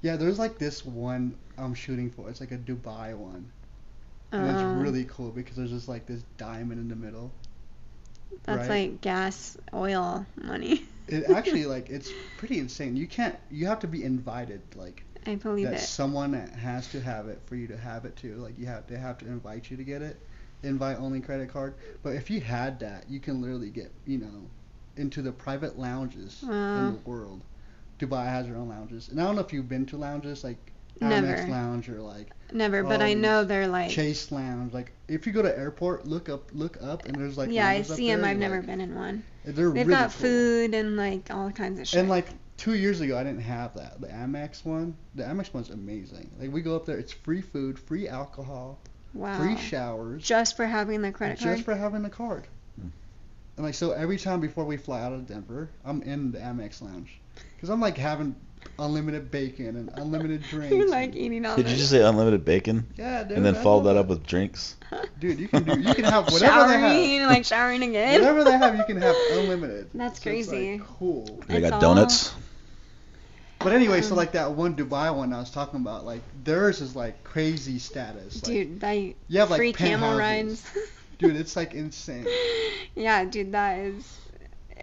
Yeah, 0.00 0.16
there's 0.16 0.38
like 0.38 0.58
this 0.58 0.84
one 0.84 1.36
I'm 1.56 1.74
shooting 1.74 2.10
for. 2.10 2.28
It's 2.28 2.40
like 2.40 2.50
a 2.50 2.58
Dubai 2.58 3.16
one. 3.16 3.50
And 4.32 4.46
it's 4.48 4.62
really 4.62 5.04
cool 5.04 5.30
because 5.30 5.56
there's 5.56 5.70
just 5.70 5.88
like 5.88 6.06
this 6.06 6.22
diamond 6.38 6.80
in 6.80 6.88
the 6.88 6.96
middle. 6.96 7.30
That's 8.44 8.68
right. 8.68 8.68
like 8.68 9.00
gas, 9.00 9.56
oil 9.74 10.26
money. 10.42 10.82
It 11.08 11.24
actually 11.28 11.66
like 11.66 11.90
it's 11.90 12.12
pretty 12.36 12.58
insane. 12.58 12.96
You 12.96 13.06
can't 13.06 13.38
you 13.50 13.66
have 13.66 13.78
to 13.80 13.86
be 13.88 14.02
invited 14.04 14.62
like 14.74 15.04
I 15.26 15.34
believe 15.36 15.72
that 15.72 15.72
it. 15.72 15.90
someone 15.90 16.32
has 16.34 16.88
to 16.88 17.00
have 17.00 17.28
it 17.28 17.42
for 17.46 17.56
you 17.56 17.66
to 17.68 17.76
have 17.76 18.04
it 18.04 18.16
too. 18.16 18.36
Like 18.36 18.58
you 18.58 18.66
have 18.66 18.86
they 18.86 18.96
have 18.98 19.18
to 19.18 19.26
invite 19.26 19.70
you 19.70 19.76
to 19.76 19.84
get 19.84 20.02
it. 20.02 20.20
Invite 20.62 20.98
only 20.98 21.20
credit 21.20 21.48
card. 21.48 21.74
But 22.02 22.14
if 22.16 22.30
you 22.30 22.40
had 22.40 22.78
that, 22.80 23.08
you 23.10 23.20
can 23.20 23.40
literally 23.40 23.70
get, 23.70 23.92
you 24.06 24.18
know, 24.18 24.50
into 24.96 25.22
the 25.22 25.32
private 25.32 25.78
lounges 25.78 26.50
Wow. 26.50 26.72
in 26.74 26.88
the 26.88 26.96
world. 26.98 27.44
Dubai 27.98 28.24
has 28.26 28.46
their 28.46 28.56
own 28.56 28.68
lounges. 28.68 29.08
And 29.08 29.20
I 29.20 29.24
don't 29.24 29.34
know 29.36 29.42
if 29.42 29.52
you've 29.52 29.68
been 29.68 29.86
to 29.86 29.96
lounges 29.96 30.44
like 30.44 30.71
Never. 31.00 31.26
Amex 31.26 31.48
Lounge 31.48 31.88
or 31.88 32.00
like 32.00 32.28
Never, 32.52 32.82
but 32.82 33.00
all 33.00 33.06
I 33.06 33.14
know 33.14 33.44
they're 33.44 33.66
like. 33.66 33.90
Chase 33.90 34.30
Lounge. 34.30 34.72
Like 34.72 34.92
if 35.08 35.26
you 35.26 35.32
go 35.32 35.42
to 35.42 35.58
airport, 35.58 36.06
look 36.06 36.28
up, 36.28 36.50
look 36.52 36.76
up, 36.82 37.06
and 37.06 37.14
there's 37.14 37.38
like 37.38 37.50
yeah, 37.50 37.68
I 37.68 37.82
see 37.82 38.08
them. 38.08 38.24
I've 38.24 38.36
never 38.36 38.62
been 38.62 38.80
in 38.80 38.94
one. 38.94 39.24
They're 39.44 39.70
They've 39.70 39.86
really 39.86 39.90
got 39.90 40.10
cool. 40.10 40.20
food 40.20 40.74
and 40.74 40.96
like 40.96 41.30
all 41.30 41.50
kinds 41.50 41.80
of 41.80 41.88
shit. 41.88 42.00
And 42.00 42.08
like 42.08 42.28
two 42.56 42.74
years 42.74 43.00
ago, 43.00 43.16
I 43.18 43.24
didn't 43.24 43.42
have 43.42 43.74
that. 43.74 44.00
The 44.00 44.08
Amex 44.08 44.64
one, 44.64 44.96
the 45.14 45.24
Amex 45.24 45.52
one's 45.52 45.70
amazing. 45.70 46.30
Like 46.38 46.52
we 46.52 46.60
go 46.60 46.76
up 46.76 46.86
there, 46.86 46.98
it's 46.98 47.12
free 47.12 47.40
food, 47.40 47.78
free 47.78 48.08
alcohol, 48.08 48.78
wow. 49.14 49.38
free 49.38 49.56
showers, 49.56 50.22
Just 50.22 50.56
for 50.56 50.66
having 50.66 51.02
the 51.02 51.12
credit 51.12 51.34
just 51.34 51.44
card. 51.44 51.56
Just 51.56 51.64
for 51.64 51.74
having 51.74 52.02
the 52.02 52.10
card. 52.10 52.46
Hmm. 52.80 52.88
And 53.56 53.66
like 53.66 53.74
so, 53.74 53.92
every 53.92 54.18
time 54.18 54.40
before 54.40 54.64
we 54.64 54.76
fly 54.76 55.02
out 55.02 55.12
of 55.12 55.26
Denver, 55.26 55.70
I'm 55.84 56.02
in 56.02 56.32
the 56.32 56.38
Amex 56.38 56.82
lounge, 56.82 57.18
cause 57.60 57.70
I'm 57.70 57.80
like 57.80 57.96
having 57.96 58.36
unlimited 58.78 59.30
bacon 59.30 59.76
and 59.76 59.90
unlimited 59.94 60.42
drinks. 60.50 60.74
You're 60.74 60.88
like 60.88 61.14
eating 61.14 61.44
all 61.46 61.56
Did 61.56 61.66
you 61.66 61.70
this. 61.72 61.78
just 61.80 61.90
say 61.90 62.02
unlimited 62.02 62.44
bacon 62.44 62.86
yeah, 62.96 63.22
dude. 63.24 63.36
and 63.36 63.46
then 63.46 63.54
I 63.56 63.62
follow 63.62 63.82
that 63.84 63.96
up 63.96 64.06
with 64.08 64.26
drinks? 64.26 64.76
Dude, 65.20 65.38
you 65.40 65.48
can 65.48 65.62
do, 65.64 65.78
you 65.80 65.94
can 65.94 66.04
have 66.04 66.30
whatever 66.30 66.68
they 66.68 66.78
have. 66.78 66.92
showering, 66.96 67.22
like 67.26 67.44
showering 67.46 67.82
again. 67.82 68.20
Whatever 68.20 68.44
they 68.44 68.52
have, 68.52 68.76
you 68.76 68.84
can 68.84 69.00
have 69.00 69.16
unlimited. 69.32 69.88
That's 69.94 70.22
So 70.22 70.30
it's, 70.30 70.48
like, 70.48 70.58
crazy. 70.58 70.82
cool. 70.98 71.40
They 71.48 71.60
got 71.62 71.72
all- 71.74 71.80
donuts. 71.80 72.34
But 73.58 73.72
anyway, 73.72 74.02
so 74.02 74.10
Um, 74.10 74.16
like 74.16 74.32
that 74.32 74.52
one 74.52 74.74
Dubai 74.76 75.14
one 75.14 75.32
I 75.32 75.38
was 75.38 75.50
talking 75.50 75.80
about, 75.80 76.04
like 76.04 76.20
theirs 76.44 76.80
is 76.80 76.96
like 76.96 77.22
crazy 77.24 77.78
status. 77.78 78.34
Like, 78.36 78.44
Dude, 78.44 78.80
that 78.80 78.92
you 78.94 79.14
have 79.38 79.50
like 79.50 79.58
free 79.58 79.72
camel 79.72 80.18
rides. 80.18 80.68
Dude, 81.18 81.36
it's 81.36 81.54
like 81.56 81.72
insane. 81.74 82.26
yeah, 82.96 83.24
dude, 83.24 83.52
that 83.52 83.78
is. 83.78 84.18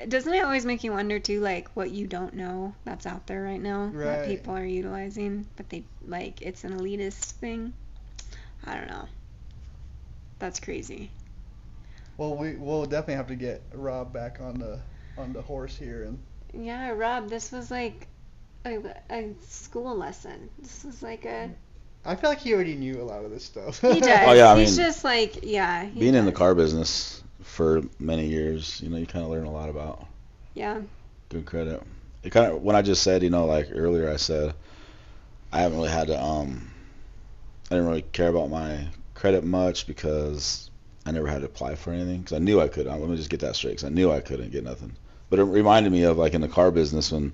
Doesn't 0.07 0.33
it 0.33 0.43
always 0.43 0.65
make 0.65 0.83
you 0.83 0.91
wonder 0.91 1.19
too, 1.19 1.39
like 1.41 1.69
what 1.75 1.91
you 1.91 2.07
don't 2.07 2.33
know 2.35 2.73
that's 2.85 3.05
out 3.05 3.27
there 3.27 3.43
right 3.43 3.61
now 3.61 3.91
that 3.95 4.25
people 4.25 4.55
are 4.55 4.65
utilizing, 4.65 5.45
but 5.55 5.69
they 5.69 5.83
like 6.05 6.41
it's 6.41 6.63
an 6.63 6.77
elitist 6.79 7.31
thing. 7.33 7.73
I 8.65 8.75
don't 8.75 8.87
know. 8.89 9.07
That's 10.39 10.59
crazy. 10.59 11.11
Well, 12.17 12.35
we 12.35 12.55
we'll 12.55 12.85
definitely 12.85 13.15
have 13.15 13.27
to 13.27 13.35
get 13.35 13.61
Rob 13.73 14.13
back 14.13 14.39
on 14.41 14.59
the 14.59 14.79
on 15.17 15.33
the 15.33 15.41
horse 15.41 15.75
here, 15.77 16.03
and 16.03 16.19
Yeah, 16.53 16.89
Rob, 16.91 17.29
this 17.29 17.51
was 17.51 17.71
like 17.71 18.07
a, 18.65 18.79
a 19.09 19.33
school 19.41 19.95
lesson. 19.95 20.49
This 20.59 20.83
was 20.83 21.01
like 21.03 21.25
a. 21.25 21.51
I 22.05 22.15
feel 22.15 22.29
like 22.29 22.39
he 22.39 22.53
already 22.53 22.75
knew 22.75 23.01
a 23.01 23.03
lot 23.03 23.25
of 23.25 23.31
this 23.31 23.43
stuff. 23.45 23.81
He 23.81 23.99
does. 24.01 24.27
Oh, 24.27 24.33
yeah, 24.33 24.51
I 24.51 24.55
He's 24.55 24.77
mean, 24.77 24.85
just 24.85 25.03
like 25.03 25.39
yeah. 25.43 25.85
he 25.85 25.99
Being 25.99 26.15
in 26.15 26.25
the 26.25 26.31
car 26.31 26.55
business 26.55 27.23
for 27.59 27.81
many 27.99 28.25
years, 28.25 28.79
you 28.81 28.87
know, 28.87 28.95
you 28.95 29.05
kind 29.05 29.25
of 29.25 29.29
learn 29.29 29.43
a 29.43 29.51
lot 29.51 29.67
about 29.67 30.07
Yeah. 30.53 30.79
good 31.27 31.45
credit. 31.45 31.83
It 32.23 32.29
kind 32.29 32.53
of 32.53 32.61
when 32.61 32.77
I 32.77 32.81
just 32.81 33.03
said, 33.03 33.21
you 33.21 33.29
know, 33.29 33.45
like 33.47 33.67
earlier 33.73 34.09
I 34.09 34.15
said, 34.15 34.53
I 35.51 35.59
haven't 35.59 35.77
really 35.77 35.89
had 35.89 36.07
to 36.07 36.23
um, 36.23 36.71
I 37.69 37.75
didn't 37.75 37.89
really 37.89 38.03
care 38.13 38.29
about 38.29 38.49
my 38.49 38.87
credit 39.13 39.43
much 39.43 39.87
because 39.87 40.71
I 41.05 41.11
never 41.11 41.27
had 41.27 41.39
to 41.41 41.47
apply 41.47 41.75
for 41.75 41.91
anything 41.91 42.19
because 42.21 42.31
I 42.31 42.39
knew 42.39 42.61
I 42.61 42.69
could. 42.69 42.87
Uh, 42.87 42.95
let 42.95 43.09
me 43.09 43.17
just 43.17 43.29
get 43.29 43.41
that 43.41 43.57
straight. 43.57 43.75
'cause 43.75 43.83
I 43.83 43.89
knew 43.89 44.09
I 44.09 44.21
couldn't 44.21 44.51
get 44.53 44.63
nothing. 44.63 44.95
But 45.29 45.39
it 45.39 45.43
reminded 45.43 45.91
me 45.91 46.03
of 46.03 46.17
like 46.17 46.33
in 46.35 46.39
the 46.39 46.47
car 46.47 46.71
business 46.71 47.11
when 47.11 47.33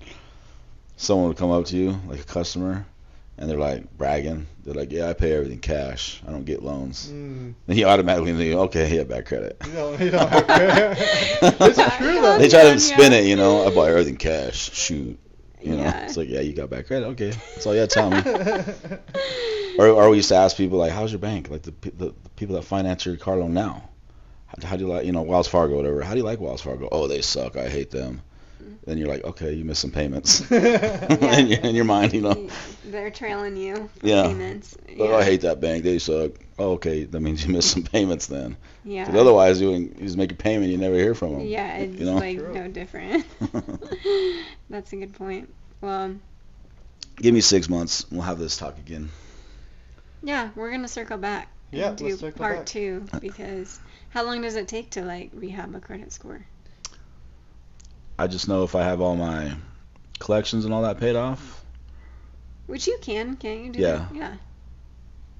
someone 0.97 1.27
would 1.27 1.37
come 1.37 1.51
up 1.51 1.65
to 1.65 1.77
you, 1.77 1.99
like 2.07 2.19
a 2.19 2.23
customer, 2.23 2.87
and 3.37 3.49
they're 3.49 3.57
like 3.57 3.97
bragging. 3.97 4.47
They're 4.63 4.73
like, 4.73 4.91
"Yeah, 4.91 5.09
I 5.09 5.13
pay 5.13 5.33
everything 5.33 5.59
cash. 5.59 6.21
I 6.27 6.31
don't 6.31 6.45
get 6.45 6.63
loans." 6.63 7.07
Mm, 7.11 7.53
And 7.67 7.77
you 7.77 7.85
automatically 7.85 8.33
think, 8.33 8.55
"Okay, 8.55 8.95
yeah, 8.95 9.03
bad 9.03 9.25
credit." 9.25 9.57
you 9.65 9.73
know, 9.73 9.91
you 9.97 10.11
know. 10.11 10.27
it's 10.31 11.97
true 11.97 12.21
though. 12.21 12.37
They 12.37 12.49
try 12.49 12.63
to 12.63 12.79
spin 12.79 13.11
yeah. 13.11 13.19
it, 13.19 13.25
you 13.27 13.35
know. 13.35 13.67
I 13.67 13.73
buy 13.75 13.89
everything 13.89 14.17
cash. 14.17 14.71
Shoot. 14.73 15.19
You 15.61 15.75
know, 15.77 15.83
Yeah. 15.83 16.05
it's 16.05 16.15
like, 16.17 16.29
yeah, 16.29 16.41
you 16.41 16.53
got 16.53 16.69
bad 16.69 16.85
credit. 16.85 17.07
Okay, 17.07 17.31
so 17.57 17.69
all 17.71 17.73
you 17.75 17.81
had 17.81 17.89
to 17.89 17.93
tell 17.93 18.09
me. 18.09 18.97
Or, 19.77 19.87
or 19.89 20.09
we 20.09 20.15
used 20.15 20.29
to 20.29 20.35
ask 20.35 20.55
people 20.55 20.77
like, 20.77 20.91
"How's 20.93 21.11
your 21.11 21.19
bank?" 21.19 21.49
Like 21.49 21.63
the, 21.63 21.73
the, 21.81 21.91
the 22.05 22.29
people 22.37 22.55
that 22.55 22.61
finance 22.61 23.05
your 23.05 23.17
car 23.17 23.35
loan 23.35 23.53
now. 23.53 23.89
How, 24.47 24.67
how 24.69 24.75
do 24.77 24.85
you 24.85 24.89
like, 24.89 25.05
you 25.05 25.11
know, 25.11 25.23
Wells 25.23 25.49
Fargo, 25.49 25.75
whatever. 25.75 26.01
How 26.01 26.11
do 26.13 26.17
you 26.19 26.23
like 26.23 26.39
Wells 26.39 26.61
Fargo? 26.61 26.87
Oh, 26.93 27.07
they 27.09 27.21
suck. 27.21 27.57
I 27.57 27.67
hate 27.67 27.91
them. 27.91 28.21
Mm-hmm. 28.61 28.73
Then 28.85 28.97
you're 28.97 29.07
like, 29.07 29.23
okay, 29.23 29.53
you 29.53 29.65
missed 29.65 29.81
some 29.81 29.91
payments. 29.91 30.39
in, 30.51 31.47
your, 31.47 31.59
in 31.61 31.75
your 31.75 31.85
mind, 31.85 32.13
you 32.13 32.21
know. 32.21 32.49
They're 32.85 33.09
trailing 33.11 33.57
you 33.57 33.89
for 33.99 34.07
Yeah. 34.07 34.23
payments. 34.27 34.77
Oh, 34.99 35.15
I 35.15 35.23
hate 35.23 35.41
that 35.41 35.59
bank. 35.59 35.83
They 35.83 35.97
suck. 35.99 36.31
Oh, 36.59 36.73
okay, 36.73 37.03
that 37.03 37.19
means 37.19 37.45
you 37.45 37.51
missed 37.53 37.71
some 37.71 37.83
payments 37.95 38.27
then. 38.27 38.55
Yeah. 38.83 39.05
'Cause 39.05 39.15
otherwise, 39.15 39.59
you, 39.59 39.71
you 39.71 39.93
just 39.99 40.17
make 40.17 40.31
a 40.31 40.35
payment, 40.35 40.71
you 40.71 40.77
never 40.77 40.95
hear 40.95 41.15
from 41.15 41.33
them. 41.33 41.47
Yeah, 41.47 41.77
it's 41.77 41.99
you 41.99 42.05
know? 42.05 42.15
like 42.15 42.37
True. 42.37 42.53
no 42.53 42.67
different. 42.67 43.25
That's 44.69 44.93
a 44.93 44.95
good 44.95 45.13
point. 45.13 45.53
Well, 45.81 46.15
Give 47.17 47.33
me 47.33 47.41
six 47.41 47.69
months. 47.69 48.05
We'll 48.11 48.21
have 48.21 48.39
this 48.39 48.57
talk 48.57 48.77
again. 48.77 49.09
yeah, 50.21 50.49
we're 50.55 50.71
gonna 50.71 50.87
circle 50.87 51.17
back 51.17 51.49
Yeah, 51.71 51.89
and 51.89 51.97
do 51.97 52.05
let's 52.05 52.19
circle 52.19 52.37
part 52.39 52.57
back. 52.57 52.65
two 52.65 53.05
because 53.21 53.79
how 54.09 54.23
long 54.25 54.41
does 54.41 54.55
it 54.55 54.67
take 54.67 54.91
to 54.91 55.01
like 55.03 55.31
rehab 55.33 55.73
a 55.75 55.79
credit 55.79 56.11
score? 56.11 56.45
I 58.17 58.27
just 58.27 58.47
know 58.47 58.63
if 58.63 58.75
I 58.75 58.83
have 58.83 59.01
all 59.01 59.15
my 59.15 59.55
collections 60.19 60.65
and 60.65 60.73
all 60.73 60.83
that 60.83 60.99
paid 60.99 61.15
off. 61.15 61.63
Which 62.67 62.87
you 62.87 62.97
can, 63.01 63.35
can't 63.35 63.65
you 63.65 63.71
do 63.71 63.79
Yeah. 63.79 63.97
that? 63.97 64.15
Yeah. 64.15 64.33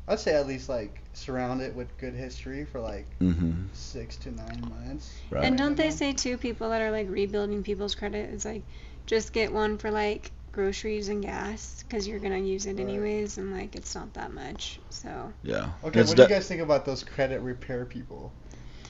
I'd 0.08 0.20
say 0.20 0.36
at 0.36 0.46
least 0.48 0.70
like 0.70 1.02
surround 1.14 1.62
it 1.62 1.74
with 1.74 1.98
good 1.98 2.14
history 2.14 2.66
for 2.66 2.80
like 2.80 3.06
Mm-hmm. 3.20 3.54
six 3.74 4.18
to 4.18 4.32
nine 4.32 4.62
months. 4.70 5.12
Right. 5.32 5.46
And 5.46 5.58
don't 5.58 5.76
they 5.76 5.90
say 5.90 6.14
too, 6.14 6.38
people 6.38 6.70
that 6.70 6.82
are 6.82 6.92
like 6.92 7.10
rebuilding 7.10 7.64
people's 7.64 7.96
credit 7.96 8.30
is 8.30 8.46
like, 8.46 8.64
just 9.08 9.34
get 9.34 9.52
one 9.54 9.78
for 9.78 9.90
like 9.90 10.32
groceries 10.52 11.10
and 11.10 11.22
gas 11.22 11.84
because 11.88 12.08
you're 12.08 12.20
gonna 12.20 12.38
use 12.38 12.66
it 12.66 12.74
Right. 12.78 12.82
anyways, 12.82 13.38
and 13.38 13.52
like 13.54 13.76
it's 13.76 13.96
not 13.96 14.14
that 14.14 14.32
much. 14.34 14.80
So 14.90 15.34
yeah. 15.44 15.70
Okay, 15.84 16.02
It's 16.02 16.10
what 16.10 16.18
do 16.18 16.24
you 16.24 16.30
guys 16.30 16.48
think 16.48 16.62
about 16.62 16.86
those 16.86 17.04
credit 17.04 17.42
repair 17.42 17.86
people? 17.86 18.32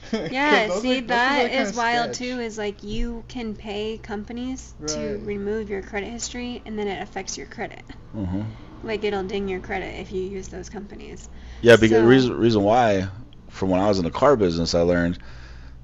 'Cause 0.10 0.30
yeah, 0.30 0.68
those 0.68 0.82
see 0.82 0.98
are- 0.98 1.00
those 1.00 1.02
are 1.02 1.06
that 1.08 1.42
really 1.44 1.54
is 1.56 1.68
kinda 1.70 1.78
wild 1.78 2.14
sketch. 2.14 2.18
too. 2.28 2.40
Is 2.40 2.58
like 2.58 2.82
you 2.82 3.24
can 3.28 3.54
pay 3.54 3.98
companies 3.98 4.74
to 4.88 5.18
remove 5.24 5.68
your 5.70 5.82
credit 5.82 6.10
history, 6.10 6.62
and 6.66 6.78
then 6.78 6.88
it 6.88 7.02
affects 7.02 7.36
your 7.38 7.46
credit. 7.46 7.82
Mhm. 8.16 8.44
Like 8.84 9.04
it'll 9.04 9.24
ding 9.24 9.48
your 9.48 9.60
credit 9.60 10.00
if 10.00 10.12
you 10.12 10.22
use 10.22 10.48
those 10.48 10.68
companies. 10.68 11.28
Yeah, 11.62 11.76
because 11.76 11.98
So- 12.02 12.06
reason 12.06 12.36
reason 12.36 12.62
why, 12.62 13.08
from 13.48 13.70
when 13.70 13.80
I 13.80 13.88
was 13.88 13.98
in 13.98 14.04
the 14.04 14.10
car 14.10 14.36
business, 14.36 14.74
I 14.74 14.80
learned 14.82 15.18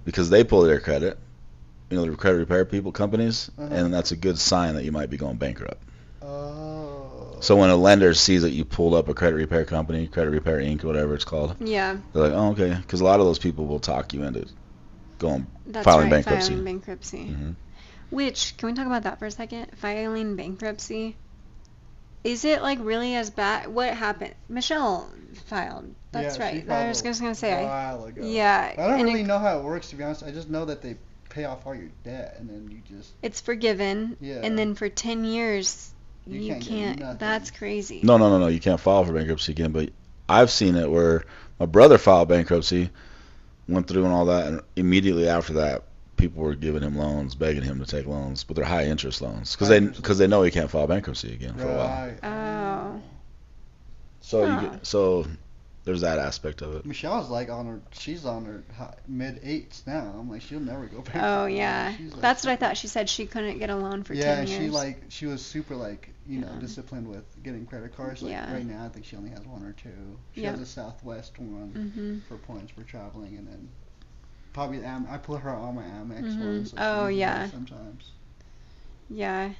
because 0.04 0.30
they 0.30 0.44
pull 0.44 0.62
their 0.62 0.80
credit, 0.80 1.18
you 1.90 1.96
know, 1.96 2.04
the 2.04 2.16
credit 2.16 2.38
repair 2.38 2.64
people 2.64 2.92
companies, 2.92 3.50
Uh-huh. 3.58 3.74
and 3.74 3.92
that's 3.94 4.12
a 4.12 4.16
good 4.16 4.38
sign 4.38 4.74
that 4.74 4.84
you 4.84 4.92
might 4.92 5.10
be 5.10 5.16
going 5.16 5.36
bankrupt. 5.36 5.82
Oh. 6.22 6.61
So 7.42 7.56
when 7.56 7.70
a 7.70 7.76
lender 7.76 8.14
sees 8.14 8.42
that 8.42 8.50
you 8.52 8.64
pulled 8.64 8.94
up 8.94 9.08
a 9.08 9.14
credit 9.14 9.36
repair 9.36 9.64
company, 9.64 10.06
Credit 10.06 10.30
Repair 10.30 10.58
Inc., 10.58 10.84
whatever 10.84 11.14
it's 11.14 11.24
called, 11.24 11.56
Yeah, 11.60 11.96
they're 12.12 12.28
like, 12.28 12.32
oh, 12.32 12.52
okay, 12.52 12.74
because 12.80 13.00
a 13.00 13.04
lot 13.04 13.18
of 13.18 13.26
those 13.26 13.40
people 13.40 13.66
will 13.66 13.80
talk 13.80 14.14
you 14.14 14.22
into 14.22 14.46
going. 15.18 15.48
that's 15.66 15.84
Filing 15.84 16.04
right. 16.04 16.24
bankruptcy. 16.24 16.50
Filing 16.50 16.64
bankruptcy. 16.64 17.24
Mhm. 17.26 17.56
Which 18.10 18.56
can 18.58 18.68
we 18.68 18.74
talk 18.74 18.86
about 18.86 19.02
that 19.02 19.18
for 19.18 19.26
a 19.26 19.30
second? 19.30 19.76
Filing 19.76 20.36
bankruptcy. 20.36 21.16
Is 22.22 22.44
it 22.44 22.62
like 22.62 22.78
really 22.80 23.16
as 23.16 23.30
bad? 23.30 23.66
What 23.66 23.92
happened? 23.94 24.34
Michelle 24.48 25.10
filed. 25.46 25.92
That's 26.12 26.38
Yeah, 26.38 26.50
she 26.50 26.58
right. 26.58 26.70
I 26.70 26.88
was 26.88 27.02
just 27.02 27.20
gonna 27.20 27.34
say. 27.34 27.52
I, 27.52 27.94
while 27.94 28.04
ago. 28.04 28.22
yeah, 28.24 28.74
I 28.78 28.86
don't 28.88 29.02
really 29.02 29.22
it, 29.22 29.26
know 29.26 29.40
how 29.40 29.58
it 29.58 29.64
works 29.64 29.90
to 29.90 29.96
be 29.96 30.04
honest. 30.04 30.22
I 30.22 30.30
just 30.30 30.48
know 30.48 30.64
that 30.66 30.82
they 30.82 30.96
pay 31.30 31.44
off 31.44 31.66
all 31.66 31.74
your 31.74 31.88
debt 32.04 32.36
and 32.38 32.48
then 32.48 32.70
you 32.70 32.96
just 32.96 33.14
it's 33.22 33.40
forgiven, 33.40 34.16
yeah. 34.20 34.40
and 34.44 34.56
then 34.56 34.74
for 34.76 34.88
ten 34.88 35.24
years 35.24 35.91
You 36.26 36.40
you, 36.40 36.54
can't 36.54 36.98
can't. 36.98 37.18
that's 37.18 37.50
crazy. 37.50 38.00
No, 38.02 38.16
no, 38.16 38.30
no, 38.30 38.38
no. 38.38 38.48
You 38.48 38.60
can't 38.60 38.80
file 38.80 39.04
for 39.04 39.12
bankruptcy 39.12 39.52
again. 39.52 39.72
But 39.72 39.90
I've 40.28 40.50
seen 40.50 40.76
it 40.76 40.90
where 40.90 41.24
my 41.58 41.66
brother 41.66 41.98
filed 41.98 42.28
bankruptcy, 42.28 42.90
went 43.68 43.86
through 43.88 44.04
and 44.04 44.12
all 44.12 44.26
that, 44.26 44.46
and 44.46 44.60
immediately 44.76 45.28
after 45.28 45.54
that, 45.54 45.84
people 46.16 46.42
were 46.42 46.54
giving 46.54 46.82
him 46.82 46.96
loans, 46.96 47.34
begging 47.34 47.62
him 47.62 47.80
to 47.80 47.86
take 47.86 48.06
loans, 48.06 48.44
but 48.44 48.56
they're 48.56 48.64
high 48.64 48.86
interest 48.86 49.20
loans 49.20 49.54
because 49.54 49.68
they 49.68 49.80
because 49.80 50.18
they 50.18 50.26
know 50.26 50.42
he 50.42 50.50
can't 50.50 50.70
file 50.70 50.86
bankruptcy 50.86 51.32
again 51.34 51.54
for 51.58 51.68
a 51.68 51.74
while. 51.74 52.00
Oh. 52.22 53.02
So 54.20 54.46
Huh. 54.46 54.60
you 54.62 54.68
get, 54.68 54.86
so 54.86 55.26
there's 55.84 56.02
that 56.02 56.18
aspect 56.18 56.62
of 56.62 56.76
it. 56.76 56.86
Michelle's 56.86 57.28
like 57.28 57.50
on 57.50 57.66
her. 57.66 57.80
She's 57.92 58.24
on 58.24 58.44
her 58.44 58.62
high, 58.76 58.94
mid 59.08 59.40
eights 59.42 59.82
now. 59.86 60.14
I'm 60.18 60.30
like 60.30 60.42
she'll 60.42 60.60
never 60.60 60.86
go 60.86 61.00
back. 61.02 61.16
Oh 61.22 61.46
yeah, 61.46 61.92
like, 62.12 62.20
that's 62.20 62.44
what 62.44 62.52
I 62.52 62.56
thought. 62.56 62.76
She 62.76 62.86
said 62.88 63.08
she 63.08 63.26
couldn't 63.26 63.58
get 63.58 63.70
a 63.70 63.76
loan 63.76 64.02
for 64.02 64.14
yeah, 64.14 64.24
ten 64.26 64.38
and 64.40 64.48
years. 64.48 64.62
she 64.64 64.70
like 64.70 65.02
she 65.08 65.26
was 65.26 65.44
super 65.44 65.74
like 65.74 66.10
you 66.26 66.38
know 66.38 66.48
Yeah. 66.52 66.58
disciplined 66.60 67.08
with 67.08 67.24
getting 67.42 67.66
credit 67.66 67.96
cards. 67.96 68.22
Like 68.22 68.32
Yeah. 68.32 68.52
right 68.52 68.64
now, 68.64 68.84
I 68.84 68.88
think 68.88 69.06
she 69.06 69.16
only 69.16 69.30
has 69.30 69.44
one 69.46 69.64
or 69.64 69.72
two. 69.72 70.18
She 70.34 70.42
Yeah. 70.42 70.50
has 70.50 70.60
a 70.60 70.66
Southwest 70.66 71.38
one 71.38 71.80
hmm 71.94 72.18
for 72.28 72.36
points 72.38 72.70
for 72.72 72.82
traveling, 72.82 73.36
and 73.36 73.46
then 73.46 73.68
probably 74.52 74.84
Am- 74.84 75.06
I 75.10 75.18
put 75.18 75.40
her 75.40 75.50
on 75.50 75.74
my 75.74 75.82
Amex 75.82 76.24
Mhm. 76.24 76.38
one. 76.38 76.64
So 76.66 76.76
Oh, 76.78 77.08
yeah. 77.08 77.48
Sometimes. 77.50 78.10
Yeah. 79.10 79.52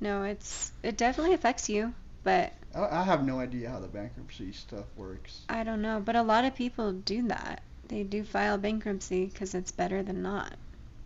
No, 0.00 0.24
it's 0.24 0.72
it 0.82 0.96
definitely 0.96 1.34
affects 1.34 1.68
you, 1.68 1.94
but 2.24 2.52
I, 2.74 3.00
I 3.00 3.02
have 3.04 3.24
no 3.24 3.38
idea 3.40 3.70
how 3.70 3.80
the 3.80 3.88
bankruptcy 3.88 4.52
stuff 4.52 4.86
works. 4.96 5.42
I 5.48 5.64
don't 5.64 5.82
know. 5.82 6.00
But 6.04 6.16
a 6.16 6.22
lot 6.22 6.44
of 6.44 6.54
people 6.54 6.92
do 6.92 7.28
that. 7.28 7.62
They 7.88 8.02
do 8.02 8.24
file 8.24 8.58
bankruptcy 8.58 9.26
because 9.26 9.54
it's 9.54 9.70
better 9.72 10.02
than 10.02 10.22
not. 10.22 10.54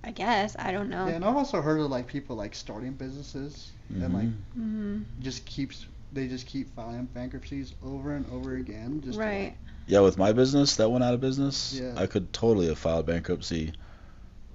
I 0.04 0.12
guess 0.12 0.54
I 0.58 0.70
don't 0.72 0.88
know. 0.88 1.06
Yeah, 1.06 1.14
and 1.14 1.24
I've 1.24 1.36
also 1.36 1.60
heard 1.60 1.80
of 1.80 1.90
like 1.90 2.06
people 2.06 2.36
like 2.36 2.54
starting 2.54 2.92
businesses 2.92 3.72
and 3.90 4.14
like 4.14 4.28
Mhm. 4.28 4.32
hmm 4.54 4.98
just 5.20 5.44
keeps 5.46 5.86
they 6.12 6.28
just 6.28 6.46
keep 6.46 6.72
filing 6.74 7.06
bankruptcies 7.06 7.74
over 7.82 8.14
and 8.14 8.24
over 8.32 8.54
again. 8.54 9.00
Just 9.02 9.14
to, 9.18 9.24
Right. 9.24 9.44
like, 9.44 9.58
Yeah, 9.88 10.00
with 10.00 10.16
my 10.18 10.32
business 10.32 10.76
that 10.76 10.88
went 10.90 11.02
out 11.04 11.14
of 11.14 11.20
business, 11.20 11.72
Yeah. 11.72 11.92
I 11.96 12.06
could 12.06 12.32
totally 12.32 12.68
have 12.68 12.78
filed 12.78 13.06
bankruptcy, 13.06 13.72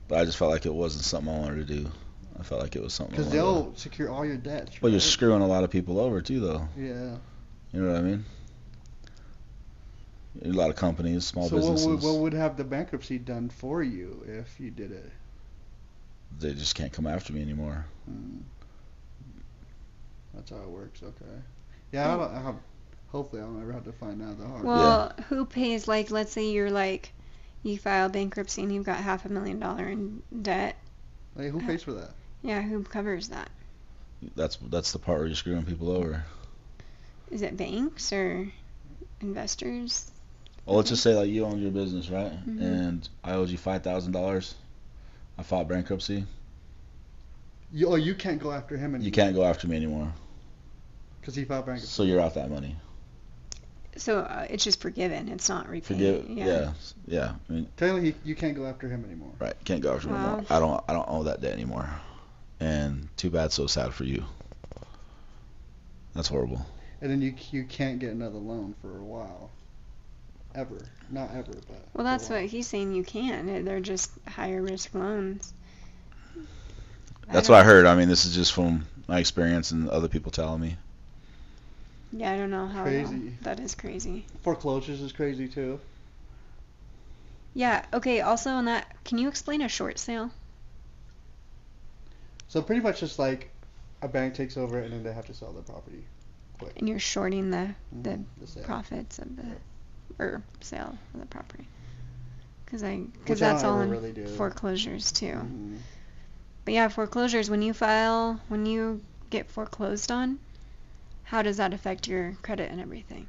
but 0.08 0.20
I 0.20 0.26
just 0.26 0.38
felt 0.38 0.52
like 0.52 0.66
it 0.66 0.74
wasn't 0.74 1.06
something 1.06 1.34
I 1.34 1.40
wanted 1.40 1.68
to 1.68 1.74
do. 1.76 1.92
I 2.42 2.44
felt 2.44 2.62
like 2.62 2.76
it 2.76 2.82
was 2.82 2.94
something. 2.94 3.16
Because 3.16 3.32
they'll 3.32 3.72
secure 3.76 4.10
all 4.10 4.26
your 4.26 4.36
debts. 4.36 4.82
Well, 4.82 4.92
you're 4.92 5.00
screwing 5.00 5.44
a 5.44 5.48
lot 5.48 5.64
of 5.64 5.70
people 5.70 6.00
over 6.00 6.22
too, 6.22 6.40
though. 6.40 6.68
Yeah. 6.76 7.18
You 7.72 7.82
know 7.82 7.92
what 7.94 7.98
I 7.98 8.02
mean? 8.02 8.26
A 10.44 10.48
lot 10.48 10.70
of 10.72 10.76
companies, 10.76 11.26
small 11.26 11.48
so 11.48 11.56
what 11.56 11.62
businesses, 11.62 11.88
would, 11.88 12.02
what 12.02 12.16
would 12.22 12.34
have 12.34 12.58
the 12.58 12.64
bankruptcy 12.64 13.20
done 13.20 13.50
for 13.50 13.84
you 13.84 14.26
if 14.28 14.60
you 14.60 14.72
did 14.72 14.92
it? 14.92 15.12
they 16.40 16.54
just 16.54 16.76
can't 16.76 16.92
come 16.92 17.08
after 17.08 17.34
me 17.34 17.42
anymore. 17.42 17.86
Hmm. 18.06 18.38
That's 20.34 20.50
how 20.50 20.58
it 20.58 20.70
works. 20.70 21.04
Okay. 21.04 21.42
Yeah, 21.92 22.14
I, 22.14 22.18
don't, 22.18 22.34
I 22.34 22.42
have. 22.42 22.56
Hopefully, 23.10 23.42
I'll 23.42 23.50
never 23.50 23.74
have 23.74 23.84
to 23.84 23.92
find 23.92 24.22
out 24.22 24.40
the 24.40 24.48
hard. 24.48 24.64
way. 24.64 24.70
Well, 24.70 25.14
who 25.28 25.46
pays 25.46 25.88
like 25.88 26.10
let's 26.10 26.32
say 26.32 26.50
you're 26.52 26.72
like 26.72 27.12
you 27.64 27.78
file 27.78 28.10
bankruptcy 28.10 28.64
and 28.64 28.74
you've 28.74 28.86
got 28.86 28.98
half 28.98 29.26
a 29.26 29.30
million 29.30 29.60
dollar 29.60 29.88
in 29.88 30.24
debt. 30.42 30.78
Like, 31.36 31.52
who 31.52 31.60
pays 31.60 31.84
for 31.84 31.94
that? 31.94 32.12
Yeah, 32.44 32.62
who 32.62 32.84
covers 32.84 33.30
that? 33.30 33.50
That's 34.36 34.58
that's 34.70 34.92
the 34.92 35.00
part 35.00 35.20
where 35.20 35.28
you're 35.28 35.36
screwing 35.36 35.64
people 35.66 35.92
over. 35.92 36.24
Is 37.32 37.42
it 37.42 37.58
banks 37.58 38.12
or 38.14 38.48
investors? 39.22 40.12
Well, 40.66 40.78
let's 40.78 40.90
just 40.90 41.02
say 41.04 41.16
like 41.16 41.30
you 41.30 41.46
owned 41.46 41.62
your 41.62 41.72
business, 41.72 42.10
right? 42.10 42.32
Mhm. 42.48 42.62
And 42.62 43.10
I 43.24 43.34
owed 43.34 43.50
you 43.50 43.58
five 43.58 43.84
thousand 43.84 44.12
dollars. 44.12 44.56
I 45.38 45.44
filed 45.44 45.68
bankruptcy. 45.70 46.26
You, 47.74 47.88
oh, 47.88 47.96
you 47.96 48.14
can't 48.16 48.40
go 48.42 48.52
after 48.52 48.76
him 48.76 48.96
anymore. 48.96 49.06
You 49.06 49.12
can't 49.12 49.34
go 49.34 49.44
after 49.46 49.66
me 49.68 49.78
anymore, 49.78 50.12
Because 51.22 51.36
he 51.36 51.46
filed 51.46 51.66
bankruptcy. 51.66 51.88
so 51.88 52.04
you're 52.04 52.20
out 52.20 52.34
that 52.36 52.50
money. 52.52 52.76
So 53.96 54.20
uh, 54.20 54.46
it's 54.50 54.64
just 54.64 54.82
forgiven. 54.82 55.30
It's 55.30 55.48
not 55.48 55.70
repaid. 55.70 55.86
Forgive. 55.88 56.30
Yeah. 56.30 56.46
Yeah. 56.46 56.72
yeah. 57.08 57.34
I 57.50 57.54
mean, 57.54 57.68
Technically, 57.78 58.16
you 58.26 58.36
can't 58.36 58.56
go 58.56 58.66
after 58.66 58.88
him 58.90 59.06
anymore. 59.06 59.32
right? 59.40 59.54
Can't 59.64 59.82
go 59.82 59.94
after 59.96 60.08
me 60.10 60.14
Wow. 60.16 60.28
anymore. 60.40 60.46
I 60.50 60.60
don't. 60.60 60.84
I 60.90 60.94
don't 60.94 61.06
owe 61.10 61.24
that 61.24 61.40
debt 61.42 61.54
anymore. 61.54 61.90
And 62.62 63.10
too 63.18 63.32
bad, 63.32 63.52
so 63.52 63.66
sad 63.66 63.92
for 63.92 64.04
you. 64.04 64.24
That's 66.14 66.28
horrible. 66.28 66.64
And 67.02 67.10
then 67.10 67.20
you 67.22 67.34
you 67.52 67.64
can't 67.64 67.98
get 67.98 68.12
another 68.12 68.38
loan 68.38 68.76
for 68.82 68.98
a 69.00 69.04
while. 69.04 69.50
Ever. 70.54 70.78
Not 71.10 71.32
ever, 71.34 71.54
but. 71.54 71.88
Well, 71.94 72.04
that's 72.04 72.30
what 72.30 72.44
he's 72.44 72.68
saying. 72.68 72.94
You 72.94 73.04
can. 73.04 73.66
They're 73.66 73.80
just 73.80 74.12
higher 74.28 74.62
risk 74.62 74.94
loans. 74.94 75.54
That's 77.32 77.48
don't- 77.48 77.56
what 77.56 77.62
I 77.62 77.64
heard. 77.64 77.88
I 77.88 77.96
mean, 77.96 78.10
this 78.10 78.26
is 78.26 78.36
just 78.36 78.54
from 78.54 78.86
my 79.08 79.20
experience 79.20 79.72
and 79.72 79.90
other 79.90 80.08
people 80.08 80.32
telling 80.32 80.62
me. 80.62 80.78
Yeah, 82.14 82.32
I 82.32 82.38
don't 82.38 82.52
know 82.52 82.68
how. 82.68 82.84
Crazy. 82.84 83.34
That 83.42 83.60
is 83.60 83.74
crazy. 83.74 84.26
Foreclosures 84.44 85.02
is 85.02 85.12
crazy 85.14 85.48
too. 85.48 85.80
Yeah. 87.56 87.84
Okay. 87.92 88.22
Also 88.22 88.52
on 88.52 88.66
that, 88.66 88.94
can 89.04 89.18
you 89.18 89.30
explain 89.30 89.62
a 89.62 89.70
short 89.70 89.98
sale? 89.98 90.30
So 92.52 92.62
pretty 92.62 92.82
much 92.82 93.00
just 93.00 93.20
like 93.20 93.52
a 94.02 94.08
bank 94.08 94.36
takes 94.36 94.58
over 94.58 94.80
and 94.80 94.94
then 94.94 95.04
they 95.04 95.14
have 95.14 95.26
to 95.28 95.34
sell 95.34 95.54
the 95.54 95.62
property. 95.64 96.06
And 96.78 96.90
you're 96.90 97.00
shorting 97.00 97.52
the 97.52 97.76
The 98.04 98.20
Mhm, 98.20 98.26
the 98.40 98.62
profits 98.64 99.20
of 99.20 99.36
the 99.38 99.58
or 100.20 100.44
sale 100.62 100.98
of 101.14 101.20
the 101.20 101.26
property. 101.28 101.68
Because 102.66 102.84
I 102.84 102.98
because 103.20 103.42
I 103.42 103.54
that's 103.54 103.64
don't 103.64 103.66
all 103.66 103.82
in 103.82 103.90
really 103.90 104.14
do. 104.14 104.26
foreclosures 104.38 105.12
too. 105.12 105.36
Mhm. 105.36 105.78
But 106.66 106.74
yeah, 106.74 106.88
foreclosures. 106.88 107.50
When 107.52 107.62
you 107.62 107.74
file, 107.74 108.42
when 108.48 108.66
you 108.66 109.04
get 109.30 109.50
foreclosed 109.52 110.12
on, 110.12 110.40
how 111.24 111.42
does 111.44 111.58
that 111.58 111.74
affect 111.74 112.08
your 112.08 112.38
credit 112.44 112.72
and 112.72 112.82
everything? 112.82 113.28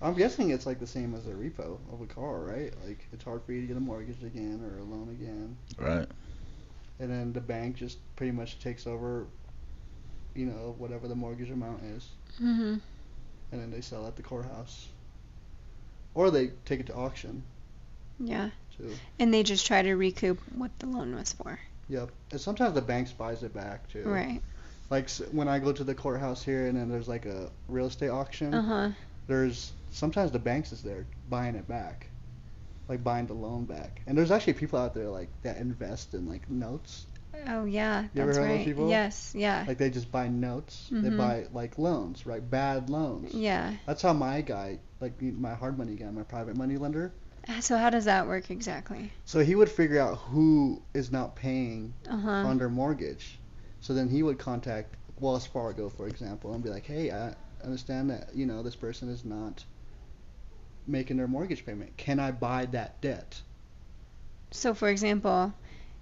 I'm 0.00 0.14
guessing 0.14 0.50
it's 0.50 0.66
like 0.66 0.78
the 0.80 0.86
same 0.86 1.14
as 1.14 1.26
a 1.26 1.32
repo 1.32 1.78
of 1.92 2.00
a 2.00 2.06
car, 2.06 2.40
right? 2.44 2.72
Like 2.86 3.08
it's 3.12 3.24
hard 3.24 3.42
for 3.44 3.52
you 3.52 3.60
to 3.62 3.66
get 3.66 3.76
a 3.76 3.80
mortgage 3.80 4.22
again 4.22 4.60
or 4.64 4.78
a 4.78 4.84
loan 4.84 5.08
again, 5.10 5.56
Right. 5.78 6.06
And 7.00 7.10
then 7.10 7.32
the 7.32 7.40
bank 7.40 7.76
just 7.76 7.98
pretty 8.16 8.32
much 8.32 8.58
takes 8.60 8.86
over, 8.86 9.26
you 10.34 10.46
know, 10.46 10.74
whatever 10.78 11.08
the 11.08 11.14
mortgage 11.14 11.50
amount 11.50 11.82
is, 11.84 12.08
Mm-hmm. 12.42 12.74
and 13.52 13.60
then 13.60 13.70
they 13.70 13.80
sell 13.80 14.06
at 14.06 14.16
the 14.16 14.22
courthouse, 14.22 14.88
or 16.14 16.30
they 16.30 16.48
take 16.64 16.80
it 16.80 16.86
to 16.86 16.94
auction 16.94 17.42
Yeah. 18.20 18.50
too. 18.76 18.90
And 19.18 19.32
they 19.32 19.42
just 19.42 19.66
try 19.66 19.82
to 19.82 19.94
recoup 19.94 20.38
what 20.56 20.76
the 20.78 20.86
loan 20.86 21.14
was 21.14 21.32
for. 21.32 21.58
Yep, 21.88 22.10
and 22.32 22.40
sometimes 22.40 22.74
the 22.74 22.82
banks 22.82 23.12
buys 23.12 23.42
it 23.42 23.52
back 23.54 23.88
too. 23.90 24.04
Right. 24.04 24.40
Like 24.90 25.08
when 25.32 25.48
I 25.48 25.58
go 25.58 25.72
to 25.72 25.84
the 25.84 25.94
courthouse 25.94 26.42
here, 26.42 26.66
and 26.66 26.76
then 26.76 26.88
there's 26.88 27.08
like 27.08 27.26
a 27.26 27.50
real 27.68 27.86
estate 27.86 28.08
auction. 28.10 28.54
Uh 28.54 28.62
huh. 28.62 28.90
there's 29.26 29.72
sometimes 29.90 30.30
the 30.32 30.38
banks 30.38 30.72
is 30.72 30.82
there 30.82 31.06
buying 31.30 31.54
it 31.54 31.66
back, 31.68 32.06
like 32.88 33.02
buying 33.04 33.26
the 33.26 33.34
loan 33.34 33.64
back. 33.66 34.02
And 34.06 34.16
there's 34.16 34.30
actually 34.30 34.54
people 34.54 34.78
out 34.78 34.94
there 34.94 35.08
like 35.08 35.30
that 35.42 35.56
invest 35.58 36.14
in 36.14 36.26
like 36.26 36.48
notes, 36.50 37.06
Oh 37.46 37.64
yeah, 37.64 38.04
You 38.14 38.22
ever 38.22 38.30
that's 38.30 38.38
heard 38.38 38.42
of 38.44 38.48
those 38.48 38.58
right. 38.58 38.64
people? 38.64 38.88
Yes, 38.90 39.32
yeah. 39.34 39.64
Like 39.66 39.78
they 39.78 39.90
just 39.90 40.10
buy 40.10 40.28
notes. 40.28 40.90
They 41.00 41.08
Mhm. 41.08 41.16
buy 41.16 41.46
like 41.52 41.78
loans, 41.78 42.26
right? 42.26 42.48
Bad 42.48 42.90
loans. 42.90 43.34
yeah. 43.34 43.74
That's 43.86 44.02
how 44.02 44.12
my 44.12 44.40
guy, 44.40 44.78
like 45.00 45.20
my 45.20 45.54
hard 45.54 45.78
money 45.78 45.94
guy, 45.96 46.10
my 46.10 46.22
private 46.22 46.56
money 46.56 46.76
lender. 46.76 47.12
Uh, 47.48 47.60
So 47.60 47.76
how 47.76 47.90
does 47.90 48.04
that 48.06 48.26
work 48.26 48.50
exactly? 48.50 49.10
So 49.24 49.40
he 49.40 49.54
would 49.54 49.70
figure 49.70 50.00
out 50.00 50.16
who 50.18 50.82
is 50.94 51.10
not 51.10 51.36
paying 51.36 51.94
Uh 52.08 52.16
huh. 52.16 52.44
on 52.44 52.58
their 52.58 52.68
mortgage. 52.68 53.40
So 53.80 53.92
then 53.94 54.08
he 54.08 54.22
would 54.22 54.38
contact 54.38 54.96
Wells 55.18 55.46
Fargo, 55.46 55.88
for 55.88 56.06
example, 56.08 56.52
and 56.54 56.62
be 56.62 56.70
like, 56.70 56.86
"Hey, 56.86 57.10
I 57.10 57.34
understand 57.62 58.10
that 58.10 58.30
you 58.34 58.46
know 58.46 58.62
this 58.62 58.76
person 58.76 59.08
is 59.08 59.24
not 59.24 59.64
making 60.86 61.16
their 61.16 61.28
mortgage 61.28 61.64
payment. 61.64 61.96
Can 61.96 62.18
I 62.20 62.30
buy 62.30 62.66
that 62.66 63.00
debt?" 63.00 63.40
So 64.50 64.74
for 64.74 64.88
example, 64.88 65.52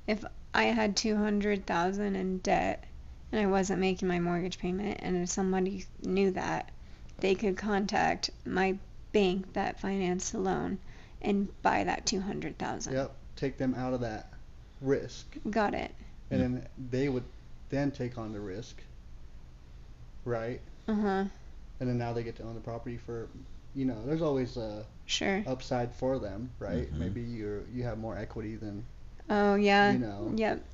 if 0.07 0.25
I 0.55 0.65
had 0.65 0.97
two 0.97 1.17
hundred 1.17 1.67
thousand 1.67 2.17
in 2.17 2.39
debt 2.39 2.85
and 3.31 3.41
I 3.41 3.47
wasn't 3.47 3.81
making 3.81 4.09
my 4.09 4.19
mortgage 4.21 4.59
payment, 4.59 4.99
and 5.03 5.17
if 5.23 5.31
somebody 5.31 5.87
knew 6.03 6.31
that, 6.33 6.71
they 7.19 7.35
could 7.35 7.57
contact 7.57 8.31
my 8.45 8.77
bank 9.13 9.53
that 9.55 9.81
financed 9.81 10.33
the 10.33 10.39
loan 10.39 10.79
and 11.23 11.49
buy 11.63 11.85
that 11.85 12.05
two 12.07 12.21
hundred 12.21 12.59
thousand. 12.59 12.95
Yep. 12.95 13.15
Take 13.37 13.57
them 13.59 13.75
out 13.75 13.95
of 13.95 14.01
that 14.03 14.29
risk, 14.81 15.27
Got 15.51 15.75
it. 15.75 15.93
and 16.31 16.41
then 16.41 16.67
they 16.91 17.09
would 17.09 17.25
then 17.71 17.91
take 17.91 18.19
on 18.19 18.33
the 18.33 18.41
risk, 18.41 18.83
right? 20.25 20.61
Uh 20.87 20.95
huh. 20.95 21.25
And 21.81 21.89
then 21.89 21.99
now 21.99 22.13
they 22.13 22.23
get 22.23 22.37
to 22.37 22.43
own 22.43 22.55
the 22.55 22.61
property 22.61 22.97
for, 22.99 23.29
you 23.75 23.85
know, 23.85 23.97
there's 24.07 24.23
always 24.23 24.57
a 24.57 24.85
Sure. 25.07 25.43
upside 25.47 25.95
for 25.95 26.19
them, 26.19 26.51
right? 26.59 26.93
Mhm. 26.93 26.99
Maybe 26.99 27.21
you 27.23 27.67
you 27.73 27.83
have 27.85 27.99
more 27.99 28.17
equity 28.17 28.57
than 28.57 28.85
Oh 29.29 29.55
yeah. 29.55 29.93
you 29.93 29.99
know. 29.99 30.33
Yep. 30.37 30.65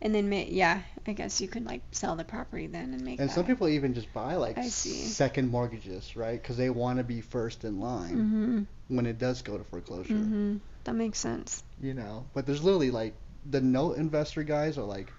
And 0.00 0.14
then 0.14 0.30
ma- 0.30 0.44
yeah, 0.46 0.82
I 1.06 1.12
guess 1.12 1.40
you 1.40 1.48
could 1.48 1.64
like 1.66 1.82
sell 1.92 2.14
the 2.16 2.24
property 2.24 2.66
then 2.68 2.92
and 2.94 3.04
make 3.04 3.18
And 3.18 3.28
that. 3.28 3.34
some 3.34 3.44
people 3.44 3.68
even 3.68 3.94
just 3.94 4.12
buy 4.12 4.36
like 4.36 4.56
I 4.58 4.68
see. 4.68 4.90
second 4.90 5.50
mortgages, 5.50 6.16
right? 6.16 6.40
Because 6.40 6.56
they 6.56 6.70
want 6.70 6.98
to 6.98 7.04
be 7.04 7.20
first 7.20 7.64
in 7.64 7.80
line 7.80 8.16
Mhm. 8.16 8.66
when 8.94 9.06
it 9.06 9.18
does 9.18 9.42
go 9.42 9.58
to 9.58 9.64
foreclosure. 9.64 10.14
Mhm. 10.14 10.60
That 10.84 10.94
makes 10.94 11.18
sense. 11.18 11.64
You 11.80 11.94
know, 11.94 12.26
but 12.34 12.46
there's 12.46 12.62
literally 12.62 12.90
like 12.90 13.14
the 13.50 13.60
note 13.60 13.96
investor 13.98 14.42
guys 14.44 14.78
are 14.78 14.84
like 14.84 15.12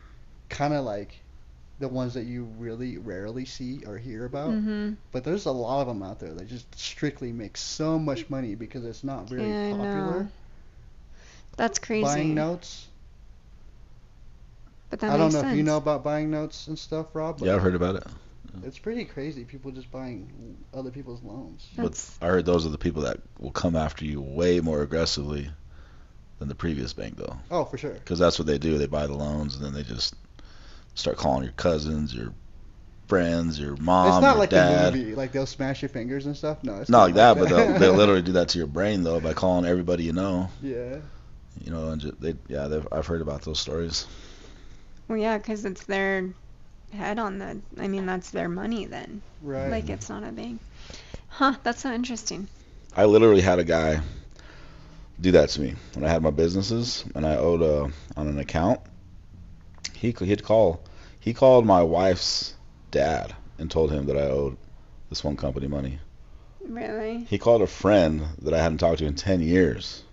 kind 0.50 0.74
of 0.74 0.86
like 0.86 1.20
the 1.80 1.88
ones 1.88 2.14
that 2.14 2.26
you 2.26 2.44
really 2.58 2.98
rarely 2.98 3.46
see 3.46 3.84
or 3.86 3.98
hear 3.98 4.26
about. 4.26 4.52
Mhm. 4.52 4.98
But 5.12 5.24
there's 5.24 5.46
a 5.46 5.52
lot 5.52 5.82
of 5.82 5.88
them 5.88 6.04
out 6.04 6.20
there 6.20 6.34
that 6.34 6.48
just 6.48 6.78
strictly 6.78 7.32
make 7.32 7.56
so 7.58 7.98
much 7.98 8.30
money 8.30 8.56
because 8.56 8.84
it's 8.86 9.04
not 9.04 9.32
really 9.32 9.50
Yeah, 9.50 9.72
popular. 9.72 10.24
know. 10.24 10.28
That's 11.56 11.80
crazy. 11.80 12.04
Buying 12.04 12.36
notes. 12.36 12.88
But 14.90 15.00
that 15.02 15.12
I 15.12 15.18
don't 15.18 15.32
know 15.32 15.42
sense. 15.42 15.54
if 15.54 15.58
you 15.58 15.64
know 15.64 15.78
about 15.78 16.04
buying 16.04 16.32
notes 16.32 16.68
and 16.68 16.78
stuff, 16.78 17.08
Rob. 17.14 17.40
But 17.40 17.46
Yeah, 17.46 17.56
I've 17.56 17.62
heard 17.62 17.76
about 17.76 17.96
it. 17.96 18.04
It's 18.64 18.80
pretty 18.80 19.06
crazy. 19.06 19.46
People 19.46 19.72
just 19.72 19.92
buying 19.92 20.58
other 20.74 20.90
people's 20.90 21.22
loans. 21.24 21.68
That's 21.76 22.18
But 22.20 22.26
I 22.26 22.30
heard 22.30 22.46
those 22.46 22.66
are 22.66 22.70
the 22.70 22.78
people 22.78 23.04
that 23.04 23.18
will 23.40 23.52
come 23.52 23.76
after 23.76 24.06
you 24.06 24.20
way 24.22 24.60
more 24.60 24.82
aggressively 24.82 25.50
than 26.40 26.48
the 26.48 26.56
previous 26.56 26.92
bank, 26.94 27.18
though. 27.18 27.38
Oh, 27.52 27.66
for 27.66 27.78
sure. 27.78 27.94
Because 27.94 28.20
that's 28.20 28.40
what 28.40 28.48
they 28.48 28.58
do. 28.58 28.78
They 28.78 28.88
buy 28.88 29.08
the 29.08 29.14
loans 29.16 29.56
and 29.56 29.64
then 29.64 29.74
they 29.74 29.84
just 29.84 30.16
start 31.00 31.18
calling 31.18 31.44
your 31.44 31.54
cousins, 31.54 32.14
your 32.14 32.34
friends, 33.08 33.60
your 33.60 33.76
mom, 33.78 34.08
it's 34.08 34.22
not 34.22 34.38
like 34.38 34.52
dad. 34.52 34.94
the 34.94 34.98
movie, 34.98 35.16
like 35.16 35.32
they'll 35.32 35.46
smash 35.46 35.82
your 35.82 35.90
fingers 35.90 36.26
and 36.26 36.38
stuff. 36.38 36.64
No, 36.64 36.80
it's 36.80 36.90
Not 36.90 37.06
like 37.06 37.16
that, 37.16 37.38
but 37.38 37.50
they'll, 37.50 37.80
they'll 37.80 37.94
literally 37.94 38.22
do 38.22 38.32
that 38.34 38.50
to 38.50 38.58
your 38.58 38.68
brain 38.68 39.04
though 39.04 39.20
by 39.20 39.34
calling 39.34 39.66
everybody 39.66 40.04
you 40.04 40.14
know. 40.14 40.50
yeah. 40.62 40.98
You 41.66 41.72
know, 41.72 41.90
and 41.90 42.00
just, 42.00 42.22
they 42.22 42.36
yeah, 42.48 42.68
they've, 42.68 42.88
I've 42.92 43.06
heard 43.08 43.22
about 43.22 43.42
those 43.42 43.60
stories. 43.60 44.06
well, 45.08 45.18
yeah, 45.18 45.38
because 45.38 45.66
it's 45.66 45.86
their 45.86 46.30
head 46.94 47.20
on 47.20 47.38
the. 47.40 47.60
I 47.78 47.88
mean, 47.88 48.06
that's 48.06 48.30
their 48.32 48.48
money 48.48 48.86
then. 48.86 49.22
Right. 49.42 49.70
Like 49.70 49.90
it's 49.90 50.10
not 50.10 50.24
a 50.24 50.32
bank. 50.32 50.62
Huh? 51.28 51.56
That's 51.64 51.82
so 51.82 51.92
interesting. 51.92 52.48
I 52.96 53.06
literally 53.06 53.42
had 53.42 53.60
a 53.60 53.64
guy 53.64 54.02
do 55.20 55.32
that 55.32 55.50
to 55.50 55.62
me 55.62 55.76
when 55.94 56.06
I 56.06 56.10
had 56.10 56.22
my 56.24 56.32
businesses 56.32 57.04
and 57.14 57.26
I 57.26 57.36
owed 57.36 57.62
uh, 57.62 57.90
on 58.16 58.28
an 58.28 58.40
account. 58.40 58.80
He 59.96 60.12
he'd 60.12 60.44
call. 60.44 60.82
He 61.20 61.34
called 61.34 61.66
my 61.66 61.84
wife's 61.84 62.54
dad 62.92 63.36
and 63.58 63.70
told 63.70 63.92
him 63.92 64.06
that 64.08 64.18
I 64.18 64.22
owed 64.30 64.58
this 65.10 65.24
one 65.24 65.36
company 65.36 65.68
money. 65.68 66.00
Really? 66.66 67.26
He 67.30 67.38
called 67.38 67.62
a 67.62 67.68
friend 67.68 68.26
that 68.42 68.54
I 68.54 68.62
hadn't 68.62 68.78
talked 68.80 69.00
to 69.00 69.06
in 69.06 69.16
10 69.16 69.42
years 69.42 70.04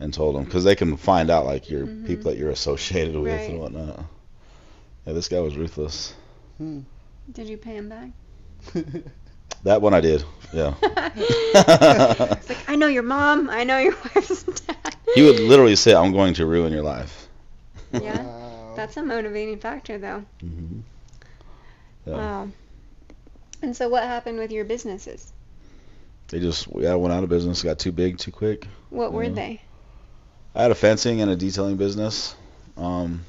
and 0.00 0.12
told 0.12 0.36
him 0.36 0.44
because 0.44 0.64
they 0.64 0.74
can 0.74 0.96
find 0.96 1.30
out 1.30 1.46
like 1.46 1.70
your 1.70 1.86
Mhm. 1.86 2.06
people 2.06 2.30
that 2.30 2.38
you're 2.38 2.50
associated 2.50 3.14
with 3.16 3.32
Right. 3.32 3.50
and 3.50 3.58
whatnot. 3.60 4.04
Yeah, 5.06 5.12
this 5.14 5.28
guy 5.28 5.40
was 5.40 5.56
ruthless. 5.56 6.12
Hmm. 6.58 6.80
Did 7.32 7.48
you 7.48 7.56
pay 7.56 7.76
him 7.76 7.88
back? 7.88 8.10
That 9.62 9.80
one 9.82 9.94
I 9.94 10.00
did. 10.00 10.22
Yeah. 10.52 10.74
it's 10.82 12.48
like 12.48 12.58
I 12.68 12.76
know 12.76 12.86
your 12.86 13.02
mom. 13.02 13.48
I 13.50 13.64
know 13.64 13.78
your 13.78 13.94
wife's 14.14 14.42
dad. 14.44 14.94
he 15.14 15.22
would 15.22 15.40
literally 15.40 15.74
say, 15.76 15.92
"I'm 15.94 16.12
going 16.12 16.34
to 16.34 16.46
ruin 16.46 16.72
your 16.72 16.82
life." 16.82 17.28
Yeah. 17.92 18.22
That's 18.76 18.96
a 18.96 19.02
motivating 19.02 19.58
factor, 19.58 19.98
though. 19.98 20.24
hmm 20.40 20.80
Yeah. 22.06 22.14
Wow. 22.14 22.48
And 23.62 23.74
so, 23.76 23.88
what 23.88 24.02
happened 24.04 24.38
with 24.38 24.52
your 24.52 24.64
businesses? 24.64 25.32
They 26.28 26.40
just 26.40 26.68
yeah 26.76 26.94
went 26.94 27.14
out 27.14 27.22
of 27.22 27.28
business, 27.28 27.62
got 27.62 27.78
too 27.78 27.92
big 27.92 28.18
too 28.18 28.32
quick. 28.32 28.66
What 28.90 29.12
were 29.12 29.24
Yeah. 29.24 29.30
they? 29.30 29.60
I 30.54 30.62
had 30.62 30.70
a 30.70 30.74
fencing 30.74 31.20
and 31.20 31.30
a 31.30 31.36
detailing 31.36 31.76
business. 31.76 32.34
Um, 32.76 33.24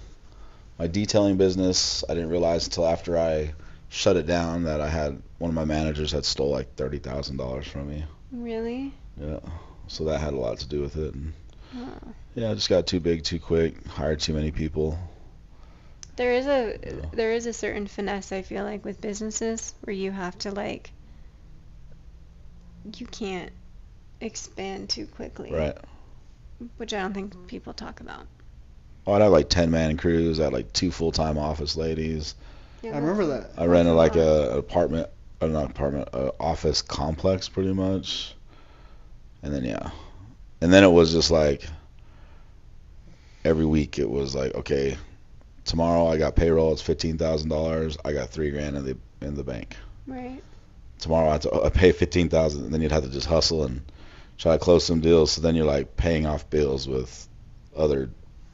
my 0.79 0.87
detailing 0.87 1.37
business, 1.37 2.03
I 2.07 2.13
didn't 2.13 2.29
realize 2.29 2.65
until 2.65 2.87
after 2.87 3.17
I 3.17 3.53
shut 3.89 4.15
it 4.17 4.25
down 4.27 4.63
that 4.63 4.81
I 4.81 4.89
had 4.89 5.21
one 5.37 5.49
of 5.49 5.55
my 5.55 5.65
managers 5.65 6.11
had 6.11 6.25
stole 6.25 6.49
like 6.51 6.75
thirty 6.75 6.99
thousand 6.99 7.37
dollars 7.37 7.67
from 7.67 7.89
me. 7.89 8.03
Really? 8.31 8.93
Yeah, 9.19 9.39
so 9.87 10.03
that 10.05 10.19
had 10.19 10.33
a 10.33 10.37
lot 10.37 10.59
to 10.59 10.67
do 10.67 10.81
with 10.81 10.97
it. 10.97 11.13
And 11.13 11.33
Oh. 11.75 12.13
yeah, 12.35 12.51
I 12.51 12.53
just 12.53 12.69
got 12.69 12.87
too 12.87 12.99
big 12.99 13.23
too 13.23 13.39
quick, 13.39 13.85
hired 13.87 14.19
too 14.19 14.33
many 14.33 14.51
people. 14.51 14.97
There 16.17 16.33
is 16.33 16.47
a 16.47 16.77
Yeah. 16.83 17.05
there 17.13 17.31
is 17.33 17.45
a 17.45 17.53
certain 17.53 17.87
finesse 17.87 18.31
I 18.31 18.41
feel 18.41 18.63
like 18.63 18.83
with 18.83 18.99
businesses 18.99 19.73
where 19.83 19.95
you 19.95 20.11
have 20.11 20.37
to 20.39 20.51
like 20.51 20.91
you 22.97 23.05
can't 23.05 23.51
expand 24.19 24.89
too 24.89 25.05
quickly. 25.07 25.51
Right. 25.51 25.77
Which 26.77 26.93
I 26.93 27.01
don't 27.01 27.13
think 27.13 27.47
people 27.47 27.73
talk 27.73 27.99
about. 27.99 28.25
Oh, 29.05 29.13
I'd 29.13 29.21
have 29.21 29.31
like 29.31 29.49
ten 29.49 29.71
man 29.71 29.95
crews. 29.97 30.39
I 30.39 30.45
had 30.45 30.53
like 30.53 30.73
two 30.73 30.91
full 30.91 31.11
time 31.11 31.37
office 31.37 31.75
ladies. 31.75 32.35
Yeah, 32.81 32.91
I 32.91 32.97
remember 32.97 33.25
that. 33.27 33.51
I 33.57 33.65
rented 33.65 33.95
like 33.95 34.15
a 34.15 34.51
an 34.51 34.57
apartment, 34.57 35.09
or 35.41 35.47
not 35.49 35.69
apartment, 35.69 36.09
a 36.13 36.33
office 36.39 36.81
complex 36.81 37.47
pretty 37.47 37.73
much. 37.73 38.33
And 39.43 39.53
then 39.53 39.63
yeah, 39.63 39.91
and 40.61 40.73
then 40.73 40.83
it 40.83 40.91
was 40.91 41.13
just 41.13 41.29
like 41.31 41.63
every 43.45 43.65
week 43.65 43.99
it 43.99 44.09
was 44.09 44.35
like 44.35 44.55
okay, 44.55 44.97
tomorrow 45.67 46.07
I 46.07 46.17
got 46.17 46.35
payroll. 46.35 46.73
It's 46.73 46.81
fifteen 46.81 47.17
thousand 47.17 47.49
dollars. 47.49 47.97
I 48.03 48.13
got 48.13 48.29
three 48.29 48.49
grand 48.51 48.75
in 48.77 48.85
the 48.85 48.97
in 49.21 49.35
the 49.35 49.43
bank. 49.43 49.75
Right. 50.07 50.41
Tomorrow 50.99 51.29
I 51.29 51.31
have 51.33 51.41
to 51.41 51.63
I 51.63 51.69
pay 51.69 51.91
fifteen 51.91 52.29
thousand, 52.29 52.63
and 52.65 52.73
then 52.73 52.81
you'd 52.81 52.91
have 52.91 53.03
to 53.03 53.09
just 53.09 53.27
hustle 53.27 53.63
and 53.65 53.81
try 54.37 54.53
to 54.53 54.59
close 54.59 54.83
some 54.85 55.01
deals. 55.01 55.31
So 55.31 55.41
then 55.41 55.53
you're 55.55 55.65
like 55.65 55.95
paying 55.97 56.25
off 56.25 56.49
bills 56.49 56.87
with 56.87 57.27
other 57.75 58.09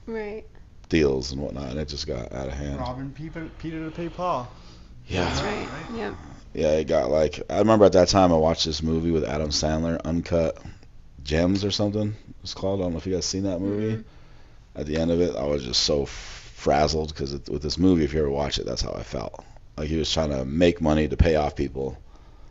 Right. 0.05 0.43
deals 0.89 1.32
and 1.32 1.41
whatnot, 1.41 1.70
and 1.70 1.80
it 1.80 1.88
just 1.88 2.07
got 2.07 2.34
out 2.34 2.47
of 2.47 2.53
hand. 2.53 2.78
Robbing 2.80 3.11
Peter, 3.11 3.49
Peter 3.59 3.86
to 3.86 3.91
pay 3.91 4.09
Paul. 4.09 4.51
Yeah. 5.07 5.24
That's 5.26 5.41
right. 5.41 5.68
Yep. 5.97 6.14
Yeah, 6.53 6.72
it 6.74 6.86
got 6.88 7.09
like 7.09 7.41
I 7.49 7.59
remember 7.59 7.86
at 7.86 7.93
that 7.93 8.09
time 8.09 8.32
I 8.34 8.38
watched 8.38 8.66
this 8.66 8.84
movie 8.84 9.11
with 9.11 9.24
Adam 9.24 9.49
Sandler, 9.49 9.99
Uncut 10.03 10.57
Gems 11.24 11.64
or 11.64 11.72
something. 11.72 12.16
It's 12.43 12.53
called. 12.53 12.82
I 12.82 12.84
don't 12.84 12.91
know 12.93 12.97
if 12.97 13.07
you 13.07 13.14
guys 13.14 13.26
seen 13.26 13.43
that 13.43 13.59
movie. 13.61 13.97
Mhm. 13.97 14.03
At 14.76 14.86
the 14.88 14.97
end 14.97 15.11
of 15.11 15.22
it, 15.22 15.36
I 15.36 15.43
was 15.45 15.64
just 15.64 15.84
so 15.84 16.05
frazzled 16.64 17.09
because 17.09 17.34
with 17.49 17.61
this 17.61 17.78
movie, 17.78 18.05
if 18.05 18.14
you 18.14 18.20
ever 18.20 18.30
watch 18.30 18.57
it, 18.57 18.66
that's 18.66 18.82
how 18.82 18.93
I 18.93 19.03
felt. 19.03 19.43
Like 19.78 19.89
he 19.89 19.97
was 19.97 20.11
trying 20.11 20.30
to 20.30 20.45
make 20.45 20.80
money 20.80 21.07
to 21.09 21.18
pay 21.18 21.36
off 21.36 21.55
people, 21.55 21.97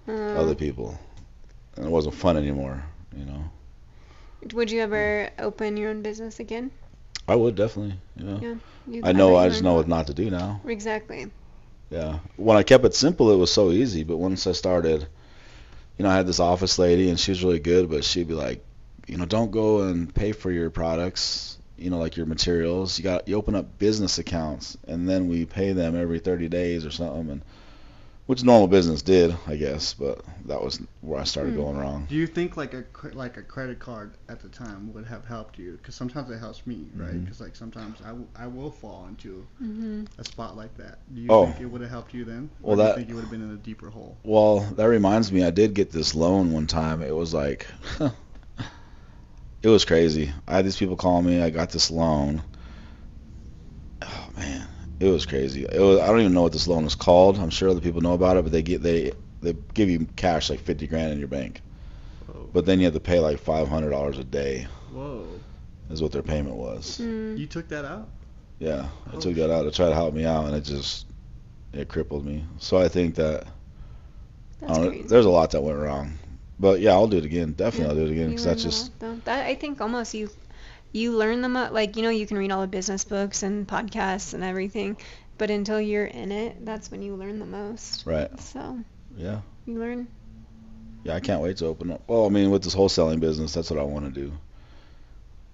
Uh, 0.06 0.12
other 0.42 0.54
people, 0.54 0.98
and 1.76 1.86
it 1.86 1.90
wasn't 1.90 2.14
fun 2.14 2.36
anymore. 2.36 2.84
You 3.16 3.24
know. 3.24 3.42
would 4.52 4.70
you 4.70 4.80
ever 4.82 5.30
open 5.38 5.76
your 5.76 5.90
own 5.90 6.02
business 6.02 6.40
again? 6.40 6.70
I 7.26 7.36
would 7.36 7.54
definitely. 7.54 7.96
Yeah. 8.16 8.38
Yeah. 8.40 8.54
You, 8.86 9.00
I 9.04 9.12
know. 9.12 9.30
bet 9.30 9.44
I 9.44 9.48
just 9.48 9.62
know 9.62 9.74
what 9.74 9.88
not 9.88 10.08
to 10.08 10.14
do 10.14 10.28
now. 10.28 10.60
Exactly. 10.66 11.30
Yeah. 11.90 12.18
When 12.36 12.56
I 12.56 12.64
kept 12.64 12.84
it 12.84 12.94
simple, 12.94 13.30
it 13.30 13.36
was 13.36 13.52
so 13.52 13.70
easy. 13.70 14.02
But 14.02 14.16
once 14.16 14.46
I 14.46 14.52
started, 14.52 15.06
you 15.96 16.02
know, 16.02 16.10
I 16.10 16.16
had 16.16 16.26
this 16.26 16.40
office 16.40 16.78
lady, 16.78 17.08
and 17.08 17.18
she 17.18 17.30
was 17.30 17.44
really 17.44 17.60
good, 17.60 17.88
but 17.88 18.04
she'd 18.04 18.28
be 18.28 18.34
like, 18.34 18.64
you 19.06 19.16
know, 19.16 19.26
don't 19.26 19.52
go 19.52 19.82
and 19.82 20.12
pay 20.12 20.32
for 20.32 20.50
your 20.50 20.70
products, 20.70 21.58
you 21.82 21.90
know, 21.90 21.98
like 21.98 22.16
your 22.16 22.26
materials. 22.26 22.98
You 22.98 23.04
got 23.04 23.28
you 23.28 23.36
open 23.36 23.54
up 23.54 23.78
business 23.78 24.18
accounts, 24.18 24.76
and 24.86 25.08
then 25.08 25.28
we 25.28 25.44
pay 25.46 25.72
them 25.72 25.96
every 25.96 26.18
30 26.20 26.48
days 26.48 26.86
or 26.86 26.90
something. 26.90 27.30
And 27.30 27.42
which 28.26 28.44
normal 28.44 28.68
business 28.68 29.02
did, 29.02 29.36
I 29.48 29.56
guess, 29.56 29.94
but 29.94 30.20
that 30.46 30.62
was 30.62 30.80
where 31.00 31.18
I 31.20 31.24
started 31.24 31.54
Hmm. 31.54 31.60
going 31.60 31.76
wrong. 31.76 32.06
Do 32.08 32.14
you 32.14 32.26
think 32.28 32.56
like 32.56 32.72
a 32.72 32.84
like 33.14 33.36
a 33.36 33.42
credit 33.42 33.80
card 33.80 34.12
at 34.28 34.40
the 34.40 34.48
time 34.48 34.92
would 34.94 35.06
have 35.06 35.24
helped 35.26 35.58
you? 35.58 35.72
Because 35.72 35.96
sometimes 35.96 36.30
it 36.30 36.38
helps 36.38 36.64
me, 36.66 36.86
right? 36.96 37.20
Because 37.22 37.40
like 37.40 37.56
sometimes 37.56 38.00
I, 38.00 38.08
w- 38.08 38.28
I 38.36 38.46
will 38.46 38.70
fall 38.70 39.06
into 39.08 39.44
hmm 39.58 40.04
a 40.18 40.24
spot 40.24 40.56
like 40.56 40.74
that. 40.76 41.00
Do 41.12 41.20
you 41.20 41.28
Oh. 41.30 41.46
think 41.46 41.60
it 41.60 41.66
would 41.66 41.80
have 41.80 41.90
helped 41.90 42.14
you 42.14 42.24
then? 42.24 42.48
Well, 42.62 42.74
or 42.74 42.76
do 42.76 42.82
that- 42.84 42.88
you 42.90 42.94
think 42.96 43.08
you 43.08 43.14
would 43.16 43.22
have 43.22 43.30
been 43.30 43.42
in 43.42 43.50
a 43.54 43.56
deeper 43.58 43.90
hole? 43.90 44.16
Well, 44.22 44.60
that 44.76 44.88
reminds 44.88 45.32
me, 45.32 45.42
I 45.44 45.50
did 45.50 45.74
get 45.74 45.90
this 45.90 46.14
loan 46.14 46.52
one 46.52 46.68
time. 46.68 47.02
It 47.02 47.14
was 47.14 47.34
like, 47.34 47.66
it 49.62 49.68
was 49.68 49.84
crazy. 49.84 50.32
I 50.48 50.56
had 50.56 50.64
these 50.64 50.76
people 50.76 50.96
calling 50.96 51.24
me. 51.26 51.40
I 51.42 51.50
got 51.50 51.70
this 51.70 51.90
loan. 51.90 52.42
Oh 54.02 54.28
man, 54.36 54.66
it 55.00 55.08
was 55.08 55.26
crazy. 55.26 55.64
It 55.64 55.80
was. 55.80 56.00
I 56.00 56.06
don't 56.08 56.20
even 56.20 56.34
know 56.34 56.42
what 56.42 56.52
this 56.52 56.66
loan 56.66 56.84
is 56.84 56.94
called. 56.94 57.38
I'm 57.38 57.50
sure 57.50 57.68
other 57.68 57.80
people 57.80 58.00
know 58.00 58.14
about 58.14 58.36
it, 58.36 58.42
but 58.42 58.52
they 58.52 58.62
get 58.62 58.82
they 58.82 59.12
they 59.40 59.54
give 59.74 59.88
you 59.88 60.06
cash 60.16 60.50
like 60.50 60.60
50 60.60 60.86
grand 60.86 61.12
in 61.12 61.18
your 61.18 61.28
bank, 61.28 61.60
Whoa. 62.26 62.48
but 62.52 62.64
then 62.66 62.78
you 62.78 62.84
have 62.86 62.94
to 62.94 63.00
pay 63.00 63.18
like 63.20 63.38
500 63.38 63.90
dollars 63.90 64.18
a 64.18 64.24
day. 64.24 64.66
Whoa. 64.92 65.26
Is 65.90 66.00
what 66.02 66.12
their 66.12 66.22
payment 66.22 66.56
was. 66.56 66.98
Mm. 66.98 67.36
You 67.38 67.46
took 67.46 67.68
that 67.68 67.84
out? 67.84 68.08
Yeah, 68.58 68.88
I 69.12 69.16
Oh, 69.16 69.20
took 69.20 69.34
that 69.34 69.50
out 69.52 69.64
to 69.64 69.70
try 69.70 69.88
to 69.88 69.94
help 69.94 70.14
me 70.14 70.24
out, 70.24 70.46
and 70.46 70.54
it 70.56 70.62
just 70.62 71.06
it 71.72 71.88
crippled 71.88 72.24
me. 72.24 72.44
So 72.58 72.78
I 72.78 72.88
think 72.88 73.14
that 73.16 73.46
I 74.62 74.74
don't 74.74 74.88
crazy. 74.90 75.08
there's 75.08 75.26
a 75.26 75.30
lot 75.30 75.50
that 75.52 75.60
went 75.62 75.78
wrong. 75.78 76.12
But 76.62 76.80
yeah, 76.80 76.92
I'll 76.92 77.08
do 77.08 77.18
it 77.18 77.26
again. 77.26 77.52
Definitely, 77.52 77.90
I'll 77.90 78.06
do 78.06 78.10
it 78.10 78.14
again 78.16 78.28
because 78.30 78.44
that's 78.44 78.62
just 78.64 78.80
a 78.80 78.82
lot, 78.84 79.00
though. 79.00 79.20
that 79.26 79.46
I 79.46 79.54
think 79.56 79.80
almost 79.82 80.14
you 80.14 80.30
you 80.92 81.12
learn 81.16 81.42
them 81.42 81.54
like 81.54 81.96
you 81.96 82.02
know 82.02 82.10
you 82.10 82.26
can 82.26 82.38
read 82.38 82.52
all 82.52 82.62
the 82.62 82.68
business 82.68 83.04
books 83.04 83.42
and 83.42 83.66
podcasts 83.68 84.34
and 84.34 84.44
everything, 84.44 84.96
but 85.38 85.50
until 85.50 85.80
you're 85.80 86.06
in 86.06 86.32
it, 86.32 86.64
that's 86.64 86.90
when 86.90 87.02
you 87.02 87.16
learn 87.16 87.38
the 87.40 87.46
most. 87.46 88.06
right. 88.06 88.30
So 88.40 88.78
Yeah, 89.16 89.40
you 89.66 89.78
learn. 89.80 90.08
yeah. 91.04 91.14
I 91.14 91.20
can't 91.20 91.42
wait 91.42 91.56
to 91.58 91.66
open 91.66 91.90
up. 91.90 92.02
Well, 92.08 92.26
I 92.26 92.28
mean, 92.30 92.50
with 92.50 92.62
this 92.62 92.74
wholesaling 92.74 93.20
business, 93.20 93.52
that's 93.54 93.70
what 93.70 93.80
I 93.80 93.84
want 93.84 94.06
to 94.06 94.20
do. 94.20 94.32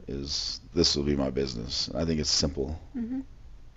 Is 0.09 0.61
this 0.75 0.97
will 0.97 1.05
be 1.05 1.17
my 1.17 1.31
business? 1.31 1.91
I 1.95 2.05
think 2.05 2.21
it's 2.21 2.31
simple. 2.31 2.79
hmm 2.95 3.21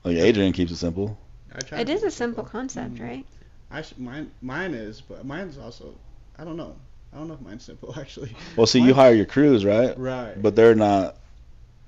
Like 0.03 0.17
Adrian 0.17 0.53
keeps 0.53 0.71
it 0.71 0.77
simple. 0.77 1.17
I 1.53 1.61
tried 1.61 1.81
It 1.81 1.87
to 1.87 1.93
is 1.93 2.01
do 2.01 2.07
a 2.07 2.11
simple 2.11 2.43
simple. 2.43 2.45
concept, 2.45 2.95
Mhm. 2.95 3.01
right? 3.01 3.25
I 3.71 3.81
sh- 3.81 3.97
mine 3.97 4.31
mine 4.41 4.73
is, 4.73 5.01
but 5.01 5.25
mine's 5.25 5.57
also 5.57 5.95
I 6.37 6.43
don't 6.45 6.57
know. 6.57 6.75
I 7.13 7.17
don't 7.17 7.27
know 7.27 7.33
if 7.33 7.41
mine's 7.41 7.63
simple 7.63 7.93
actually. 7.99 8.33
Well, 8.55 8.67
see, 8.67 8.79
you 8.81 8.93
hire 8.93 9.13
your 9.13 9.25
crews, 9.25 9.65
right? 9.65 9.97
Right. 9.97 10.41
But 10.41 10.55
they're 10.55 10.75
not. 10.75 11.17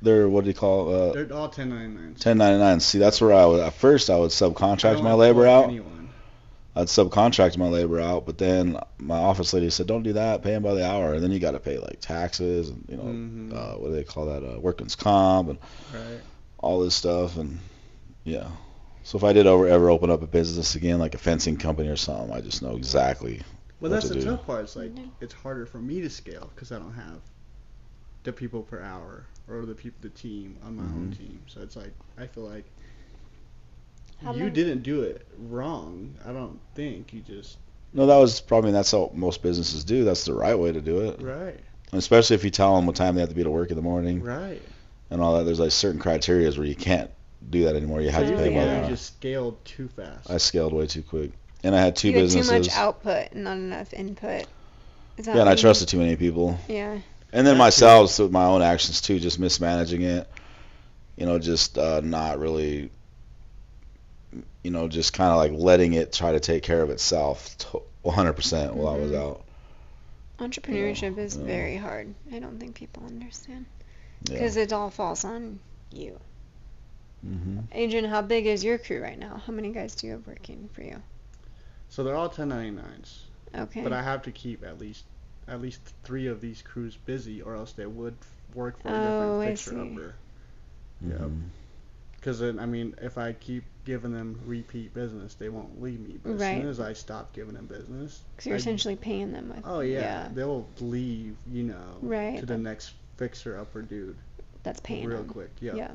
They're 0.02 0.28
what 0.28 0.44
do 0.44 0.50
you 0.50 0.54
call 0.54 0.94
uh, 0.94 1.14
they're 1.14 1.34
all 1.34 1.50
1099s. 1.50 2.26
1099. 2.26 2.80
See, 2.82 2.98
that's 3.00 3.22
where 3.22 3.34
I 3.34 3.46
would. 3.46 3.62
At 3.62 3.74
first, 3.74 4.10
I 4.10 4.18
would 4.18 4.32
subcontract 4.32 4.96
don't 4.96 5.04
my 5.06 5.14
labor 5.14 5.48
out. 5.48 5.66
Anyone. 5.66 6.10
I'd 6.76 6.88
subcontract 6.88 7.56
my 7.58 7.68
labor 7.68 8.00
out, 8.02 8.26
but 8.26 8.38
then 8.40 8.78
my 8.98 9.18
office 9.18 9.54
lady 9.54 9.70
said, 9.70 9.88
"Don't 9.88 10.04
do 10.04 10.14
that. 10.14 10.42
Pay 10.42 10.52
them 10.52 10.64
by 10.64 10.74
the 10.74 10.86
hour." 10.86 11.14
And 11.14 11.24
then 11.24 11.32
you 11.32 11.40
got 11.40 11.52
to 11.52 11.60
pay 11.60 11.78
like 11.78 12.02
taxes 12.02 12.68
and 12.70 12.84
you 12.90 12.98
know 12.98 13.04
Mhm. 13.04 13.54
uh, 13.56 13.78
what 13.78 13.90
do 13.90 13.94
they 13.96 14.04
call 14.04 14.26
that? 14.26 14.44
Uh, 14.44 14.60
workman's 14.60 14.96
comp 14.96 15.50
and 15.50 15.60
Right. 15.94 16.20
all 16.58 16.80
this 16.82 16.96
stuff 16.96 17.38
and 17.38 17.60
yeah. 18.26 18.48
So 19.04 19.18
if 19.18 19.24
I 19.24 19.34
did 19.34 19.46
ever 19.48 19.68
ever 19.68 19.90
open 19.90 20.10
up 20.10 20.22
a 20.24 20.28
business 20.28 20.76
again, 20.76 20.98
like 21.00 21.14
a 21.16 21.20
fencing 21.20 21.56
company 21.58 21.88
or 21.90 21.96
something, 21.96 22.36
I 22.36 22.42
just 22.42 22.62
know 22.62 22.76
exactly. 22.76 23.42
Well, 23.80 23.92
that's 23.92 24.08
to 24.08 24.14
the 24.14 24.20
do. 24.22 24.26
tough 24.26 24.46
part. 24.46 24.64
It's 24.64 24.76
like 24.76 24.94
Mhm. 24.96 25.10
it's 25.22 25.34
harder 25.34 25.66
for 25.66 25.80
me 25.80 26.02
to 26.02 26.10
scale 26.10 26.50
because 26.56 26.72
I 26.72 26.80
don't 26.80 26.94
have 26.94 27.20
the 28.24 28.32
people 28.32 28.62
per 28.64 28.80
hour 28.82 29.26
or 29.50 29.66
the 29.66 29.76
people, 29.76 29.98
the 30.02 30.10
team 30.10 30.56
on 30.64 30.78
my 30.78 30.84
own 30.84 31.12
Mhm. 31.14 31.18
team. 31.18 31.40
So 31.48 31.62
it's 31.62 31.76
like 31.76 31.92
I 32.18 32.28
feel 32.28 32.44
like 32.44 32.64
How 34.22 34.32
you 34.34 34.40
many- 34.40 34.52
didn't 34.52 34.84
do 34.84 35.02
it 35.02 35.26
wrong. 35.50 36.14
I 36.26 36.32
don't 36.32 36.60
think 36.76 37.14
you 37.14 37.22
just 37.22 37.58
No, 37.96 38.06
that 38.08 38.18
was 38.18 38.40
probably 38.42 38.72
that's 38.72 38.92
how 38.92 39.12
most 39.14 39.42
businesses 39.44 39.84
do. 39.84 40.04
That's 40.06 40.26
the 40.26 40.34
right 40.34 40.58
way 40.58 40.72
to 40.72 40.82
do 40.82 41.02
it, 41.02 41.22
right, 41.22 41.60
especially 41.92 42.36
if 42.36 42.44
you 42.44 42.50
tell 42.50 42.76
them 42.76 42.86
what 42.88 42.96
time 42.96 43.16
they 43.16 43.22
have 43.22 43.30
to 43.30 43.36
be 43.36 43.44
to 43.44 43.52
work 43.52 43.70
in 43.70 43.76
the 43.76 43.82
morning 43.84 44.22
right. 44.24 44.62
and 45.12 45.22
all 45.22 45.38
that. 45.38 45.44
There's 45.44 45.60
like 45.60 45.72
certain 45.72 46.00
criterias 46.02 46.58
where 46.58 46.66
you 46.66 46.76
can't 46.76 47.12
do 47.52 47.66
that 47.66 47.76
anymore. 47.76 48.02
You 48.02 48.10
have 48.10 48.26
to 48.28 48.34
Oh, 48.34 48.38
pay 48.38 48.56
by 48.56 48.64
the. 48.66 48.82
You 48.84 48.88
just 48.88 49.18
scaled 49.18 49.64
too 49.66 49.90
fast. 49.90 50.30
I 50.32 50.38
scaled 50.38 50.72
way 50.74 50.88
too 50.88 51.04
quick, 51.04 51.34
and 51.64 51.76
I 51.76 51.80
had 51.82 51.96
two 51.96 52.10
you 52.10 52.16
had 52.16 52.24
businesses. 52.24 52.50
too 52.50 52.58
much 52.60 52.70
output, 52.76 53.32
and 53.32 53.44
not 53.44 53.58
enough 53.58 53.94
input. 53.94 54.46
Yeah, 55.18 55.40
and 55.40 55.50
I 55.50 55.56
trusted 55.56 55.88
too 55.88 55.98
many 56.00 56.16
people. 56.16 56.58
Yeah. 56.68 57.00
And 57.32 57.46
then 57.48 57.58
myself 57.58 58.20
with 58.20 58.32
my 58.32 58.46
own 58.46 58.62
actions 58.62 59.02
too, 59.02 59.20
just 59.20 59.40
mismanaging 59.40 60.02
it. 60.04 60.28
You 61.18 61.26
know, 61.26 61.40
just 61.40 61.78
uh, 61.78 62.02
not 62.02 62.40
really. 62.40 62.90
You 64.64 64.72
know, 64.72 64.88
just 64.88 65.14
kind 65.14 65.30
of 65.32 65.38
like 65.38 65.52
letting 65.54 65.94
it 65.94 66.12
try 66.14 66.32
to 66.32 66.40
take 66.40 66.64
care 66.64 66.82
of 66.82 66.90
itself, 66.90 67.56
100% 68.04 68.74
while 68.74 68.94
I 68.94 68.98
was 68.98 69.12
Mhm. 69.12 69.22
out. 69.22 69.44
Entrepreneurship 70.40 71.18
is 71.18 71.36
yeah. 71.36 71.44
very 71.46 71.76
hard. 71.76 72.14
I 72.32 72.40
don't 72.40 72.60
think 72.60 72.76
people 72.76 73.04
understand 73.06 73.66
Yeah. 74.28 74.34
because 74.36 74.56
it 74.58 74.74
all 74.74 74.90
falls 74.90 75.24
on 75.26 75.60
you. 75.92 76.20
hmm 77.22 77.60
Adrian, 77.72 78.06
how 78.06 78.22
big 78.22 78.46
is 78.48 78.64
your 78.64 78.78
crew 78.78 79.02
right 79.02 79.20
now? 79.20 79.42
How 79.46 79.54
many 79.54 79.72
guys 79.72 79.96
do 79.96 80.08
you 80.08 80.14
have 80.14 80.26
working 80.28 80.70
for 80.74 80.82
you? 80.82 81.02
So 81.94 82.04
they're 82.04 82.16
all 82.16 82.28
1099s, 82.30 83.20
Okay. 83.56 83.84
but 83.84 83.94
I 83.94 84.02
have 84.02 84.24
to 84.24 84.32
keep 84.32 84.64
at 84.66 84.80
least 84.80 85.06
at 85.48 85.62
least 85.62 85.80
three 86.04 86.26
of 86.26 86.42
these 86.42 86.64
crews 86.64 86.98
busy, 87.06 87.40
or 87.42 87.54
else 87.56 87.74
they 87.74 87.86
would 87.86 88.16
work 88.56 88.82
for 88.82 88.88
a 88.88 88.92
Oh, 88.92 88.96
I 89.42 89.46
different 89.46 89.60
fixer 89.60 89.72
see. 89.72 89.78
upper. 89.92 90.16
hmm 91.04 91.12
Yeah. 91.12 91.28
Because 92.16 92.40
then, 92.40 92.58
I 92.58 92.66
mean, 92.66 92.96
if 93.02 93.18
I 93.18 93.34
keep 93.34 93.64
giving 93.86 94.12
them 94.14 94.40
repeat 94.46 94.94
business, 94.94 95.34
they 95.36 95.50
won't 95.50 95.82
leave 95.82 96.00
me. 96.00 96.18
But 96.24 96.36
as 96.36 96.40
soon 96.40 96.68
as 96.70 96.80
I 96.80 96.94
stop 96.94 97.34
giving 97.34 97.54
them 97.54 97.66
business, 97.68 98.22
Because 98.36 98.46
you're 98.48 98.56
I- 98.56 98.58
essentially 98.58 98.96
paying 98.96 99.32
them 99.34 99.50
with. 99.54 99.64
oh 99.66 99.82
yeah, 99.82 100.30
they'll 100.34 100.66
leave, 100.80 101.36
you 101.52 101.64
know, 101.64 101.98
Right. 102.02 102.40
to 102.40 102.46
the 102.48 102.58
next 102.58 102.94
fixer 103.18 103.60
upper 103.60 103.82
dude 103.84 104.16
That's 104.64 104.80
paying 104.80 105.06
real 105.08 105.18
them. 105.20 105.28
quick. 105.28 105.52
Yeah. 105.60 105.76
Yeah, 105.76 105.92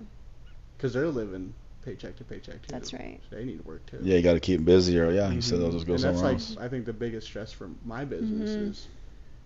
Because 0.76 0.92
they're 0.92 1.08
living 1.08 1.54
paycheck 1.84 2.16
to 2.16 2.24
paycheck 2.24 2.62
too. 2.62 2.72
that's 2.72 2.92
right. 2.92 3.20
So 3.30 3.36
they 3.36 3.44
need 3.44 3.58
to 3.58 3.64
work 3.68 3.84
too. 3.86 3.98
Yeah, 4.02 4.16
you 4.16 4.22
got 4.22 4.34
to 4.34 4.40
keep 4.40 4.58
them 4.58 4.64
busy, 4.64 4.98
or 4.98 5.10
yeah, 5.10 5.30
you 5.30 5.40
said 5.40 5.58
Mhm. 5.58 5.62
they'll 5.62 5.72
just 5.72 5.86
go 5.86 5.94
and 5.94 6.02
that's 6.02 6.16
somewhere 6.18 6.32
like 6.32 6.40
else. 6.40 6.56
I 6.60 6.68
think 6.68 6.84
the 6.86 6.92
biggest 6.92 7.26
stress 7.26 7.52
for 7.52 7.70
my 7.84 8.04
business 8.04 8.56
Mhm. 8.56 8.70
is, 8.70 8.88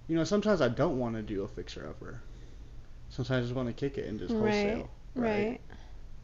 you 0.09 0.17
know, 0.17 0.25
sometimes 0.25 0.61
I 0.61 0.69
don't 0.69 0.99
want 0.99 1.15
to 1.17 1.23
do 1.23 1.43
a 1.43 1.49
fixer 1.49 1.87
upper. 1.89 2.21
Sometimes 3.11 3.39
I 3.39 3.43
just 3.43 3.55
want 3.55 3.69
to 3.69 3.75
kick 3.75 3.99
it 3.99 4.09
and 4.09 4.19
just 4.19 4.35
Right, 4.35 4.75
wholesale. 4.75 4.91
Right. 5.15 5.61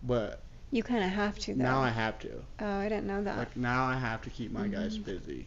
But 0.02 0.42
You 0.70 0.82
kind 0.82 1.04
of 1.04 1.10
have 1.10 1.38
to 1.40 1.54
though. 1.54 1.62
now 1.62 1.80
I 1.80 1.90
have 1.90 2.18
to. 2.20 2.42
oh, 2.60 2.66
I 2.78 2.88
didn't 2.88 3.06
know 3.06 3.22
that. 3.24 3.36
Like 3.38 3.56
now 3.56 3.84
I 3.86 3.96
have 3.96 4.22
to 4.22 4.30
keep 4.30 4.52
my 4.52 4.66
guys 4.68 4.98
Mhm. 4.98 5.04
busy. 5.04 5.46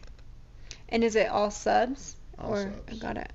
and 0.88 1.02
is 1.02 1.16
it 1.16 1.28
all 1.28 1.50
subs? 1.50 2.16
All 2.38 2.52
or 2.52 2.62
subs. 2.86 2.98
got 2.98 3.16
it. 3.16 3.32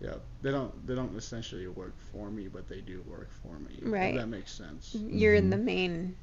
Yeah, 0.00 0.14
they 0.42 0.50
don't 0.50 0.86
they 0.86 0.94
don't 0.94 1.14
essentially 1.16 1.66
work 1.68 1.92
for 2.12 2.30
me, 2.30 2.48
but 2.48 2.68
they 2.68 2.80
do 2.80 3.02
work 3.08 3.28
for 3.42 3.58
me. 3.58 3.78
if 3.82 3.92
Right. 3.92 4.14
that 4.16 4.28
makes 4.28 4.50
sense. 4.52 4.94
You're 4.94 5.34
in 5.34 5.48
Mhm. 5.48 5.50
the 5.50 5.56
main. 5.58 6.16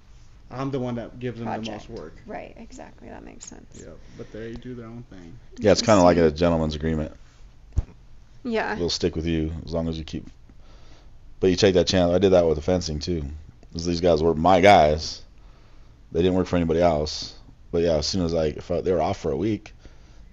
I'm 0.49 0.71
the 0.71 0.79
one 0.79 0.95
that 0.95 1.19
gives 1.19 1.39
them 1.39 1.61
the 1.63 1.71
most 1.71 1.89
work. 1.89 2.13
Right. 2.25 2.55
Exactly. 2.57 3.09
That 3.09 3.23
makes 3.23 3.45
sense. 3.45 3.65
Yeah, 3.79 3.91
but 4.17 4.31
they 4.31 4.53
do 4.53 4.73
their 4.75 4.85
own 4.87 5.03
thing. 5.09 5.37
Yeah, 5.59 5.73
it's 5.73 5.81
kind 5.81 5.99
of 5.99 6.05
like 6.05 6.17
a 6.17 6.31
gentleman's 6.31 6.73
agreement. 6.75 7.11
Yeah. 8.43 8.77
We'll 8.77 8.89
stick 8.89 9.15
with 9.15 9.25
you 9.25 9.51
as 9.65 9.73
long 9.73 9.89
as 9.89 9.97
you 9.97 10.03
keep. 10.05 10.25
But 11.39 11.49
you 11.49 11.55
take 11.55 11.75
that 11.75 11.85
chance. 11.87 12.11
I 12.13 12.17
did 12.17 12.29
that 12.31 12.45
with 12.47 12.55
the 12.55 12.61
fencing 12.63 12.99
too. 12.99 13.25
'Cause 13.73 13.85
these 13.85 14.01
guys 14.01 14.23
were 14.23 14.33
my 14.33 14.61
guys. 14.61 15.21
They 16.11 16.21
didn't 16.21 16.35
work 16.35 16.47
for 16.47 16.55
anybody 16.55 16.81
else. 16.81 17.33
But 17.71 17.83
yeah, 17.83 17.97
as 17.97 18.07
soon 18.07 18.23
as 18.25 18.33
I 18.33 18.45
if 18.45 18.71
I, 18.71 18.81
they 18.81 18.91
were 18.93 19.01
off 19.01 19.17
for 19.19 19.31
a 19.31 19.37
week, 19.37 19.73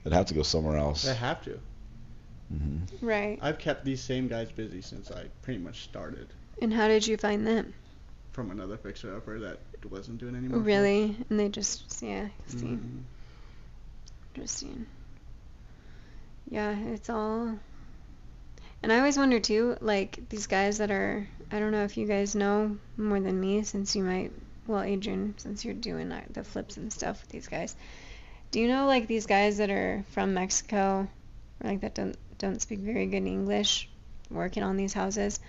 they'd 0.03 0.13
have 0.15 0.27
to 0.27 0.35
go 0.35 0.43
somewhere 0.43 0.79
else. 0.79 1.03
They 1.03 1.15
have 1.15 1.43
to. 1.45 1.59
Hmm 2.59 3.07
Right. 3.07 3.39
I've 3.43 3.59
kept 3.59 3.85
these 3.85 4.03
same 4.03 4.29
guys 4.29 4.51
busy 4.53 4.81
since 4.81 5.11
I 5.11 5.25
pretty 5.43 5.61
much 5.61 5.83
started 5.85 6.29
And 6.63 6.73
how 6.73 6.89
did 6.89 7.07
you 7.07 7.17
find 7.17 7.47
them? 7.47 7.75
from 8.33 8.51
another 8.51 8.77
fixer 8.77 9.15
upper 9.17 9.39
that 9.39 9.61
wasn't 9.91 10.19
doing 10.19 10.35
any 10.35 10.49
more. 10.49 10.59
for 10.59 10.63
us. 10.63 10.67
Really? 10.67 11.17
And 11.31 11.39
they 11.39 11.49
just 11.49 12.03
yeah. 12.03 12.29
See. 12.49 12.67
Mhm. 12.67 13.03
Interesting. 14.35 14.87
Yeah, 16.51 16.77
it's 16.77 17.09
all. 17.11 17.57
And 18.83 18.93
I 18.93 18.99
always 18.99 19.17
wonder 19.17 19.41
too, 19.41 19.77
like 19.81 20.29
these 20.29 20.47
guys 20.47 20.79
that 20.79 20.91
are. 20.91 21.27
I 21.53 21.59
don't 21.61 21.71
know 21.73 21.85
if 21.85 21.97
you 21.97 22.07
guys 22.07 22.35
know 22.35 22.77
more 22.97 23.21
than 23.21 23.41
me, 23.41 23.63
since 23.63 23.95
you 23.95 24.03
might. 24.03 24.33
Well, 24.67 24.83
Adrian, 24.83 25.35
since 25.39 25.65
you're 25.65 25.75
doing 25.75 26.11
uh, 26.11 26.23
the 26.31 26.43
flips 26.43 26.77
and 26.77 26.93
stuff 26.93 27.21
with 27.21 27.31
these 27.31 27.47
guys, 27.49 27.77
do 28.51 28.59
you 28.61 28.67
know 28.69 28.87
like 28.87 29.07
these 29.07 29.27
guys 29.27 29.59
that 29.59 29.71
are 29.71 30.05
from 30.11 30.35
Mexico, 30.35 31.07
or 31.63 31.71
like 31.71 31.83
that 31.83 31.95
don't 31.95 32.17
don't 32.39 32.61
speak 32.61 32.81
very 32.81 33.07
good 33.07 33.27
English, 33.27 33.89
working 34.31 34.63
on 34.63 34.77
these 34.77 34.93
houses? 34.93 35.41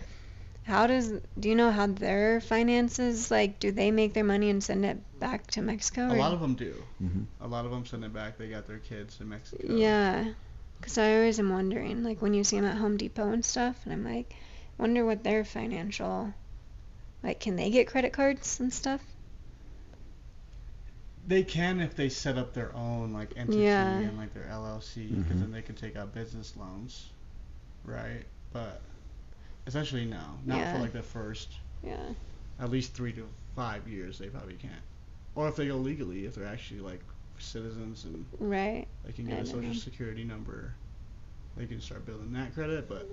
How 0.64 0.88
does 0.88 1.12
do 1.40 1.50
you 1.50 1.56
know 1.56 1.70
how 1.72 1.86
their 1.88 2.42
finances 2.42 3.30
like? 3.30 3.60
Do 3.60 3.72
they 3.72 3.92
make 3.92 4.14
their 4.14 4.24
money 4.24 4.50
and 4.50 4.64
send 4.64 4.84
it 4.86 4.98
back 5.20 5.46
to 5.52 5.62
Mexico? 5.62 6.08
A 6.08 6.14
or- 6.14 6.18
lot 6.18 6.34
of 6.34 6.42
them 6.42 6.56
do. 6.56 6.74
hmm 6.98 7.24
A 7.42 7.48
lot 7.48 7.66
of 7.66 7.72
them 7.72 7.86
send 7.86 8.04
it 8.04 8.14
back. 8.14 8.38
They 8.38 8.48
got 8.50 8.66
their 8.66 8.80
kids 8.80 9.20
in 9.22 9.30
Mexico. 9.30 9.64
Yeah, 9.68 10.34
because 10.80 10.98
I 10.98 11.16
always 11.16 11.40
am 11.40 11.52
wondering, 11.52 12.04
like 12.04 12.22
when 12.22 12.34
you 12.34 12.44
see 12.44 12.56
them 12.56 12.66
at 12.66 12.78
Home 12.78 12.98
Depot 12.98 13.30
and 13.32 13.46
stuff, 13.46 13.80
and 13.86 13.94
I'm 13.94 14.04
like, 14.04 14.34
wonder 14.80 15.06
what 15.06 15.24
their 15.24 15.46
financial, 15.46 16.34
like, 17.24 17.40
can 17.40 17.56
they 17.56 17.70
get 17.70 17.88
credit 17.88 18.14
cards 18.14 18.60
and 18.60 18.74
stuff? 18.74 19.02
They 21.28 21.44
can 21.44 21.80
if 21.82 21.96
they 21.96 22.10
set 22.10 22.38
up 22.38 22.54
their 22.54 22.74
own 22.76 23.12
like 23.12 23.34
entity 23.36 23.64
Yeah. 23.64 23.98
and 23.98 24.18
like 24.18 24.34
their 24.34 24.48
LLC, 24.48 25.08
because 25.08 25.38
Mhm. 25.38 25.40
then 25.42 25.52
they 25.52 25.62
can 25.64 25.76
take 25.76 25.96
out 25.96 26.14
business 26.14 26.56
loans, 26.56 27.10
right? 27.84 28.24
But 28.54 28.82
essentially, 29.66 30.06
no, 30.06 30.22
not 30.46 30.58
Yeah. 30.60 30.74
for 30.74 30.80
like 30.80 30.94
the 30.94 31.02
first 31.02 31.54
Yeah. 31.84 32.14
at 32.60 32.70
least 32.70 32.94
three 32.94 33.12
to 33.14 33.28
five 33.56 33.88
years. 33.88 34.20
They 34.20 34.28
probably 34.30 34.56
can't, 34.56 34.82
or 35.34 35.48
if 35.48 35.56
they 35.56 35.68
go 35.68 35.78
legally, 35.78 36.26
if 36.26 36.36
they're 36.36 36.48
actually 36.48 36.82
like 36.82 37.02
citizens 37.40 38.06
and 38.06 38.26
Right. 38.40 38.88
they 39.04 39.12
can 39.12 39.26
get 39.26 39.42
a 39.42 39.46
social 39.46 39.62
know. 39.70 39.74
security 39.74 40.24
number, 40.24 40.74
they 41.58 41.66
can 41.66 41.82
start 41.82 42.06
building 42.06 42.34
that 42.34 42.54
credit. 42.54 42.88
But 42.88 43.10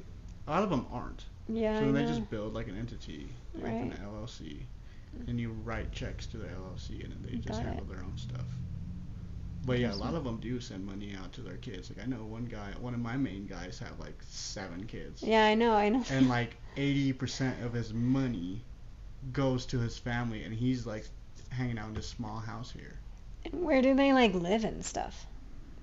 a 0.46 0.50
lot 0.50 0.62
of 0.62 0.70
them 0.70 0.86
aren't. 0.90 1.24
Yeah. 1.48 1.74
so 1.78 1.82
I 1.82 1.84
then 1.86 1.94
they 1.94 2.04
just 2.06 2.28
build 2.30 2.52
like 2.54 2.68
an 2.68 2.76
entity, 2.76 3.28
they 3.54 3.60
open 3.62 3.88
Right. 3.90 3.98
an 3.98 4.04
LLC, 4.04 4.66
and 5.26 5.38
you 5.40 5.50
write 5.64 5.92
checks 5.92 6.26
to 6.26 6.36
the 6.38 6.46
LLC, 6.46 7.02
and 7.04 7.12
then 7.12 7.18
they 7.22 7.36
just 7.36 7.58
Got 7.60 7.62
handle 7.66 7.84
it. 7.84 7.90
their 7.90 8.04
own 8.04 8.16
stuff. 8.16 8.44
But 9.64 9.78
yeah, 9.78 9.92
a 9.92 9.94
lot 9.94 10.14
of 10.14 10.24
them 10.24 10.38
do 10.38 10.58
send 10.58 10.84
money 10.84 11.14
out 11.20 11.32
to 11.34 11.40
their 11.40 11.56
kids. 11.58 11.88
Like 11.94 12.04
I 12.04 12.08
know 12.08 12.24
one 12.24 12.46
guy, 12.46 12.72
one 12.80 12.94
of 12.94 13.00
my 13.00 13.16
main 13.16 13.46
guys, 13.46 13.78
have 13.78 13.98
like 14.00 14.18
seven 14.28 14.84
kids, 14.86 15.22
Yeah, 15.22 15.44
I 15.46 15.54
know. 15.54 15.72
I 15.74 15.88
know. 15.88 16.02
and 16.10 16.28
like 16.38 16.56
80% 16.76 17.64
of 17.64 17.72
his 17.72 17.92
money 17.94 18.60
goes 19.32 19.64
to 19.66 19.78
his 19.78 19.96
family, 19.98 20.42
and 20.42 20.52
he's 20.52 20.84
like 20.86 21.06
hanging 21.50 21.78
out 21.78 21.88
in 21.88 21.94
this 21.94 22.08
small 22.08 22.38
house 22.40 22.72
here. 22.72 22.94
Where 23.52 23.82
do 23.82 23.94
they 23.94 24.12
like 24.12 24.34
live 24.34 24.64
and 24.64 24.84
stuff? 24.84 25.26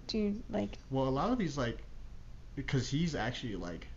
Do 0.08 0.18
you 0.18 0.44
like? 0.50 0.78
Well, 0.90 1.08
a 1.08 1.10
lot 1.10 1.30
of 1.32 1.38
these 1.38 1.58
like, 1.58 1.78
because 2.56 2.90
he's 2.90 3.16
actually 3.16 3.56
like, 3.56 3.88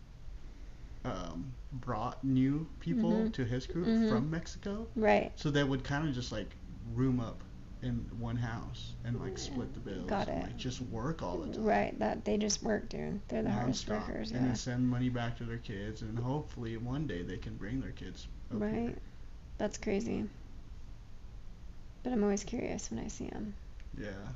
um, 1.05 1.53
brought 1.72 2.22
new 2.22 2.66
people 2.80 3.11
Mhm. 3.11 3.32
to 3.34 3.44
his 3.44 3.66
group 3.66 3.86
Mhm. 3.86 4.09
from 4.09 4.30
Mexico. 4.30 4.86
Right. 4.94 5.32
So 5.36 5.50
they 5.50 5.64
would 5.64 5.82
kind 5.84 6.09
of 6.09 6.14
just 6.14 6.30
like 6.32 6.55
room 6.94 7.18
up 7.20 7.42
in 7.82 7.96
one 8.20 8.36
house 8.36 8.94
and 9.05 9.18
like 9.18 9.36
split 9.38 9.74
the 9.74 9.80
bills. 9.80 10.09
Got 10.09 10.28
and, 10.28 10.42
it. 10.42 10.46
like 10.46 10.57
just 10.57 10.80
work 10.82 11.22
all 11.22 11.38
the 11.38 11.53
time. 11.53 11.64
Right. 11.64 11.98
That 11.98 12.24
they 12.24 12.36
just 12.38 12.62
work, 12.62 12.88
dude. 12.88 13.20
They're 13.28 13.42
the 13.42 13.50
hardest 13.50 13.86
nonstop, 13.88 14.09
workers. 14.09 14.30
And 14.30 14.40
Yeah. 14.40 14.46
then 14.48 14.57
send 14.57 14.88
money 14.88 15.09
back 15.09 15.36
to 15.38 15.44
their 15.44 15.59
kids, 15.59 16.03
and 16.03 16.16
hopefully 16.18 16.76
one 16.76 17.07
day 17.09 17.22
they 17.22 17.38
can 17.38 17.57
bring 17.57 17.80
their 17.80 17.90
kids. 17.92 18.28
Right. 18.50 18.72
Here. 18.74 18.98
That's 19.59 19.78
crazy. 19.78 20.28
But 22.05 22.12
I'm 22.12 22.22
always 22.22 22.44
curious 22.44 22.90
when 22.90 23.00
I 23.00 23.09
see 23.09 23.26
them. 23.28 23.55
Yeah. 23.98 24.28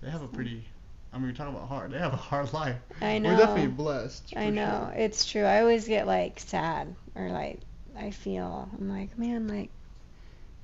They 0.00 0.10
have 0.10 0.22
a 0.22 0.28
pretty. 0.28 0.64
I 1.12 1.18
mean, 1.18 1.26
we 1.26 1.32
talk 1.34 1.48
about 1.48 1.68
hard. 1.68 1.90
They 1.92 1.98
have 1.98 2.12
a 2.14 2.16
hard 2.16 2.52
life. 2.54 2.76
I 3.00 3.18
know. 3.18 3.30
We're 3.30 3.36
definitely 3.36 3.66
blessed. 3.68 4.32
I 4.36 4.50
know. 4.50 4.88
sure. 4.92 4.98
It's 5.02 5.24
true. 5.30 5.44
I 5.44 5.60
always 5.60 5.86
get 5.86 6.06
like 6.06 6.40
sad 6.40 6.94
or 7.14 7.28
like 7.30 7.60
I 7.98 8.10
feel 8.10 8.68
I'm 8.78 8.88
like, 8.88 9.18
man, 9.18 9.46
like 9.48 9.70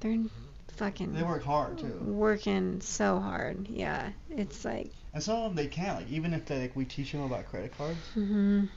they're 0.00 0.18
fucking 0.76 1.12
They 1.12 1.22
work 1.22 1.42
hard 1.42 1.78
too. 1.78 1.98
working 2.04 2.80
so 2.80 3.18
hard. 3.18 3.68
Yeah. 3.68 4.10
It's 4.30 4.64
like 4.64 4.90
And 5.12 5.22
some 5.22 5.36
of 5.36 5.42
them 5.44 5.56
they 5.56 5.68
can't. 5.68 5.98
Like 6.00 6.10
even 6.10 6.32
if 6.32 6.46
they 6.46 6.60
like 6.62 6.76
we 6.76 6.84
teach 6.84 7.12
them 7.12 7.22
about 7.22 7.46
credit 7.50 7.76
cards 7.76 7.98
mhm. 8.16 8.68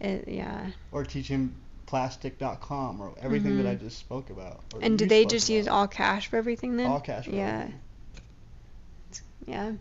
It 0.00 0.28
yeah. 0.28 0.70
or 0.92 1.04
teach 1.04 1.28
them 1.28 1.54
plastiq.com 1.86 3.00
or 3.00 3.14
everything 3.22 3.56
that 3.58 3.66
I 3.66 3.76
just 3.76 3.98
spoke 3.98 4.28
about. 4.30 4.60
And 4.82 4.98
do 4.98 5.06
they 5.06 5.24
just 5.24 5.48
use 5.48 5.68
all 5.68 5.86
cash 5.86 6.26
for 6.26 6.36
everything 6.36 6.76
then? 6.76 6.90
all 6.90 7.00
cash? 7.00 7.24
for 7.26 7.30
Yeah. 7.30 7.58
everything. 7.60 7.80
Yeah. 9.46 9.72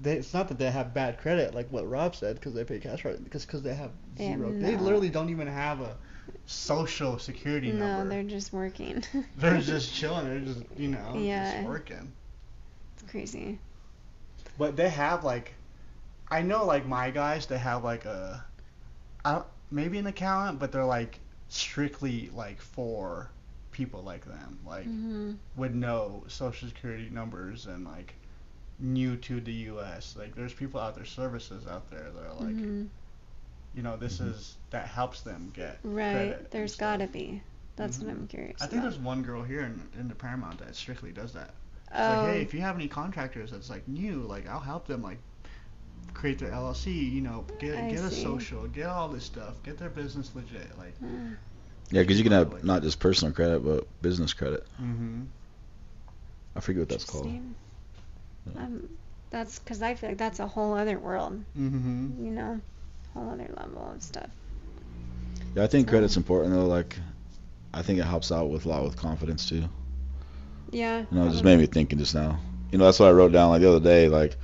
They, 0.00 0.14
it's 0.16 0.32
not 0.34 0.48
that 0.48 0.58
they 0.58 0.70
have 0.70 0.94
bad 0.94 1.18
credit 1.18 1.54
like 1.54 1.70
what 1.70 1.88
Rob 1.88 2.14
said 2.14 2.36
because 2.36 2.54
they 2.54 2.64
pay 2.64 2.78
cash 2.80 3.02
for 3.02 3.10
it 3.10 3.22
because 3.24 3.44
because 3.46 3.62
they 3.62 3.74
have 3.74 3.92
zero. 4.18 4.54
They 4.58 4.76
literally 4.76 5.10
don't 5.10 5.30
even 5.30 5.46
have 5.48 5.80
a 5.80 5.96
social 6.46 7.18
security 7.18 7.72
No, 7.72 7.72
number. 7.72 8.04
No, 8.04 8.08
they're 8.08 8.24
just 8.24 8.52
working. 8.52 9.04
They're 9.36 9.58
just 9.60 9.94
chilling. 9.94 10.26
They're 10.26 10.40
just 10.40 10.64
you 10.76 10.88
know 10.88 11.26
Yeah. 11.26 11.30
just 11.30 11.56
working. 11.58 12.12
it's 12.94 13.10
crazy. 13.10 13.58
But 14.58 14.76
they 14.76 14.88
have 14.88 15.24
like, 15.24 15.54
I 16.30 16.42
know 16.42 16.64
like 16.64 16.86
my 16.86 17.10
guys, 17.10 17.46
they 17.46 17.58
have 17.58 17.84
like 17.84 18.04
a, 18.06 18.44
I 19.24 19.32
don't, 19.32 19.46
maybe 19.70 19.98
an 19.98 20.06
accountant, 20.06 20.58
but 20.58 20.72
they're 20.72 20.84
like 20.84 21.20
strictly 21.48 22.30
like 22.32 22.60
for 22.60 23.30
people 23.72 24.02
like 24.02 24.24
them, 24.26 24.60
like 24.64 24.90
Mhm. 24.90 25.38
with 25.56 25.74
no 25.74 26.24
social 26.28 26.68
security 26.68 27.08
numbers 27.10 27.66
and 27.66 27.84
like 27.84 28.14
new 28.80 29.16
to 29.16 29.40
the 29.40 29.52
U.S. 29.52 30.16
Like 30.18 30.34
there's 30.34 30.54
people 30.54 30.80
out 30.80 30.94
there, 30.94 31.04
services 31.04 31.66
out 31.66 31.90
there 31.90 32.10
that 32.14 32.22
are 32.24 32.34
like, 32.34 32.56
Mhm. 32.56 32.88
you 33.74 33.82
know, 33.82 33.96
this 33.96 34.18
Mhm. 34.18 34.28
is 34.30 34.56
that 34.70 34.86
helps 34.86 35.20
them 35.22 35.50
get 35.54 35.78
Right. 35.84 36.50
There's 36.50 36.76
got 36.76 36.98
to 36.98 37.06
be. 37.06 37.42
That's 37.76 37.98
Mhm. 37.98 38.04
what 38.06 38.10
I'm 38.10 38.26
curious 38.26 38.56
I 38.60 38.66
think 38.66 38.82
about. 38.82 38.82
there's 38.90 38.98
one 38.98 39.22
girl 39.22 39.42
here 39.42 39.60
in, 39.62 39.80
in 39.98 40.08
the 40.08 40.14
Paramount 40.14 40.58
that 40.58 40.74
strictly 40.76 41.12
does 41.12 41.32
that. 41.32 41.54
It's 41.90 41.98
oh, 41.98 42.10
like, 42.12 42.20
hey, 42.20 42.42
if 42.42 42.54
you 42.54 42.60
have 42.60 42.76
any 42.76 42.88
contractors 42.88 43.50
that's 43.50 43.70
like 43.70 43.86
new, 43.88 44.20
like 44.22 44.46
I'll 44.48 44.60
help 44.60 44.86
them 44.86 45.02
like 45.02 45.18
create 46.14 46.38
their 46.38 46.50
LLC, 46.52 46.92
you 46.92 47.20
know, 47.20 47.44
get 47.58 47.76
I 47.76 47.82
get 47.82 48.04
a 48.04 48.10
social, 48.10 48.66
get 48.68 48.86
all 48.86 49.08
this 49.08 49.24
stuff, 49.24 49.62
get 49.62 49.78
their 49.78 49.90
business 49.90 50.30
legit, 50.34 50.76
like. 50.78 51.00
mm, 51.00 51.36
Yeah, 51.90 52.02
because 52.02 52.18
you 52.18 52.24
can 52.24 52.32
have 52.32 52.46
Totally. 52.50 52.66
not 52.66 52.82
just 52.82 53.00
personal 53.00 53.32
credit, 53.34 53.64
but 53.64 53.86
business 54.02 54.32
credit. 54.32 54.66
Mm-hmm. 54.80 55.22
I 56.56 56.60
forget 56.60 56.80
what 56.80 56.88
that's 56.88 57.04
called. 57.04 57.32
Interesting. 58.46 58.72
Yeah. 58.72 58.76
Um, 58.84 58.88
that's 59.30 59.58
because 59.60 59.80
I 59.82 59.94
feel 59.94 60.10
like 60.10 60.18
that's 60.18 60.40
a 60.40 60.46
whole 60.46 60.74
other 60.74 60.98
world. 60.98 61.42
Mm-hmm. 61.58 62.24
You 62.24 62.30
know, 62.32 62.60
whole 63.14 63.30
other 63.30 63.48
level 63.56 63.92
of 63.94 64.02
stuff. 64.02 64.28
Yeah, 65.54 65.64
I 65.64 65.66
think 65.66 65.86
So- 65.86 65.90
credit's 65.90 66.16
important 66.16 66.54
though. 66.54 66.66
Like, 66.66 66.96
I 67.72 67.82
think 67.82 67.98
it 68.00 68.04
helps 68.04 68.32
out 68.32 68.50
with 68.50 68.66
a 68.66 68.68
lot 68.68 68.82
with 68.84 68.96
confidence 68.96 69.48
too. 69.48 69.64
Yeah. 70.72 71.04
You 71.10 71.18
know, 71.18 71.26
it 71.26 71.30
just 71.32 71.44
made 71.44 71.58
me 71.58 71.66
thinking 71.66 71.98
just 71.98 72.14
now. 72.14 72.38
You 72.72 72.78
know, 72.78 72.84
that's 72.84 73.00
what 73.00 73.08
I 73.08 73.12
wrote 73.12 73.32
down 73.32 73.50
like 73.50 73.60
the 73.62 73.68
other 73.68 73.80
day, 73.80 74.08
like 74.08 74.36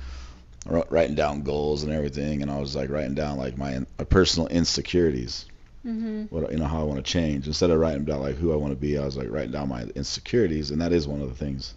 writing 0.89 1.15
down 1.15 1.43
goals 1.43 1.83
and 1.83 1.93
everything, 1.93 2.41
and 2.41 2.51
I 2.51 2.59
was 2.59 2.75
like 2.75 2.89
writing 2.89 3.15
down 3.15 3.37
like 3.37 3.57
my, 3.57 3.79
my 3.97 4.03
personal 4.05 4.47
insecurities, 4.49 5.45
Mhm. 5.85 6.29
what 6.29 6.51
you 6.51 6.57
know 6.57 6.65
how 6.65 6.81
I 6.81 6.83
want 6.83 6.97
to 6.97 7.09
change. 7.09 7.47
Instead 7.47 7.69
of 7.69 7.79
writing 7.79 8.03
down 8.03 8.19
like 8.19 8.35
who 8.35 8.51
I 8.51 8.57
want 8.57 8.73
to 8.73 8.77
be, 8.79 8.97
I 8.97 9.05
was 9.05 9.15
like 9.15 9.29
writing 9.29 9.51
down 9.51 9.69
my 9.69 9.83
insecurities, 9.95 10.71
and 10.71 10.81
that 10.81 10.91
is 10.91 11.07
one 11.07 11.21
of 11.21 11.29
the 11.29 11.35
things 11.35 11.73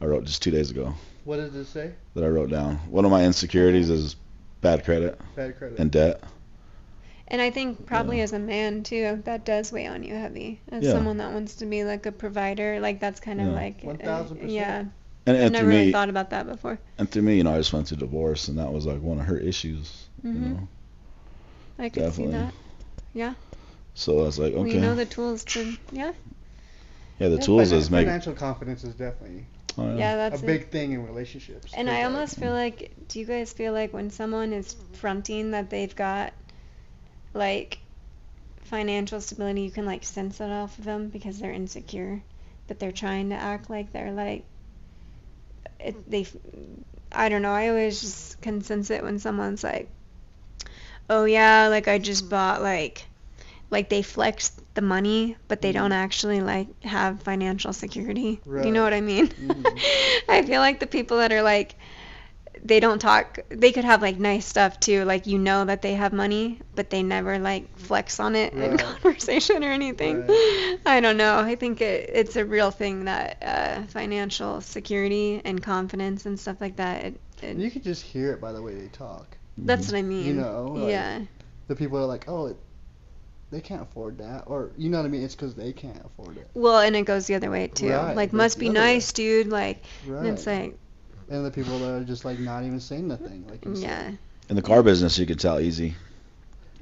I 0.00 0.06
wrote 0.06 0.24
just 0.24 0.42
two 0.42 0.50
days 0.50 0.70
ago 0.72 0.94
What 1.26 1.36
does 1.36 1.54
it 1.54 1.66
say? 1.66 1.92
that 2.14 2.24
I 2.24 2.28
wrote 2.28 2.48
down. 2.50 2.76
One 2.90 3.04
of 3.04 3.10
my 3.10 3.24
insecurities 3.24 3.90
is 3.90 4.16
bad 4.62 4.84
credit 4.84 5.18
Bad 5.34 5.58
credit. 5.58 5.78
and 5.78 5.90
debt. 5.90 6.22
And 7.28 7.42
I 7.42 7.50
think 7.50 7.84
probably 7.84 8.18
Yeah. 8.18 8.22
as 8.24 8.32
a 8.32 8.38
man 8.38 8.84
too, 8.84 9.20
that 9.24 9.44
does 9.44 9.72
weigh 9.72 9.86
on 9.88 10.02
you 10.04 10.14
heavy. 10.14 10.60
As 10.70 10.84
Yeah. 10.84 10.92
someone 10.92 11.16
that 11.18 11.32
wants 11.32 11.56
to 11.56 11.66
be 11.66 11.82
like 11.84 12.06
a 12.06 12.12
provider, 12.12 12.78
like 12.80 13.00
that's 13.00 13.18
kind 13.20 13.40
of 13.40 13.48
Yeah. 13.48 13.52
like 13.54 13.84
uh, 13.84 13.88
1000%. 13.88 14.50
yeah. 14.50 14.84
And, 15.26 15.36
I've 15.36 15.50
never 15.50 15.64
through 15.64 15.76
really 15.76 15.92
thought 15.92 16.08
about 16.08 16.30
that 16.30 16.46
before. 16.46 16.78
and 16.98 17.10
through 17.10 17.22
me, 17.22 17.36
you 17.36 17.42
know, 17.42 17.52
I 17.52 17.58
just 17.58 17.72
went 17.72 17.88
through 17.88 17.98
divorce, 17.98 18.46
and 18.46 18.58
that 18.58 18.72
was 18.72 18.86
like 18.86 19.02
one 19.02 19.18
of 19.18 19.26
her 19.26 19.36
issues. 19.36 20.06
You 20.22 20.30
Mhm. 20.30 20.40
know, 20.52 20.68
I 21.80 21.88
could 21.88 22.04
definitely. 22.04 22.34
see 22.34 22.38
that. 22.38 22.54
Yeah. 23.12 23.34
So 23.94 24.20
I 24.20 24.22
was 24.22 24.38
like, 24.38 24.54
okay, 24.54 24.74
you 24.74 24.80
know 24.80 24.94
the 24.94 25.04
tools 25.04 25.42
to 25.46 25.76
yeah. 25.90 26.12
yeah, 27.18 27.28
the 27.28 27.34
Yeah, 27.36 27.40
tools 27.40 27.72
Finan- 27.72 27.76
is 27.78 27.90
make. 27.90 28.06
financial 28.06 28.34
confidence 28.34 28.84
is 28.84 28.94
definitely 28.94 29.46
Oh, 29.78 29.88
yeah. 29.88 29.98
Yeah, 29.98 30.16
that's 30.16 30.42
a 30.42 30.44
it. 30.44 30.46
big 30.46 30.68
thing 30.68 30.92
in 30.92 31.06
relationships. 31.06 31.72
And 31.76 31.88
I 31.88 31.96
like, 31.96 32.04
almost 32.04 32.38
feel 32.38 32.52
like, 32.52 32.92
do 33.08 33.18
you 33.18 33.26
guys 33.26 33.52
feel 33.52 33.72
like 33.72 33.92
when 33.92 34.10
someone 34.10 34.52
is 34.52 34.74
fronting 34.94 35.50
that 35.52 35.70
they've 35.70 35.94
got 35.94 36.32
like 37.34 37.78
financial 38.64 39.20
stability, 39.20 39.62
you 39.62 39.70
can 39.70 39.86
like 39.86 40.04
sense 40.04 40.40
it 40.40 40.50
off 40.50 40.78
of 40.78 40.84
them 40.84 41.08
because 41.08 41.38
they're 41.38 41.52
insecure, 41.52 42.22
but 42.68 42.78
they're 42.78 42.92
trying 42.92 43.30
to 43.30 43.36
act 43.36 43.70
like 43.70 43.92
they're 43.92 44.12
like 44.12 44.44
it, 45.80 46.10
they. 46.10 46.26
I 47.12 47.28
don't 47.28 47.42
know. 47.42 47.52
I 47.52 47.68
always 47.68 48.00
just 48.00 48.40
can 48.40 48.62
sense 48.62 48.90
it 48.90 49.02
when 49.02 49.18
someone's 49.18 49.62
like, 49.62 49.88
"Oh 51.08 51.24
yeah, 51.24 51.68
like 51.68 51.88
I 51.88 51.98
just 51.98 52.28
bought 52.28 52.62
like." 52.62 53.06
Like 53.70 53.88
they 53.88 54.02
flex 54.02 54.50
the 54.74 54.82
money, 54.82 55.36
but 55.48 55.60
they 55.60 55.72
don't 55.72 55.92
actually 55.92 56.40
like 56.40 56.68
have 56.84 57.22
financial 57.22 57.72
security. 57.72 58.40
You 58.66 58.72
know 58.72 58.82
what 58.82 58.94
I 58.94 59.00
mean? 59.00 59.28
Mhm. 59.28 59.80
I 60.28 60.42
feel 60.42 60.60
like 60.60 60.80
the 60.80 60.86
people 60.86 61.18
that 61.18 61.32
are 61.32 61.42
like 61.42 61.76
they 62.64 62.80
don't 62.80 62.98
talk 63.00 63.38
they 63.50 63.70
could 63.70 63.84
have 63.84 64.00
like 64.00 64.18
nice 64.18 64.46
stuff 64.46 64.80
too 64.80 65.04
like 65.04 65.26
you 65.26 65.38
know 65.38 65.66
that 65.66 65.82
they 65.82 65.92
have 65.94 66.12
money 66.12 66.58
but 66.74 66.88
they 66.88 67.02
never 67.02 67.38
like 67.38 67.68
flex 67.78 68.18
on 68.18 68.34
it 68.34 68.54
in 68.54 68.78
conversation 68.78 69.62
or 69.62 69.70
anything 69.70 70.26
Right. 70.26 70.78
i 70.86 71.00
don't 71.00 71.18
know 71.18 71.38
i 71.38 71.54
think 71.54 71.82
it, 71.82 72.08
it's 72.12 72.34
a 72.36 72.44
real 72.46 72.70
thing 72.70 73.04
that 73.04 73.36
uh, 73.42 73.82
financial 73.88 74.62
security 74.62 75.42
and 75.44 75.62
confidence 75.62 76.24
and 76.24 76.40
stuff 76.40 76.56
like 76.60 76.76
that 76.76 77.04
it, 77.04 77.20
it, 77.42 77.56
you 77.58 77.70
can 77.70 77.82
just 77.82 78.02
hear 78.02 78.32
it 78.32 78.40
by 78.40 78.52
the 78.52 78.62
way 78.62 78.74
they 78.74 78.88
talk. 78.88 79.36
that's 79.58 79.88
what 79.92 79.98
i 79.98 80.02
mean 80.02 80.24
you 80.26 80.34
know, 80.34 80.72
like- 80.72 80.90
yeah 80.90 81.20
The 81.68 81.76
people 81.76 81.98
are 81.98 82.06
like, 82.06 82.24
oh, 82.26 82.46
it, 82.46 82.56
they 83.50 83.60
can't 83.60 83.82
afford 83.82 84.18
that, 84.18 84.44
or 84.46 84.70
you 84.76 84.88
know 84.90 84.98
what 84.98 85.06
I 85.06 85.08
mean? 85.08 85.22
It's 85.22 85.34
because 85.34 85.54
they 85.54 85.72
can't 85.72 86.04
afford 86.04 86.36
it. 86.36 86.48
well 86.54 86.80
and 86.80 86.96
it 86.96 87.02
goes 87.02 87.26
the 87.26 87.34
other 87.34 87.50
way 87.50 87.68
too 87.68 87.90
Right, 87.90 88.16
like 88.16 88.30
it 88.30 88.34
must 88.36 88.58
be 88.58 88.68
other 88.68 88.78
way. 88.80 88.84
nice 88.94 89.12
dude 89.12 89.46
like 89.48 89.82
Right. 90.06 90.18
and 90.20 90.28
it's 90.28 90.46
like 90.46 90.76
and 91.28 91.44
the 91.44 91.50
people 91.50 91.78
that 91.80 91.90
are 91.90 92.04
just 92.04 92.24
like 92.24 92.38
not 92.38 92.62
even 92.64 92.80
saying 92.80 93.08
nothing, 93.08 93.46
like 93.48 93.64
yeah 93.64 94.08
said. 94.10 94.18
In 94.48 94.54
the 94.56 94.62
car 94.62 94.82
business, 94.82 95.18
you 95.18 95.26
can 95.26 95.38
tell 95.38 95.58
easy. 95.58 95.94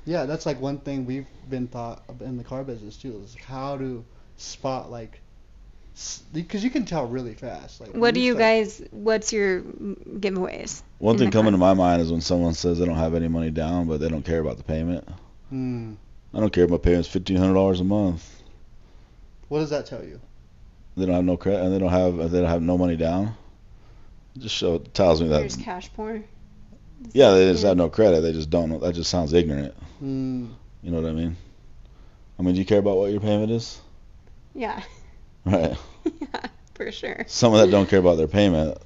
Yeah, 0.05 0.27
that's 0.27 0.45
like 0.45 0.61
one 0.61 0.77
thing 0.79 1.07
we've 1.07 1.27
been 1.49 1.67
taught 1.69 2.03
ab- 2.11 2.21
in 2.21 2.37
the 2.37 2.45
car 2.45 2.62
business 2.62 2.97
too. 2.99 3.23
Is 3.25 3.35
how 3.47 3.79
to 3.79 4.05
spot 4.37 4.91
like 4.91 5.21
because 6.33 6.65
you 6.65 6.71
can 6.71 6.85
tell 6.85 7.07
really 7.07 7.35
fast. 7.35 7.81
Like 7.81 7.91
What 7.95 8.12
do 8.15 8.21
you 8.21 8.33
start- 8.33 8.41
guys? 8.43 8.83
What's 8.91 9.33
your 9.33 9.62
giveaways? 9.62 10.83
One 10.99 11.17
thing 11.17 11.31
the 11.31 11.33
coming 11.33 11.53
to 11.53 11.59
my 11.59 11.73
mind 11.73 12.03
is 12.03 12.11
when 12.11 12.21
someone 12.21 12.53
says 12.55 12.79
they 12.81 12.85
don't 12.85 12.97
have 12.97 13.15
any 13.15 13.29
money 13.29 13.51
down, 13.51 13.87
but 13.87 14.01
they 14.01 14.09
don't 14.09 14.25
care 14.25 14.41
about 14.41 14.57
the 14.59 14.65
payment. 14.65 15.09
Hmm. 15.51 15.93
I 16.35 16.41
don't 16.41 16.53
care 16.53 16.64
if 16.64 16.70
my 16.70 16.78
payment's 16.78 17.09
fifteen 17.09 17.37
hundred 17.37 17.55
dollars 17.55 17.80
a 17.80 17.85
month. 17.85 18.28
What 19.49 19.61
does 19.61 19.70
that 19.70 19.87
tell 19.87 20.03
you? 20.05 20.20
They 20.97 21.07
don't 21.07 21.14
have 21.14 21.24
no 21.24 21.37
credit, 21.37 21.64
and 21.64 21.72
they 21.74 21.78
don't 21.78 21.91
have 21.91 22.30
they 22.30 22.41
don't 22.41 22.49
have 22.49 22.62
no 22.62 22.76
money 22.78 22.97
down. 22.97 23.35
It 24.37 24.41
just 24.41 24.55
show 24.55 24.76
it 24.76 24.95
tells 24.95 25.20
me 25.22 25.28
that 25.28 25.41
There's 25.41 25.57
cash 25.57 25.91
poor. 25.95 26.22
yeah 27.12 27.30
they 27.32 27.51
just 27.53 27.64
have 27.64 27.76
no 27.76 27.89
credit. 27.89 28.20
They 28.22 28.32
just 28.32 28.51
don't 28.51 28.70
know. 28.70 28.78
That 28.78 28.95
just 28.95 29.11
sounds 29.11 29.32
ignorant. 29.32 29.74
Hmm. 30.01 30.47
You 30.82 30.91
know 30.91 31.01
what 31.01 31.09
I 31.09 31.12
mean? 31.12 31.37
I 32.39 32.43
mean, 32.43 32.55
do 32.55 32.61
you 32.61 32.66
care 32.66 32.80
about 32.80 32.97
what 32.97 33.11
your 33.12 33.20
payment 33.20 33.51
is? 33.51 33.80
Yeah. 34.55 34.82
Right. 35.47 35.76
yeah, 36.22 36.47
for 36.74 36.91
sure. 36.91 37.24
Some 37.28 37.53
of 37.53 37.61
that 37.61 37.70
don't 37.70 37.87
care 37.87 37.99
about 37.99 38.16
their 38.16 38.26
payment. 38.26 38.78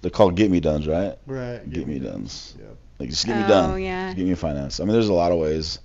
They're 0.00 0.10
called 0.10 0.36
get 0.36 0.50
me 0.50 0.58
dones, 0.58 0.86
right? 0.88 1.18
Right. 1.26 1.68
Get 1.70 1.86
me 1.86 1.98
dones. 1.98 2.54
Yep. 2.58 2.76
Like 2.98 3.10
just 3.10 3.26
get 3.26 3.36
me 3.42 3.46
done. 3.46 3.70
oh 3.72 3.76
yeah. 3.76 4.06
Just 4.08 4.16
get 4.16 4.26
me 4.26 4.34
finance. 4.34 4.80
I 4.80 4.84
mean, 4.84 4.94
there's 4.94 5.10
a 5.10 5.12
lot 5.12 5.30
of 5.32 5.38
ways. 5.38 5.80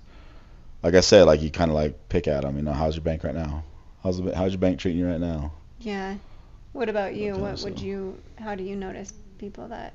Like 0.84 0.94
I 0.94 1.00
said, 1.00 1.22
like 1.22 1.40
you 1.40 1.50
kind 1.50 1.70
of 1.70 1.74
like 1.74 2.10
pick 2.10 2.28
at 2.28 2.42
them. 2.42 2.56
You 2.56 2.62
know, 2.62 2.74
how's 2.74 2.94
your 2.94 3.02
bank 3.02 3.24
right 3.24 3.34
now? 3.34 3.64
How's 4.02 4.22
the, 4.22 4.36
how's 4.36 4.52
your 4.52 4.60
bank 4.60 4.78
treating 4.78 5.00
you 5.00 5.08
right 5.08 5.18
now? 5.18 5.50
Yeah. 5.80 6.16
What 6.74 6.90
about 6.90 7.14
you? 7.14 7.32
Okay, 7.32 7.40
What 7.40 7.62
would 7.62 7.80
you? 7.80 8.18
How 8.38 8.54
do 8.54 8.62
you 8.62 8.76
notice 8.76 9.10
people 9.38 9.68
that 9.68 9.94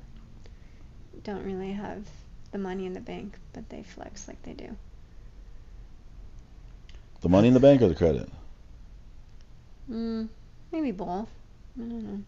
don't 1.22 1.44
really 1.44 1.70
have 1.70 2.02
the 2.50 2.58
money 2.58 2.86
in 2.86 2.92
the 2.92 3.00
bank, 3.00 3.34
but 3.52 3.68
they 3.68 3.84
flex 3.84 4.26
like 4.26 4.42
they 4.42 4.52
do? 4.52 4.76
The 7.20 7.28
money 7.28 7.46
in 7.46 7.54
the 7.54 7.60
bank 7.60 7.82
or 7.82 7.88
the 7.88 7.94
credit? 7.94 8.28
Mm, 9.88 10.28
maybe 10.72 10.90
both. 10.90 11.28
I 11.78 11.82
don't 11.82 12.02
know. 12.02 12.22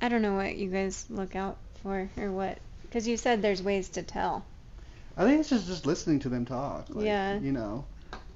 I 0.00 0.08
don't 0.08 0.22
know 0.22 0.36
what 0.36 0.56
you 0.56 0.70
guys 0.70 1.04
look 1.10 1.36
out 1.36 1.58
for 1.82 2.08
or 2.16 2.30
what, 2.32 2.56
because 2.82 3.06
you 3.06 3.18
said 3.18 3.42
there's 3.42 3.62
ways 3.62 3.90
to 3.90 4.02
tell. 4.02 4.46
I 5.18 5.24
think 5.24 5.40
it's 5.40 5.50
just 5.50 5.66
just 5.66 5.84
listening 5.84 6.20
to 6.20 6.30
them 6.30 6.46
talk. 6.46 6.86
Like, 6.88 7.04
Yeah. 7.04 7.38
You 7.38 7.52
know, 7.52 7.84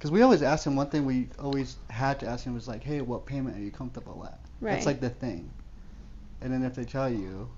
because 0.05 0.11
we 0.11 0.21
always 0.21 0.43
ask 0.43 0.65
them 0.65 0.75
one 0.75 0.85
thing 0.87 1.03
we 1.03 1.27
always 1.39 1.77
had 1.89 2.19
to 2.19 2.27
ask 2.27 2.43
them 2.43 2.53
was 2.53 2.67
like, 2.67 2.83
hey, 2.83 3.01
what 3.01 3.25
payment 3.25 3.57
are 3.57 3.59
you 3.59 3.71
comfortable 3.71 4.23
at? 4.23 4.39
Right. 4.61 4.73
That's 4.73 4.85
like 4.85 4.99
the 4.99 5.09
thing. 5.09 5.49
And 6.41 6.53
then 6.53 6.63
if 6.63 6.75
they 6.75 6.83
tell 6.83 7.09
you, 7.09 7.49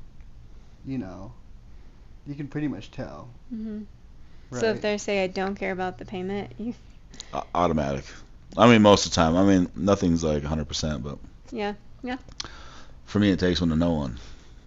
you 0.86 0.98
know, 0.98 1.34
you 2.26 2.36
can 2.36 2.48
pretty 2.48 2.70
much 2.70 2.90
tell. 2.90 3.28
hmm 3.50 3.82
Right. 4.50 4.62
So 4.62 4.68
if 4.68 4.82
they 4.82 4.98
say 4.98 5.26
I 5.26 5.28
don't 5.28 5.56
care 5.56 5.74
about 5.74 5.98
the 5.98 6.06
payment, 6.06 6.54
you 6.58 6.74
A- 7.34 7.44
automatic. 7.54 8.06
I 8.56 8.70
mean, 8.70 8.82
most 8.82 9.06
of 9.06 9.12
the 9.12 9.16
time. 9.16 9.36
I 9.36 9.44
mean, 9.44 9.70
nothing's 9.76 10.24
like 10.24 10.42
100%, 10.44 11.04
but 11.04 11.18
yeah 11.52 11.74
Yeah. 12.02 12.16
for 13.08 13.20
me, 13.20 13.32
it 13.32 13.40
takes 13.42 13.60
one 13.60 13.72
to 13.72 13.76
know 13.76 13.92
one. 13.92 14.18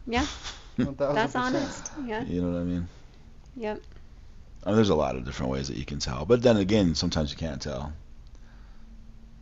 yeah 0.07 0.27
1000%. 0.77 1.15
that's 1.15 1.35
honest 1.35 1.93
yeah 2.05 2.25
You 2.25 2.43
know 2.43 2.51
what 2.53 2.61
I 2.61 2.65
mean? 2.65 2.89
yep 3.57 3.81
I 4.65 4.69
mean, 4.69 4.77
there's 4.77 4.91
a 4.91 4.95
lot 4.95 5.17
of 5.17 5.25
different 5.25 5.53
ways 5.53 5.69
that 5.69 5.77
you 5.77 5.85
can 5.85 5.99
tell, 5.99 6.25
but 6.25 6.43
then 6.43 6.57
again, 6.57 6.95
sometimes 6.95 7.31
you 7.31 7.37
can't 7.37 7.61
tell. 7.63 7.93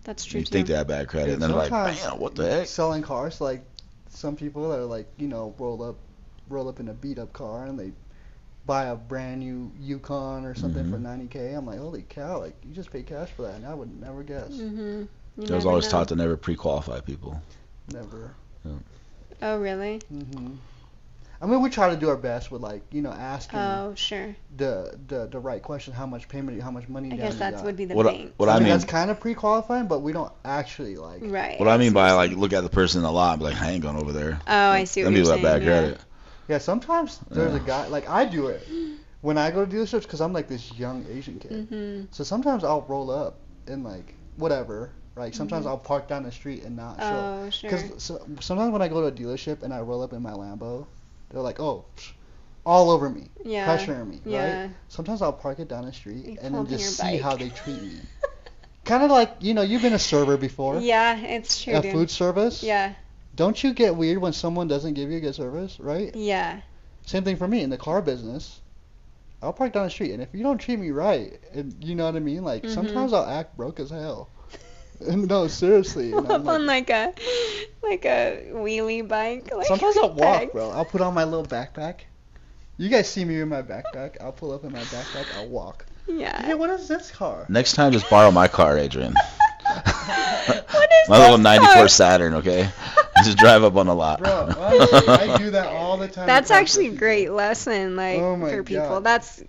that's 0.04 0.24
true 0.24 0.40
You 0.40 0.44
too. 0.46 0.52
think 0.52 0.66
they 0.68 0.74
have 0.74 0.86
bad 0.86 1.08
credit, 1.08 1.34
and 1.34 1.42
then 1.42 1.50
they're 1.50 1.58
like, 1.58 1.70
Sometimes 1.70 2.02
"Bam, 2.02 2.20
what 2.20 2.34
the 2.34 2.48
heck?" 2.48 2.66
Selling 2.66 3.02
cars, 3.02 3.40
like 3.40 3.64
some 4.10 4.36
people 4.36 4.72
are 4.72 4.84
like, 4.84 5.06
you 5.18 5.28
know, 5.28 5.54
roll 5.58 5.82
up, 5.82 5.96
roll 6.48 6.68
up 6.68 6.80
in 6.80 6.88
a 6.88 6.94
beat 6.94 7.18
up 7.18 7.32
car 7.32 7.66
and 7.66 7.78
they 7.78 7.92
buy 8.66 8.86
a 8.86 8.96
brand 8.96 9.40
new 9.40 9.70
Yukon 9.80 10.44
or 10.44 10.54
something 10.54 10.84
for 10.84 10.98
Mhm. 10.98 11.02
90k. 11.02 11.54
I'm 11.54 11.66
like, 11.66 11.78
holy 11.78 12.04
cow! 12.08 12.40
Like 12.40 12.54
you 12.66 12.74
just 12.74 12.90
paid 12.90 13.06
cash 13.06 13.30
for 13.30 13.42
that, 13.42 13.56
and 13.56 13.66
I 13.66 13.74
would 13.74 14.00
never 14.00 14.22
guess. 14.22 14.58
hmm 14.58 15.04
I 15.50 15.54
was 15.54 15.66
always 15.66 15.88
taught 15.88 16.08
to 16.08 16.16
never 16.16 16.36
pre-qualify 16.36 17.00
people. 17.00 17.40
Never. 17.92 18.34
Oh 19.42 19.58
really? 19.58 19.98
hmm 20.08 20.54
I 21.40 21.46
mean, 21.46 21.62
we 21.62 21.70
try 21.70 21.90
to 21.90 21.96
do 21.96 22.08
our 22.08 22.16
best 22.16 22.50
with 22.50 22.62
like, 22.62 22.82
you 22.90 23.00
know, 23.00 23.12
asking 23.12 23.60
Oh 23.60 23.92
sure. 23.94 24.34
the, 24.56 24.98
the 25.06 25.26
the 25.26 25.38
right 25.38 25.62
question. 25.62 25.92
How 25.92 26.04
much 26.06 26.28
payment? 26.28 26.60
How 26.60 26.70
much 26.72 26.88
money? 26.88 27.08
I 27.12 27.16
down 27.16 27.18
guess 27.30 27.36
that 27.38 27.64
would 27.64 27.76
be 27.76 27.84
the 27.84 27.94
What 27.94 28.06
bank. 28.06 28.32
what 28.38 28.48
I, 28.48 28.52
I 28.52 28.54
mean, 28.56 28.64
mean- 28.64 28.72
that's 28.72 28.84
kind 28.84 29.10
of 29.10 29.20
pre-qualifying, 29.20 29.86
but 29.86 30.00
we 30.00 30.12
don't 30.12 30.32
actually 30.44 30.96
like. 30.96 31.20
right. 31.22 31.58
What 31.60 31.68
I 31.68 31.76
mean 31.78 31.92
by 31.92 32.12
like 32.12 32.32
look 32.32 32.52
at 32.52 32.62
the 32.64 32.68
person 32.70 32.98
in 32.98 33.02
the 33.04 33.12
lot 33.12 33.34
and 33.34 33.38
be 33.40 33.44
like, 33.44 33.60
I 33.62 33.70
ain't 33.70 33.82
going 33.82 33.96
over 33.96 34.12
there. 34.12 34.40
Oh, 34.48 34.70
I 34.70 34.84
see 34.84 35.02
what 35.02 35.06
Them 35.06 35.14
you're 35.14 35.24
people 35.24 35.34
saying. 35.34 35.44
have 35.44 35.60
bad 35.60 35.62
yeah. 35.66 35.80
credit. 35.80 36.00
Yeah, 36.48 36.58
sometimes 36.58 37.20
there's 37.30 37.54
a 37.54 37.60
guy 37.60 37.86
like 37.86 38.08
I 38.08 38.24
do 38.24 38.48
it 38.48 38.66
when 39.20 39.38
I 39.38 39.50
go 39.50 39.64
to 39.64 39.70
dealerships 39.70 40.02
because 40.02 40.20
I'm 40.20 40.32
like 40.32 40.48
this 40.48 40.72
young 40.78 41.04
Asian 41.10 41.38
kid. 41.38 41.68
hmm 41.68 42.04
So 42.10 42.24
sometimes 42.24 42.64
I'll 42.64 42.82
roll 42.88 43.10
up 43.10 43.38
and 43.68 43.84
like 43.84 44.14
whatever. 44.36 44.90
Right. 45.14 45.34
Sometimes 45.34 45.66
Mhm. 45.66 45.70
I'll 45.70 45.78
park 45.78 46.06
down 46.08 46.22
the 46.22 46.30
street 46.32 46.62
and 46.64 46.76
not 46.76 46.98
show. 46.98 47.04
Oh 47.44 47.50
sure. 47.50 47.70
Because 47.70 48.02
so, 48.02 48.24
sometimes 48.40 48.72
when 48.72 48.82
I 48.82 48.88
go 48.88 49.00
to 49.02 49.06
a 49.08 49.12
dealership 49.12 49.62
and 49.64 49.74
I 49.74 49.80
roll 49.80 50.00
up 50.02 50.12
in 50.12 50.22
my 50.22 50.30
Lambo, 50.30 50.86
they're 51.30 51.42
like, 51.42 51.60
oh, 51.60 51.84
psh, 51.96 52.12
all 52.64 52.90
over 52.90 53.08
me, 53.08 53.28
yeah. 53.44 53.66
pressuring 53.66 54.08
me. 54.08 54.20
Right. 54.24 54.70
Sometimes 54.88 55.22
I'll 55.22 55.32
park 55.32 55.58
it 55.58 55.68
down 55.68 55.84
the 55.86 55.92
street 55.92 56.24
You 56.26 56.38
and 56.42 56.54
then 56.54 56.66
just 56.66 56.96
see 56.96 57.02
bike. 57.02 57.20
how 57.20 57.36
they 57.36 57.48
treat 57.50 57.80
me. 57.82 58.00
kind 58.84 59.02
of 59.02 59.10
like 59.10 59.30
you 59.40 59.54
know 59.54 59.62
you've 59.62 59.82
been 59.82 59.92
a 59.94 59.98
server 59.98 60.36
before. 60.36 60.80
Yeah, 60.80 61.18
it's 61.18 61.62
true. 61.62 61.74
A 61.76 61.82
dude. 61.82 61.92
food 61.92 62.10
service. 62.10 62.62
Yeah. 62.62 62.94
Don't 63.36 63.62
you 63.62 63.72
get 63.72 63.94
weird 63.94 64.18
when 64.18 64.32
someone 64.32 64.66
doesn't 64.68 64.94
give 64.94 65.10
you 65.10 65.20
good 65.20 65.34
service, 65.34 65.78
right? 65.78 66.14
Yeah. 66.16 66.60
Same 67.06 67.24
thing 67.24 67.36
for 67.36 67.46
me 67.46 67.62
in 67.62 67.70
the 67.70 67.76
car 67.78 68.02
business. 68.02 68.60
I'll 69.40 69.52
park 69.52 69.72
down 69.72 69.84
the 69.84 69.90
street, 69.90 70.10
and 70.10 70.20
if 70.22 70.30
you 70.34 70.42
don't 70.42 70.58
treat 70.58 70.78
me 70.80 70.90
right, 70.90 71.38
and 71.54 71.72
you 71.82 71.94
know 71.94 72.06
what 72.06 72.16
I 72.16 72.18
mean, 72.18 72.42
like 72.42 72.64
Mhm. 72.64 72.74
sometimes 72.74 73.12
I'll 73.12 73.24
act 73.24 73.56
broke 73.56 73.78
as 73.78 73.90
hell. 73.90 74.28
no, 75.08 75.46
seriously. 75.48 76.12
and 76.12 76.26
I'm 76.30 76.46
up 76.46 76.46
on 76.54 76.66
like 76.66 76.90
a 76.90 77.12
like 77.82 78.04
a 78.04 78.48
wheelie 78.52 79.06
bike. 79.06 79.50
Like 79.54 79.66
sometimes 79.66 79.96
I'll 79.96 80.10
walk, 80.14 80.40
pegs. 80.40 80.52
bro. 80.52 80.70
I'll 80.70 80.84
put 80.84 81.00
on 81.00 81.14
my 81.14 81.24
little 81.24 81.46
backpack. 81.46 82.00
You 82.76 82.88
guys 82.88 83.08
see 83.10 83.24
me 83.24 83.40
in 83.40 83.48
my 83.48 83.62
backpack. 83.62 84.16
I'll 84.20 84.32
pull 84.32 84.52
up 84.52 84.64
in 84.64 84.72
my 84.72 84.78
backpack. 84.80 85.26
I'll 85.36 85.48
walk. 85.48 85.84
Yeah. 86.06 86.40
Hey, 86.42 86.48
Yeah. 86.48 86.54
what 86.54 86.70
is 86.70 86.86
this 86.88 87.10
car? 87.10 87.44
Next 87.48 87.72
time, 87.74 87.92
just 87.92 88.08
borrow 88.08 88.30
my 88.30 88.48
car, 88.48 88.78
Adrian. 88.78 89.14
What 89.66 90.88
is 91.02 91.08
my 91.08 91.18
little 91.18 91.38
'94 91.38 91.74
car? 91.74 91.88
Saturn, 91.88 92.34
okay? 92.34 92.68
just 93.24 93.36
drive 93.38 93.64
up 93.64 93.74
on 93.76 93.86
the 93.86 93.94
lot. 93.94 94.20
Bro, 94.20 94.54
honestly, 94.56 95.08
I 95.08 95.36
do 95.38 95.50
that 95.50 95.66
all 95.66 95.96
the 95.96 96.06
time. 96.08 96.26
That's 96.26 96.50
actually 96.52 96.86
a 96.88 96.92
great 96.94 97.30
lesson, 97.32 97.96
like 97.96 98.20
Oh 98.20 98.36
my 98.36 98.50
for 98.50 98.62
people. 98.62 98.88
God. 98.88 99.04
That's 99.04 99.42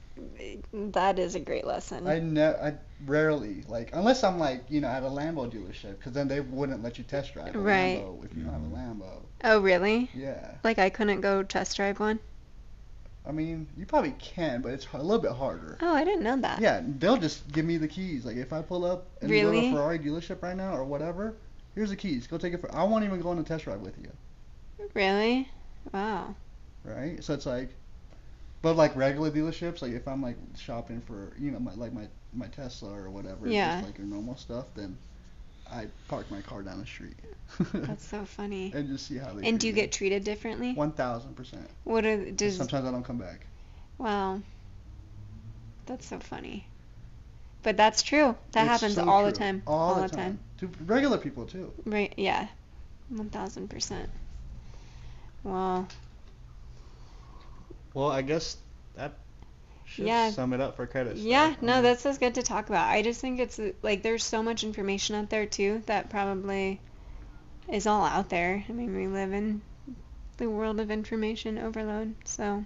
that 0.74 1.20
is 1.20 1.36
a 1.36 1.40
great 1.40 1.66
lesson. 1.66 2.00
people. 2.00 2.12
I 2.12 2.20
ne- 2.20 2.44
I 2.48 2.74
rarely 3.06 3.64
like 3.68 3.90
unless 3.94 4.24
I'm 4.24 4.40
like 4.40 4.64
you 4.70 4.82
know 4.82 4.90
at 4.90 5.04
a 5.04 5.08
Lambo 5.08 5.50
dealership 5.50 5.98
because 5.98 6.12
then 6.12 6.28
they 6.28 6.42
wouldn't 6.42 6.84
let 6.84 6.98
you 6.98 7.04
test 7.06 7.34
drive 7.34 7.56
a 7.56 7.60
Right. 7.60 8.00
Lambo 8.04 8.26
if 8.26 8.36
you 8.36 8.44
don't 8.44 8.54
have 8.54 8.62
a 8.62 8.66
mm-hmm. 8.66 9.02
Lambo. 9.02 9.22
oh 9.46 9.60
really? 9.62 10.10
Yeah. 10.14 10.56
Like 10.64 10.80
I 10.80 10.90
couldn't 10.90 11.22
go 11.22 11.44
test 11.44 11.78
drive 11.78 12.00
one? 12.00 12.20
I 13.26 13.32
mean, 13.32 13.68
you 13.78 13.86
probably 13.86 14.16
can, 14.18 14.62
but 14.62 14.72
it's 14.74 14.88
a 14.92 14.98
little 14.98 15.22
bit 15.22 15.32
harder. 15.34 15.78
Oh, 15.82 15.94
I 15.94 16.04
didn't 16.04 16.24
know 16.24 16.38
that. 16.38 16.62
Yeah, 16.62 16.82
they'll 16.98 17.18
just 17.18 17.50
give 17.52 17.64
me 17.64 17.78
the 17.78 17.88
keys. 17.88 18.26
Like 18.26 18.38
if 18.38 18.52
I 18.52 18.62
pull 18.62 18.84
up 18.86 19.06
and 19.22 19.30
go 19.30 19.36
to 19.36 19.42
Really? 19.50 19.70
a 19.70 19.74
Ferrari 19.74 20.00
dealership 20.00 20.42
right 20.42 20.56
now 20.58 20.74
or 20.76 20.84
whatever, 20.84 21.36
here's 21.76 21.90
the 21.92 21.96
keys. 21.96 22.26
Go 22.28 22.38
take 22.38 22.54
it 22.54 22.62
for. 22.62 22.74
I 22.74 22.84
won't 22.84 23.04
even 23.04 23.22
go 23.22 23.30
on 23.30 23.38
a 23.38 23.44
test 23.44 23.66
drive 23.66 23.82
with 23.82 23.98
you, 24.00 24.12
Really? 24.94 25.48
Wow. 25.94 26.36
right? 26.84 27.24
So 27.24 27.34
it's 27.34 27.46
like, 27.46 27.70
but 28.62 28.76
like 28.76 28.96
regular 28.96 29.32
dealerships, 29.32 29.82
like 29.82 29.92
if 29.94 30.08
I'm 30.08 30.22
like 30.22 30.38
shopping 30.58 31.02
for 31.02 31.34
you 31.40 31.52
know 31.52 31.60
my 31.60 31.74
like 31.76 31.94
my 31.94 32.08
my 32.34 32.48
Tesla 32.48 32.92
or 32.92 33.10
whatever, 33.10 33.48
Yeah. 33.48 33.76
just 33.78 33.88
like 33.88 33.98
your 33.98 34.08
normal 34.08 34.36
stuff, 34.38 34.66
then 34.76 34.98
I 35.72 35.88
park 36.08 36.30
my 36.32 36.42
car 36.42 36.62
down 36.62 36.80
the 36.80 36.86
street. 36.86 37.16
That's 37.74 38.06
so 38.08 38.26
funny. 38.26 38.72
and 38.76 38.88
just 38.88 39.08
see 39.08 39.18
how 39.18 39.34
they. 39.34 39.48
And 39.48 39.60
do 39.60 39.68
you 39.68 39.74
get 39.74 39.92
treated 39.92 40.24
differently? 40.24 40.74
One 40.74 40.92
thousand 40.92 41.36
percent. 41.36 41.68
What 41.84 42.06
are 42.06 42.32
does 42.32 42.58
Sometimes 42.58 42.86
I 42.86 42.92
don't 42.92 43.04
come 43.04 43.18
back. 43.18 43.46
wow. 43.98 44.40
That's 45.86 46.06
so 46.08 46.20
funny. 46.20 46.66
But 47.64 47.76
that's 47.78 48.04
true. 48.04 48.36
That 48.52 48.62
It's 48.62 48.70
happens 48.70 48.96
so 48.96 49.10
all 49.10 49.26
the 49.26 49.32
time. 49.32 49.64
All, 49.66 49.96
all 49.96 50.02
the 50.02 50.08
the 50.08 50.16
time. 50.16 50.40
To 50.60 50.70
regular 50.86 51.18
people 51.18 51.46
too. 51.46 51.74
Right, 51.86 52.14
yeah. 52.16 52.48
1000%. 53.14 54.08
Well, 55.44 55.88
Well, 58.00 58.12
I 58.12 58.22
guess 58.22 58.56
that 58.96 59.14
should 59.84 60.06
Yeah. 60.06 60.32
sum 60.32 60.54
it 60.54 60.62
up 60.62 60.78
for 60.78 60.88
credit. 60.88 61.18
yeah, 61.18 61.48
stuff. 61.52 61.58
I 61.62 61.66
no, 61.66 61.72
mm-hmm. 61.74 61.76
mean, 61.76 61.84
that's 61.84 62.04
just 62.04 62.20
good 62.22 62.36
to 62.36 62.44
talk 62.44 62.70
about. 62.70 62.88
I 62.88 63.02
just 63.02 63.20
think 63.20 63.40
it's 63.42 63.60
like 63.82 64.04
there's 64.04 64.24
so 64.24 64.42
much 64.42 64.64
information 64.64 65.16
out 65.18 65.30
there 65.30 65.46
too 65.46 65.84
that 65.88 66.10
probably 66.10 66.80
is 67.68 67.88
all 67.88 68.06
out 68.06 68.30
there. 68.30 68.64
I 68.70 68.72
mean, 68.72 68.96
we 68.96 69.08
live 69.08 69.34
in 69.34 69.62
the 70.38 70.50
world 70.50 70.80
of 70.80 70.90
information 70.92 71.58
overload. 71.58 72.16
So 72.24 72.64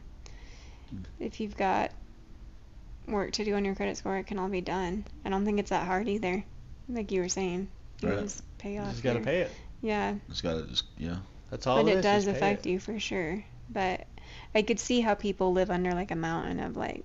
mm-hmm. 0.94 1.04
if 1.20 1.40
you've 1.40 1.58
got 1.58 1.90
work 3.08 3.32
to 3.32 3.44
do 3.44 3.56
on 3.56 3.66
your 3.66 3.74
credit 3.74 3.98
score, 3.98 4.18
it 4.18 4.28
can 4.28 4.38
all 4.38 4.50
be 4.50 4.62
done. 4.62 5.04
I 5.26 5.30
don't 5.30 5.46
think 5.46 5.60
it's 5.60 5.72
that 5.72 5.88
hard 5.88 6.08
either. 6.08 6.44
Like 6.88 7.12
you 7.12 7.22
were 7.22 7.30
saying, 7.30 7.70
you 8.02 8.10
Right. 8.10 8.20
just 8.20 8.44
pay 8.60 8.78
off. 8.78 8.84
You 8.84 8.88
off. 8.88 8.92
just 8.92 9.04
gotta 9.04 9.20
your- 9.20 9.26
pay 9.26 9.42
it. 9.42 9.52
Yeah, 9.82 10.14
Just 10.30 10.44
gotta 10.44 10.68
just 10.68 10.86
yeah. 10.98 11.18
That's 11.50 11.66
all 11.68 11.84
but 11.84 11.90
it 11.90 11.96
it 11.96 11.98
is, 11.98 12.04
does 12.04 12.28
affect 12.28 12.66
it. 12.68 12.70
you 12.70 12.80
for 12.80 13.00
sure. 13.00 13.44
But 13.70 14.06
I 14.56 14.62
could 14.62 14.80
see 14.80 15.02
how 15.02 15.14
people 15.16 15.54
live 15.54 15.70
under 15.72 15.92
like 15.92 16.12
a 16.12 16.16
mountain 16.16 16.60
of 16.60 16.78
like 16.78 17.04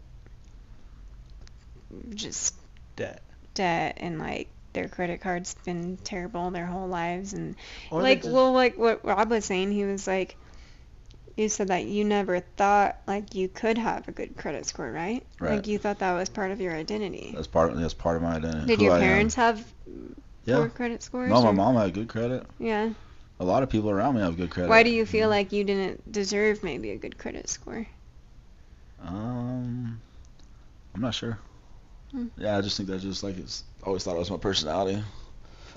just 2.15 2.55
Debt. 2.97 3.23
debt 3.55 3.97
and 4.01 4.19
like 4.19 4.49
their 4.73 4.89
credit 4.89 5.21
card's 5.21 5.55
been 5.65 5.97
terrible 6.05 6.51
their 6.51 6.67
whole 6.67 6.89
lives 6.89 7.33
and 7.33 7.55
Or 7.91 8.03
like 8.03 8.23
just- 8.23 8.33
well 8.35 8.53
like 8.53 8.77
what 8.77 9.05
Rob 9.05 9.31
was 9.31 9.45
saying 9.45 9.73
he 9.73 9.85
was 9.85 10.07
like 10.07 10.37
you 11.37 11.49
said 11.49 11.69
that 11.69 11.85
you 11.85 12.05
never 12.05 12.41
thought 12.41 12.99
like 13.07 13.35
you 13.35 13.49
could 13.49 13.79
have 13.79 14.09
a 14.09 14.13
good 14.13 14.37
credit 14.37 14.67
score 14.67 14.91
right, 14.91 15.25
Right. 15.39 15.55
like 15.55 15.67
you 15.69 15.79
thought 15.79 16.01
that 16.01 16.13
was 16.15 16.29
part 16.29 16.51
of 16.51 16.61
your 16.61 16.75
identity 16.75 17.31
That's 17.35 17.47
part. 17.47 17.75
That's 17.77 17.95
part 17.95 18.17
of 18.17 18.23
my 18.23 18.37
identity. 18.37 18.67
did 18.67 18.79
who 18.81 18.87
your 18.87 18.99
parents 18.99 19.37
have 19.37 19.65
Yeah. 20.45 20.57
poor 20.57 20.69
credit 20.69 21.03
scores 21.03 21.31
No, 21.31 21.41
my 21.43 21.49
or- 21.51 21.53
mom 21.53 21.77
had 21.77 21.95
good 21.95 22.09
credit. 22.09 22.45
yeah 22.59 22.91
A 23.41 23.45
lot 23.45 23.63
of 23.63 23.71
people 23.71 23.91
around 23.91 24.15
me 24.17 24.21
have 24.21 24.37
good 24.37 24.51
credit. 24.51 24.69
why 24.69 24.83
do 24.83 24.91
you 24.91 25.07
feel 25.07 25.29
like 25.29 25.53
you 25.53 25.65
didn't 25.65 26.11
deserve 26.11 26.63
maybe 26.65 26.91
a 26.91 26.97
good 26.97 27.17
credit 27.19 27.49
score 27.49 27.87
Um, 29.05 30.01
I'm 30.95 31.01
not 31.01 31.15
sure. 31.15 31.39
Hmm. 32.11 32.27
Yeah, 32.37 32.57
I 32.59 32.61
just 32.63 32.77
think 32.77 32.89
that 32.89 33.01
just 33.01 33.23
like 33.23 33.39
it's 33.39 33.65
always 33.85 34.03
thought 34.03 34.17
it 34.17 34.19
was 34.19 34.31
my 34.31 34.39
personality. 34.39 35.03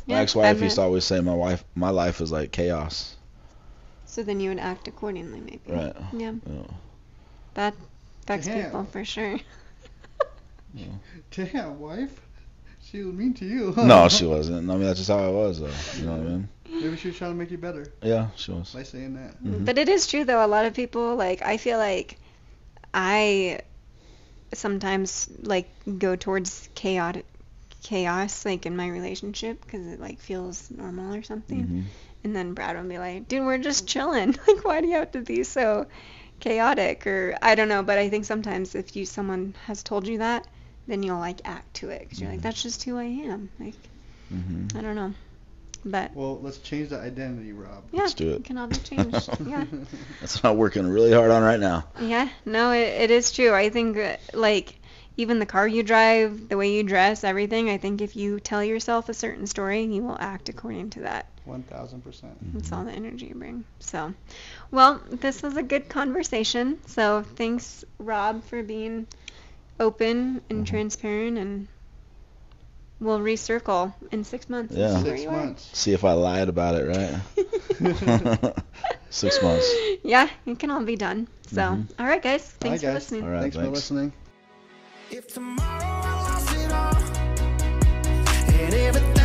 Yeah, 0.08 0.16
my 0.16 0.22
ex-wife 0.22 0.58
I'm 0.58 0.64
used 0.64 0.76
to 0.78 0.82
always 0.82 1.06
say 1.06 1.20
my 1.22 1.36
wife, 1.36 1.64
my 1.76 1.90
life 1.92 2.22
is 2.22 2.32
like 2.32 2.52
chaos. 2.52 3.16
so 4.06 4.24
then 4.24 4.40
you 4.40 4.50
would 4.50 4.60
act 4.60 4.88
accordingly 4.88 5.40
maybe 5.40 5.62
Right. 5.68 5.96
yeah 6.14 6.34
Yeah. 6.48 6.64
that 7.54 7.76
affects 8.24 8.48
Damn. 8.48 8.64
people 8.66 8.86
for 8.86 9.06
sure 9.06 9.38
Damn, 11.32 11.80
wife. 11.80 12.22
She 12.92 13.04
was 13.04 13.14
mean 13.16 13.34
to 13.36 13.46
you. 13.46 13.74
No, 13.78 14.08
she 14.18 14.26
wasn't. 14.26 14.70
I 14.70 14.74
mean, 14.74 14.84
that's 14.84 15.00
just 15.00 15.10
how 15.10 15.24
I 15.24 15.30
was, 15.30 15.60
though. 15.60 15.72
You 15.98 16.06
know 16.06 16.12
what 16.18 16.20
I 16.20 16.30
mean? 16.30 16.50
Maybe 16.70 16.98
she 16.98 17.08
was 17.10 17.18
trying 17.18 17.32
to 17.32 17.36
make 17.38 17.52
you 17.52 17.58
better 17.58 17.86
Yeah, 18.02 18.30
she 18.36 18.52
was. 18.52 18.74
by 18.74 18.84
saying 18.84 19.14
that. 19.16 19.42
Mhm. 19.44 19.66
But 19.66 19.78
it 19.78 19.88
is 19.90 20.08
true 20.08 20.24
though. 20.26 20.44
A 20.44 20.48
lot 20.48 20.66
of 20.66 20.74
people 20.74 21.16
like 21.16 21.42
I 21.42 21.58
feel 21.58 21.78
like 21.78 22.18
I 22.94 23.60
sometimes 24.54 25.30
like 25.44 25.70
go 26.00 26.16
towards 26.16 26.70
chaotic 26.76 27.26
chaos 27.84 28.46
like 28.46 28.66
in 28.66 28.76
my 28.76 28.88
relationship 28.88 29.62
because 29.62 29.86
it 29.88 30.00
like 30.00 30.20
feels 30.20 30.70
normal 30.72 31.14
or 31.14 31.24
something. 31.24 31.68
Mhm. 31.68 31.84
And 32.24 32.36
then 32.36 32.54
Brad 32.54 32.78
would 32.78 32.88
be 32.88 33.00
like, 33.00 33.28
"Dude, 33.28 33.44
we're 33.46 33.58
just 33.58 33.88
chilling. 33.88 34.36
Like, 34.48 34.64
why 34.64 34.82
do 34.82 34.88
you 34.88 34.96
have 34.96 35.12
to 35.12 35.22
be 35.22 35.44
so 35.44 35.88
chaotic?" 36.40 37.06
Or 37.08 37.36
I 37.42 37.56
don't 37.56 37.70
know. 37.70 37.84
But 37.84 37.98
I 37.98 38.10
think 38.10 38.26
sometimes 38.26 38.76
if 38.76 38.96
you 38.96 39.06
someone 39.06 39.56
has 39.66 39.84
told 39.84 40.08
you 40.08 40.20
that, 40.20 40.48
then 40.88 41.04
you'll 41.04 41.20
like 41.20 41.42
act 41.46 41.74
to 41.76 41.90
it 41.90 42.02
because 42.02 42.20
you're 42.20 42.30
like, 42.30 42.40
Mhm. 42.40 42.44
"That's 42.44 42.64
just 42.64 42.84
who 42.84 42.98
I 42.98 43.04
am." 43.04 43.50
Like 43.60 43.76
Mhm. 44.34 44.76
I 44.76 44.82
don't 44.82 44.96
know. 44.96 45.14
But 45.84 46.16
Well, 46.16 46.40
let's 46.42 46.60
change 46.60 46.90
the 46.90 47.00
identity, 47.00 47.54
Rob. 47.54 47.84
yeah, 47.92 48.02
Let's 48.02 48.14
do 48.14 48.30
it. 48.32 48.36
it 48.36 48.44
can 48.46 48.58
all 48.58 48.68
be 48.68 48.78
changed. 48.78 49.30
yeah. 49.48 49.66
That's 50.20 50.42
what 50.44 50.52
I'm 50.52 50.58
working 50.58 50.88
really 50.88 51.12
hard 51.12 51.32
on 51.32 51.42
right 51.42 51.60
now. 51.60 51.86
Yeah, 52.00 52.30
no, 52.46 52.72
it, 52.72 52.88
it 53.04 53.12
is 53.12 53.32
true. 53.32 53.52
I 53.54 53.70
think 53.70 53.98
uh, 53.98 54.18
like 54.34 54.80
even 55.18 55.40
the 55.40 55.46
car 55.48 55.68
you 55.68 55.82
drive, 55.84 56.50
the 56.50 56.58
way 56.58 56.72
you 56.74 56.84
dress, 56.84 57.24
everything. 57.24 57.70
I 57.70 57.78
think 57.78 58.02
if 58.02 58.16
you 58.16 58.40
tell 58.40 58.64
yourself 58.64 59.10
a 59.10 59.14
certain 59.14 59.48
story, 59.48 59.84
you 59.84 60.04
will 60.04 60.18
act 60.20 60.50
according 60.50 60.92
to 60.92 61.02
that. 61.02 61.26
One 61.46 61.64
thousand 61.64 62.02
percent. 62.04 62.38
That's 62.54 62.72
all 62.72 62.86
the 62.86 62.92
energy 62.92 63.26
you 63.28 63.36
bring. 63.36 63.66
So, 63.80 64.14
well, 64.70 65.02
this 65.10 65.42
was 65.42 65.58
a 65.58 65.64
good 65.64 65.90
conversation. 65.90 66.78
So 66.86 67.24
thanks, 67.36 67.84
Rob, 67.98 68.44
for 68.44 68.62
being 68.62 69.08
open 69.82 70.42
and 70.50 70.64
Mhm. 70.64 70.70
transparent, 70.70 71.38
and 71.38 71.68
we'll 73.02 73.20
recircle 73.20 73.94
in 74.12 74.24
six 74.24 74.48
months. 74.48 74.74
Yeah. 74.76 74.98
see 74.98 75.04
where 75.04 75.18
Six 75.18 75.24
you 75.24 75.30
are. 75.30 75.38
months. 75.46 75.70
See 75.74 75.92
if 75.94 76.06
I 76.06 76.14
lied 76.14 76.48
about 76.50 76.76
it, 76.76 76.86
right? 76.88 78.54
Six 79.10 79.42
months. 79.44 79.68
Yeah, 80.04 80.30
it 80.46 80.58
can 80.60 80.72
all 80.72 80.84
be 80.86 80.96
done. 80.96 81.28
So, 81.52 81.62
Mhm. 81.62 81.90
all 82.00 82.06
right, 82.06 82.22
guys. 82.24 82.54
Bye, 82.60 82.70
Thanks 82.70 82.84
for 82.84 82.94
listening. 82.94 83.24
All 83.24 83.30
right, 83.30 83.42
Thanks 83.42 83.58
for 83.58 83.68
listening. 83.68 84.14
If 85.10 85.34
tomorrow 85.34 85.84
I 85.84 86.14
lost 86.30 86.56
it 86.56 86.72
all 86.72 86.96
and 88.64 88.74
everything 88.74 89.22